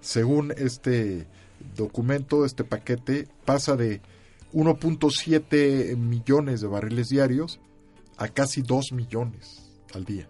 según 0.00 0.54
este 0.56 1.26
documento, 1.76 2.46
este 2.46 2.64
paquete, 2.64 3.28
pasa 3.44 3.76
de 3.76 4.00
1.7 4.54 5.94
millones 5.98 6.62
de 6.62 6.66
barriles 6.66 7.08
diarios 7.08 7.60
a 8.16 8.28
casi 8.28 8.62
2 8.62 8.92
millones 8.92 9.70
al 9.94 10.04
día. 10.04 10.28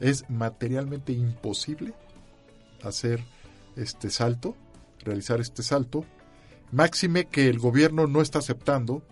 Es 0.00 0.28
materialmente 0.28 1.12
imposible 1.12 1.94
hacer 2.82 3.24
este 3.76 4.10
salto, 4.10 4.56
realizar 5.00 5.40
este 5.40 5.62
salto, 5.62 6.04
máxime 6.72 7.26
que 7.26 7.48
el 7.48 7.58
gobierno 7.58 8.06
no 8.06 8.20
está 8.20 8.38
aceptando 8.38 9.02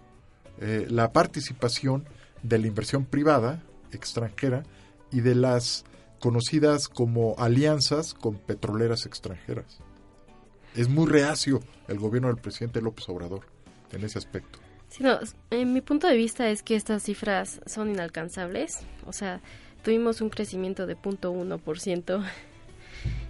eh, 0.60 0.86
la 0.88 1.12
participación 1.12 2.04
de 2.42 2.58
la 2.58 2.66
inversión 2.66 3.04
privada 3.04 3.62
extranjera 3.92 4.62
y 5.10 5.20
de 5.20 5.34
las 5.34 5.84
conocidas 6.20 6.88
como 6.88 7.34
alianzas 7.38 8.14
con 8.14 8.36
petroleras 8.36 9.06
extranjeras. 9.06 9.78
Es 10.74 10.88
muy 10.88 11.06
reacio 11.06 11.60
el 11.88 11.98
gobierno 11.98 12.28
del 12.28 12.38
presidente 12.38 12.80
López 12.80 13.08
Obrador 13.08 13.46
en 13.92 14.04
ese 14.04 14.18
aspecto. 14.18 14.58
Sí, 14.96 15.02
no, 15.02 15.18
en 15.50 15.74
mi 15.74 15.82
punto 15.82 16.06
de 16.06 16.16
vista 16.16 16.48
es 16.48 16.62
que 16.62 16.74
estas 16.74 17.02
cifras 17.02 17.60
son 17.66 17.90
inalcanzables. 17.90 18.78
O 19.04 19.12
sea, 19.12 19.42
tuvimos 19.82 20.22
un 20.22 20.30
crecimiento 20.30 20.86
de 20.86 20.96
0.1%. 20.96 22.24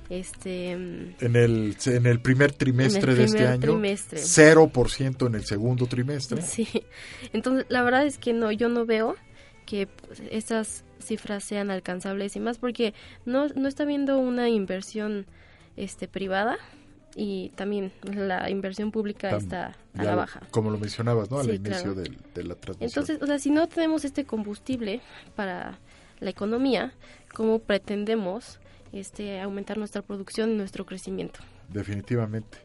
Este, 0.09 0.77
mm, 0.77 1.15
En 1.19 1.35
el, 1.35 1.77
en 1.87 2.07
el 2.07 2.21
primer 2.21 2.53
trimestre 2.53 3.03
En 3.03 3.09
el 3.11 3.17
de 3.17 3.25
este 3.25 3.37
primer 3.39 3.53
año, 3.55 3.61
trimestre. 3.61 4.21
0% 4.21 5.27
en 5.27 5.35
el 5.35 5.45
segundo 5.45 5.87
trimestre. 5.87 6.43
Sí, 6.43 6.69
entonces 7.33 7.67
la 7.69 7.83
verdad 7.83 8.07
es 8.07 8.17
que 8.17 8.33
no, 8.33 8.53
yo 8.53 8.69
no 8.69 8.87
veo 8.87 9.17
que 9.65 9.89
pues, 9.89 10.23
estas 10.31 10.85
cifras 11.01 11.43
sean 11.43 11.73
alcanzables 11.73 12.37
y 12.37 12.41
más 12.41 12.59
porque 12.59 12.95
no, 13.25 13.49
no 13.49 13.67
está 13.67 13.83
habiendo 13.83 14.17
una 14.19 14.49
inversión 14.49 15.27
este 15.77 16.07
privada 16.07 16.57
y 17.19 17.49
también 17.57 17.93
la 18.03 18.51
inversión 18.51 18.91
pública 18.93 19.31
Tam- 19.31 19.39
está 19.39 19.77
a 19.97 20.05
la 20.05 20.15
baja. 20.15 20.41
Como 20.51 20.71
lo 20.71 20.79
mencionabas, 20.79 21.31
¿no? 21.31 21.39
Al 21.39 21.47
Sí, 21.47 21.53
inicio 21.57 21.95
claro. 21.95 21.95
del- 21.95 22.17
de 22.35 22.45
la 22.45 22.55
transmisión. 22.57 22.89
Entonces, 22.91 23.23
o 23.23 23.27
sea, 23.27 23.39
si 23.39 23.51
no 23.51 23.67
tenemos 23.69 24.05
este 24.05 24.25
combustible 24.27 25.01
para 25.35 25.79
la 26.21 26.31
economía, 26.31 26.93
¿cómo 27.35 27.59
pretendemos 27.59 28.59
este 28.93 29.41
aumentar 29.41 29.79
nuestra 29.79 30.03
producción 30.03 30.51
y 30.51 30.55
nuestro 30.57 30.85
crecimiento? 30.85 31.41
definitivamente. 31.73 32.59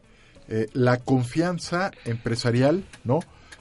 Eh, 0.48 0.68
la 0.74 0.98
confianza 0.98 1.90
empresarial, 2.04 2.84
¿no? 3.04 3.20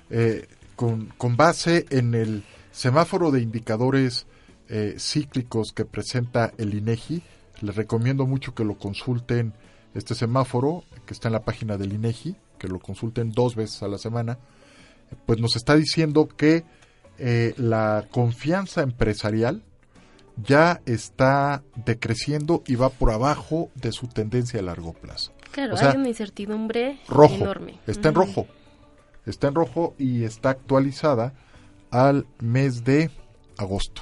Eh, 0.09 0.47
con, 0.75 1.07
con 1.17 1.35
base 1.37 1.85
en 1.89 2.13
el 2.15 2.43
semáforo 2.71 3.31
de 3.31 3.41
indicadores 3.41 4.25
eh, 4.69 4.95
cíclicos 4.97 5.73
que 5.73 5.85
presenta 5.85 6.53
el 6.57 6.73
INEGI, 6.73 7.21
les 7.61 7.75
recomiendo 7.75 8.25
mucho 8.25 8.53
que 8.55 8.63
lo 8.63 8.77
consulten 8.77 9.53
este 9.93 10.15
semáforo 10.15 10.83
que 11.05 11.13
está 11.13 11.27
en 11.27 11.33
la 11.33 11.43
página 11.43 11.77
del 11.77 11.93
INEGI, 11.93 12.35
que 12.57 12.67
lo 12.67 12.79
consulten 12.79 13.31
dos 13.31 13.55
veces 13.55 13.81
a 13.83 13.87
la 13.87 13.97
semana, 13.97 14.37
pues 15.25 15.39
nos 15.39 15.55
está 15.55 15.75
diciendo 15.75 16.27
que 16.27 16.63
eh, 17.17 17.53
la 17.57 18.07
confianza 18.11 18.81
empresarial 18.81 19.63
ya 20.37 20.81
está 20.85 21.63
decreciendo 21.75 22.63
y 22.65 22.75
va 22.75 22.89
por 22.89 23.11
abajo 23.11 23.69
de 23.75 23.91
su 23.91 24.07
tendencia 24.07 24.59
a 24.59 24.63
largo 24.63 24.93
plazo. 24.93 25.33
Claro, 25.51 25.73
O 25.73 25.77
sea, 25.77 25.91
hay 25.91 25.97
una 25.97 26.07
incertidumbre 26.07 26.99
rojo, 27.07 27.35
enorme. 27.35 27.79
está 27.85 28.09
en 28.09 28.15
rojo, 28.15 28.47
está 29.25 29.49
en 29.49 29.55
rojo 29.55 29.93
y 29.97 30.23
está 30.23 30.51
actualizada 30.51 31.33
al 31.91 32.25
mes 32.39 32.85
de 32.85 33.11
agosto. 33.57 34.01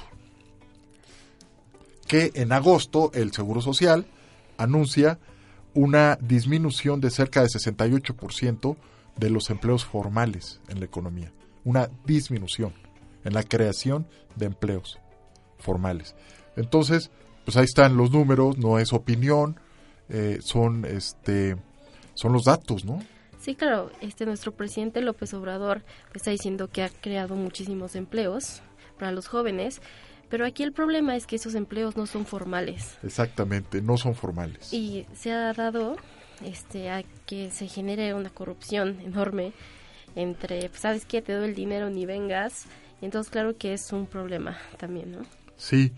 Que 2.06 2.30
en 2.34 2.52
agosto 2.52 3.10
el 3.14 3.32
Seguro 3.32 3.60
Social 3.60 4.06
anuncia 4.58 5.18
una 5.74 6.16
disminución 6.20 7.00
de 7.00 7.10
cerca 7.10 7.42
de 7.42 7.48
68% 7.48 8.76
de 9.16 9.30
los 9.30 9.50
empleos 9.50 9.84
formales 9.84 10.60
en 10.68 10.80
la 10.80 10.86
economía. 10.86 11.32
Una 11.64 11.90
disminución 12.04 12.72
en 13.24 13.34
la 13.34 13.42
creación 13.42 14.06
de 14.36 14.46
empleos 14.46 14.98
formales. 15.58 16.14
Entonces, 16.56 17.10
pues 17.44 17.56
ahí 17.56 17.64
están 17.64 17.96
los 17.96 18.10
números, 18.10 18.58
no 18.58 18.78
es 18.78 18.92
opinión, 18.92 19.58
eh, 20.08 20.38
son 20.42 20.84
este 20.84 21.56
son 22.14 22.32
los 22.32 22.44
datos, 22.44 22.84
¿no? 22.84 23.02
Sí, 23.38 23.54
claro, 23.54 23.90
este 24.02 24.26
nuestro 24.26 24.52
presidente 24.52 25.00
López 25.00 25.32
Obrador 25.32 25.82
está 26.14 26.30
diciendo 26.30 26.68
que 26.68 26.82
ha 26.82 26.90
creado 26.90 27.34
muchísimos 27.36 27.94
empleos 27.96 28.60
para 28.98 29.12
los 29.12 29.28
jóvenes, 29.28 29.80
pero 30.30 30.46
aquí 30.46 30.62
el 30.62 30.72
problema 30.72 31.16
es 31.16 31.26
que 31.26 31.36
esos 31.36 31.54
empleos 31.54 31.96
no 31.96 32.06
son 32.06 32.24
formales 32.24 32.96
Exactamente, 33.02 33.82
no 33.82 33.98
son 33.98 34.14
formales. 34.14 34.72
y 34.72 35.04
se 35.14 35.32
ha 35.32 35.52
dado 35.52 35.96
este 36.44 36.88
a 36.90 37.02
que 37.26 37.50
se 37.50 37.68
genere 37.68 38.14
una 38.14 38.30
corrupción 38.30 38.98
enorme 39.00 39.52
entre, 40.16 40.68
pues, 40.70 40.80
sabes 40.80 41.04
qué, 41.04 41.20
te 41.22 41.34
doy 41.34 41.50
el 41.50 41.54
dinero 41.54 41.90
ni 41.90 42.06
vengas, 42.06 42.64
y 43.00 43.04
entonces 43.04 43.30
claro 43.30 43.56
que 43.56 43.72
es 43.74 43.92
un 43.92 44.06
problema 44.06 44.56
también, 44.78 45.12
¿no? 45.12 45.18
Sí, 45.56 45.92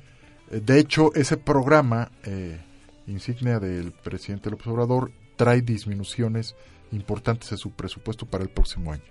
eh, 0.50 0.60
de 0.60 0.78
hecho 0.80 1.14
ese 1.14 1.36
programa 1.36 2.10
eh, 2.24 2.60
insignia 3.06 3.58
del 3.60 3.92
presidente 3.92 4.50
López 4.50 4.66
Obrador 4.66 5.12
trae 5.36 5.62
disminuciones 5.62 6.54
importantes 6.92 7.50
de 7.50 7.56
su 7.56 7.70
presupuesto 7.70 8.26
para 8.26 8.44
el 8.44 8.50
próximo 8.50 8.92
año. 8.92 9.02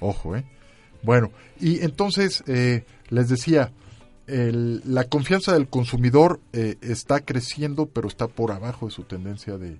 Ojo, 0.00 0.36
¿eh? 0.36 0.44
Bueno, 1.02 1.30
y 1.58 1.82
entonces 1.82 2.44
eh, 2.46 2.84
les 3.08 3.28
decía, 3.28 3.72
el- 4.30 4.82
la 4.84 5.04
confianza 5.04 5.52
del 5.52 5.68
consumidor 5.68 6.40
eh, 6.52 6.76
está 6.80 7.20
creciendo, 7.20 7.86
pero 7.86 8.08
está 8.08 8.26
por 8.28 8.52
abajo 8.52 8.86
de 8.86 8.92
su 8.92 9.02
tendencia 9.04 9.58
de, 9.58 9.78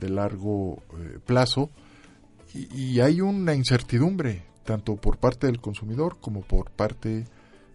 largo 0.00 0.82
eh, 0.98 1.18
plazo. 1.24 1.70
Y, 2.54 2.74
y 2.76 3.00
hay 3.00 3.20
una 3.20 3.54
incertidumbre, 3.54 4.42
tanto 4.64 4.96
por 4.96 5.18
parte 5.18 5.46
del 5.46 5.60
consumidor 5.60 6.18
como 6.20 6.42
por 6.42 6.70
parte 6.70 7.24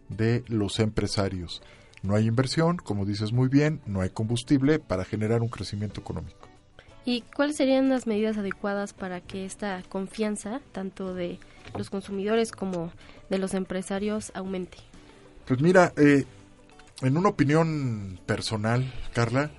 de 0.10 0.44
los 0.48 0.80
empresarios. 0.80 1.62
No 2.04 2.16
hay 2.16 2.28
inversión, 2.28 2.78
como 2.78 3.06
dices 3.06 3.34
muy 3.34 3.50
bien, 3.50 3.82
no 3.86 4.02
hay 4.02 4.10
combustible 4.10 4.80
para 4.80 5.04
generar 5.04 5.42
un 5.42 5.50
crecimiento 5.50 6.00
económico. 6.02 6.48
¿Y 7.06 7.22
cuáles 7.36 7.56
serían 7.56 7.90
las 7.90 8.06
medidas 8.06 8.38
adecuadas 8.38 8.94
para 8.94 9.22
que 9.22 9.46
esta 9.46 9.82
confianza, 9.90 10.60
tanto 10.74 11.14
de 11.14 11.40
los 11.78 11.90
consumidores 11.90 12.52
como 12.52 12.92
de 13.30 13.38
los 13.40 13.54
empresarios, 13.54 14.32
aumente? 14.36 14.78
Pues 15.48 15.62
mira, 15.62 15.94
eh, 15.96 16.26
en 17.02 17.18
una 17.18 17.30
opinión 17.30 18.20
personal, 18.26 18.94
Carla, 19.14 19.52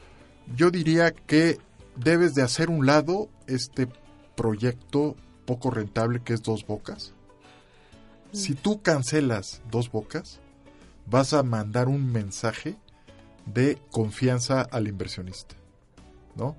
yo 0.55 0.71
diría 0.71 1.13
que 1.13 1.59
debes 1.97 2.35
de 2.35 2.43
hacer 2.43 2.69
un 2.69 2.85
lado 2.85 3.31
este 3.47 3.89
proyecto 4.37 5.17
poco 5.47 5.71
rentable 5.71 6.21
que 6.21 6.35
es 6.35 6.43
Dos 6.43 6.67
Bocas. 6.67 7.15
Si 8.33 8.55
tú 8.55 8.83
cancelas 8.83 9.63
Dos 9.71 9.91
Bocas, 9.91 10.41
vas 11.07 11.33
a 11.33 11.43
mandar 11.43 11.89
un 11.89 12.13
mensaje 12.13 12.77
de 13.47 13.79
confianza 13.91 14.61
al 14.61 14.89
inversionista, 14.89 15.55
¿no? 16.37 16.55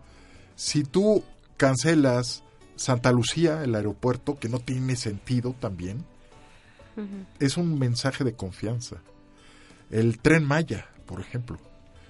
Si 0.55 0.83
tú 0.83 1.23
cancelas 1.55 2.43
Santa 2.75 3.11
Lucía, 3.11 3.63
el 3.63 3.75
aeropuerto, 3.75 4.39
que 4.39 4.49
no 4.49 4.59
tiene 4.59 4.95
sentido 4.95 5.53
también, 5.59 6.03
es 7.39 7.57
un 7.57 7.77
mensaje 7.77 8.23
de 8.23 8.33
confianza. 8.33 8.97
El 9.89 10.19
tren 10.19 10.43
Maya, 10.43 10.87
por 11.05 11.19
ejemplo. 11.19 11.57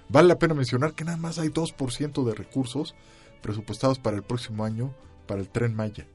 Vale 0.08 0.28
la 0.28 0.38
pena 0.38 0.54
mencionar 0.54 0.94
que 0.94 1.04
nada 1.04 1.16
más 1.16 1.38
hay 1.38 1.48
2% 1.48 2.24
de 2.24 2.34
recursos 2.34 2.94
presupuestados 3.40 3.98
para 3.98 4.16
el 4.16 4.22
próximo 4.22 4.64
año 4.64 4.92
para 5.26 5.40
el 5.40 5.48
tren 5.48 5.74
Maya. 5.74 6.06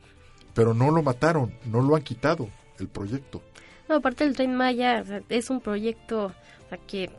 Pero 0.53 0.73
no 0.73 0.91
lo 0.91 1.01
mataron, 1.01 1.53
no 1.65 1.81
lo 1.81 1.95
han 1.95 2.03
quitado 2.03 2.49
el 2.79 2.87
proyecto. 2.87 3.41
No, 3.87 3.95
aparte 3.95 4.25
del 4.25 4.35
tren 4.35 4.55
Maya 4.55 5.03
es 5.29 5.49
un 5.49 5.61
proyecto 5.61 6.33
que 6.87 7.09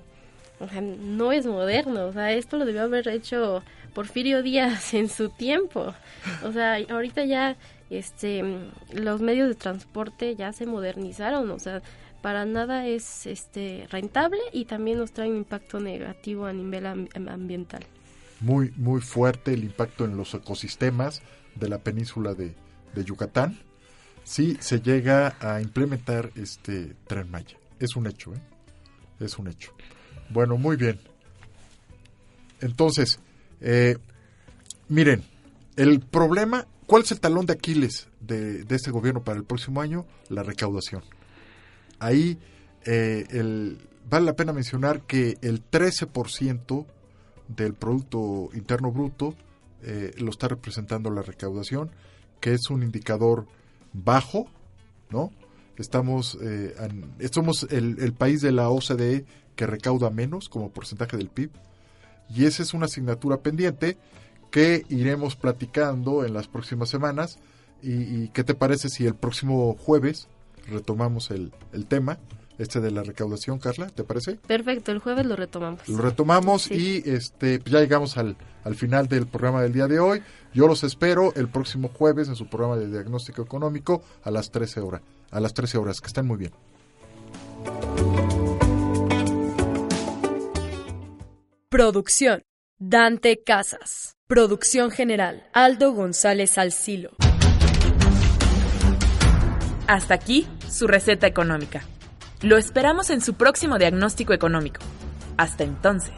no 0.80 1.32
es 1.32 1.46
moderno. 1.46 2.06
O 2.06 2.12
sea, 2.12 2.32
esto 2.32 2.56
lo 2.56 2.64
debió 2.64 2.82
haber 2.82 3.08
hecho 3.08 3.62
Porfirio 3.94 4.42
Díaz 4.42 4.94
en 4.94 5.08
su 5.08 5.30
tiempo. 5.30 5.94
O 6.44 6.52
sea, 6.52 6.78
ahorita 6.88 7.24
ya 7.24 7.56
este 7.88 8.42
los 8.92 9.20
medios 9.20 9.48
de 9.48 9.54
transporte 9.54 10.34
ya 10.34 10.52
se 10.52 10.66
modernizaron, 10.66 11.50
o 11.50 11.58
sea, 11.58 11.82
para 12.26 12.44
nada 12.44 12.88
es 12.88 13.24
este 13.26 13.86
rentable 13.88 14.40
y 14.52 14.64
también 14.64 14.98
nos 14.98 15.12
trae 15.12 15.30
un 15.30 15.36
impacto 15.36 15.78
negativo 15.78 16.46
a 16.46 16.52
nivel 16.52 16.84
ambiental. 16.84 17.86
Muy 18.40 18.72
muy 18.74 19.00
fuerte 19.00 19.54
el 19.54 19.62
impacto 19.62 20.04
en 20.04 20.16
los 20.16 20.34
ecosistemas 20.34 21.22
de 21.54 21.68
la 21.68 21.78
península 21.78 22.34
de, 22.34 22.52
de 22.96 23.04
Yucatán. 23.04 23.56
Si 24.24 24.56
se 24.56 24.80
llega 24.80 25.36
a 25.38 25.60
implementar 25.60 26.32
este 26.34 26.96
tren 27.06 27.30
Maya. 27.30 27.58
Es 27.78 27.94
un 27.94 28.08
hecho, 28.08 28.34
¿eh? 28.34 28.40
Es 29.20 29.38
un 29.38 29.46
hecho. 29.46 29.70
Bueno, 30.28 30.56
muy 30.56 30.74
bien. 30.74 30.98
Entonces, 32.60 33.20
eh, 33.60 33.98
miren, 34.88 35.22
el 35.76 36.00
problema, 36.00 36.66
¿cuál 36.86 37.04
es 37.04 37.12
el 37.12 37.20
talón 37.20 37.46
de 37.46 37.52
Aquiles 37.52 38.08
de, 38.18 38.66
este 38.68 38.90
gobierno 38.90 39.22
para 39.22 39.38
el 39.38 39.44
próximo 39.44 39.80
año? 39.80 40.06
La 40.28 40.42
recaudación. 40.42 41.04
Ahí 41.98 42.38
eh, 42.84 43.76
vale 44.08 44.26
la 44.26 44.36
pena 44.36 44.52
mencionar 44.52 45.02
que 45.02 45.38
el 45.42 45.62
13% 45.70 46.86
del 47.48 47.74
Producto 47.74 48.50
Interno 48.54 48.90
Bruto 48.90 49.34
eh, 49.82 50.12
lo 50.18 50.30
está 50.30 50.48
representando 50.48 51.10
la 51.10 51.22
recaudación, 51.22 51.90
que 52.40 52.54
es 52.54 52.70
un 52.70 52.82
indicador 52.82 53.46
bajo, 53.92 54.46
¿no? 55.10 55.32
Estamos, 55.76 56.38
somos 57.32 57.66
el, 57.70 58.14
país 58.14 58.40
de 58.40 58.50
la 58.50 58.70
OCDE 58.70 59.26
que 59.56 59.66
recauda 59.66 60.08
menos 60.08 60.48
como 60.48 60.70
porcentaje 60.70 61.18
del 61.18 61.28
PIB. 61.28 61.50
Y 62.34 62.46
esa 62.46 62.62
es 62.62 62.72
una 62.72 62.86
asignatura 62.86 63.38
pendiente 63.38 63.98
que 64.50 64.84
iremos 64.88 65.36
platicando 65.36 66.24
en 66.24 66.34
las 66.34 66.48
próximas 66.48 66.88
semanas. 66.88 67.38
¿Y, 67.82 68.28
qué 68.28 68.42
te 68.42 68.54
parece 68.54 68.88
si 68.88 69.06
el 69.06 69.14
próximo 69.14 69.76
jueves 69.78 70.28
retomamos 70.68 71.30
el, 71.30 71.52
tema? 71.88 72.18
Este 72.58 72.80
de 72.80 72.90
la 72.90 73.02
recaudación, 73.02 73.58
Carla, 73.58 73.88
¿te 73.88 74.02
parece? 74.02 74.36
Perfecto, 74.36 74.90
el 74.90 74.98
jueves 74.98 75.26
lo 75.26 75.36
retomamos. 75.36 75.86
Lo 75.88 75.98
retomamos 75.98 76.70
y 76.70 77.02
este 77.04 77.60
ya 77.66 77.80
llegamos 77.80 78.16
al, 78.16 78.36
al 78.64 78.74
final 78.74 79.08
del 79.08 79.26
programa 79.26 79.62
del 79.62 79.72
día 79.72 79.86
de 79.88 80.00
hoy. 80.00 80.22
Yo 80.54 80.66
los 80.66 80.82
espero 80.82 81.34
el 81.36 81.48
próximo 81.48 81.88
jueves 81.88 82.28
en 82.28 82.36
su 82.36 82.48
programa 82.48 82.76
de 82.76 82.88
diagnóstico 82.88 83.42
económico 83.42 84.02
a 84.24 84.30
las 84.30 84.50
13 84.50 84.80
horas. 84.80 85.02
A 85.30 85.40
las 85.40 85.52
13 85.52 85.76
horas, 85.76 86.00
que 86.00 86.06
estén 86.06 86.26
muy 86.26 86.38
bien. 86.38 86.52
Producción. 91.68 92.42
Dante 92.78 93.42
Casas. 93.42 94.16
Producción 94.26 94.90
general. 94.90 95.46
Aldo 95.52 95.92
González 95.92 96.58
Alcilo. 96.58 97.10
Hasta 99.86 100.14
aquí 100.14 100.46
su 100.68 100.86
receta 100.86 101.26
económica. 101.26 101.82
Lo 102.42 102.56
esperamos 102.56 103.10
en 103.10 103.20
su 103.20 103.34
próximo 103.34 103.78
diagnóstico 103.78 104.32
económico. 104.32 104.80
Hasta 105.36 105.64
entonces. 105.64 106.14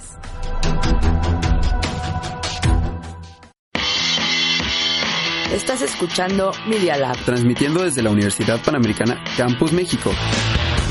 Estás 5.52 5.82
escuchando 5.82 6.52
Media 6.66 6.96
Lab. 6.96 7.16
Transmitiendo 7.24 7.82
desde 7.82 8.02
la 8.02 8.10
Universidad 8.10 8.60
Panamericana 8.62 9.22
Campus 9.36 9.72
México. 9.72 10.12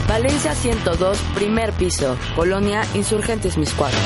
Valencia 0.07 0.53
102, 0.53 1.19
primer 1.35 1.73
piso. 1.73 2.17
Colonia 2.35 2.81
Insurgentes 2.93 3.57
Miscuadro. 3.57 3.97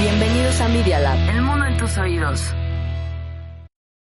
Bienvenidos 0.00 0.60
a 0.60 0.68
Media 0.68 0.98
Lab. 1.00 1.18
El 1.30 1.42
mundo 1.42 1.66
en 1.66 1.76
tus 1.76 1.98
oídos. 1.98 2.54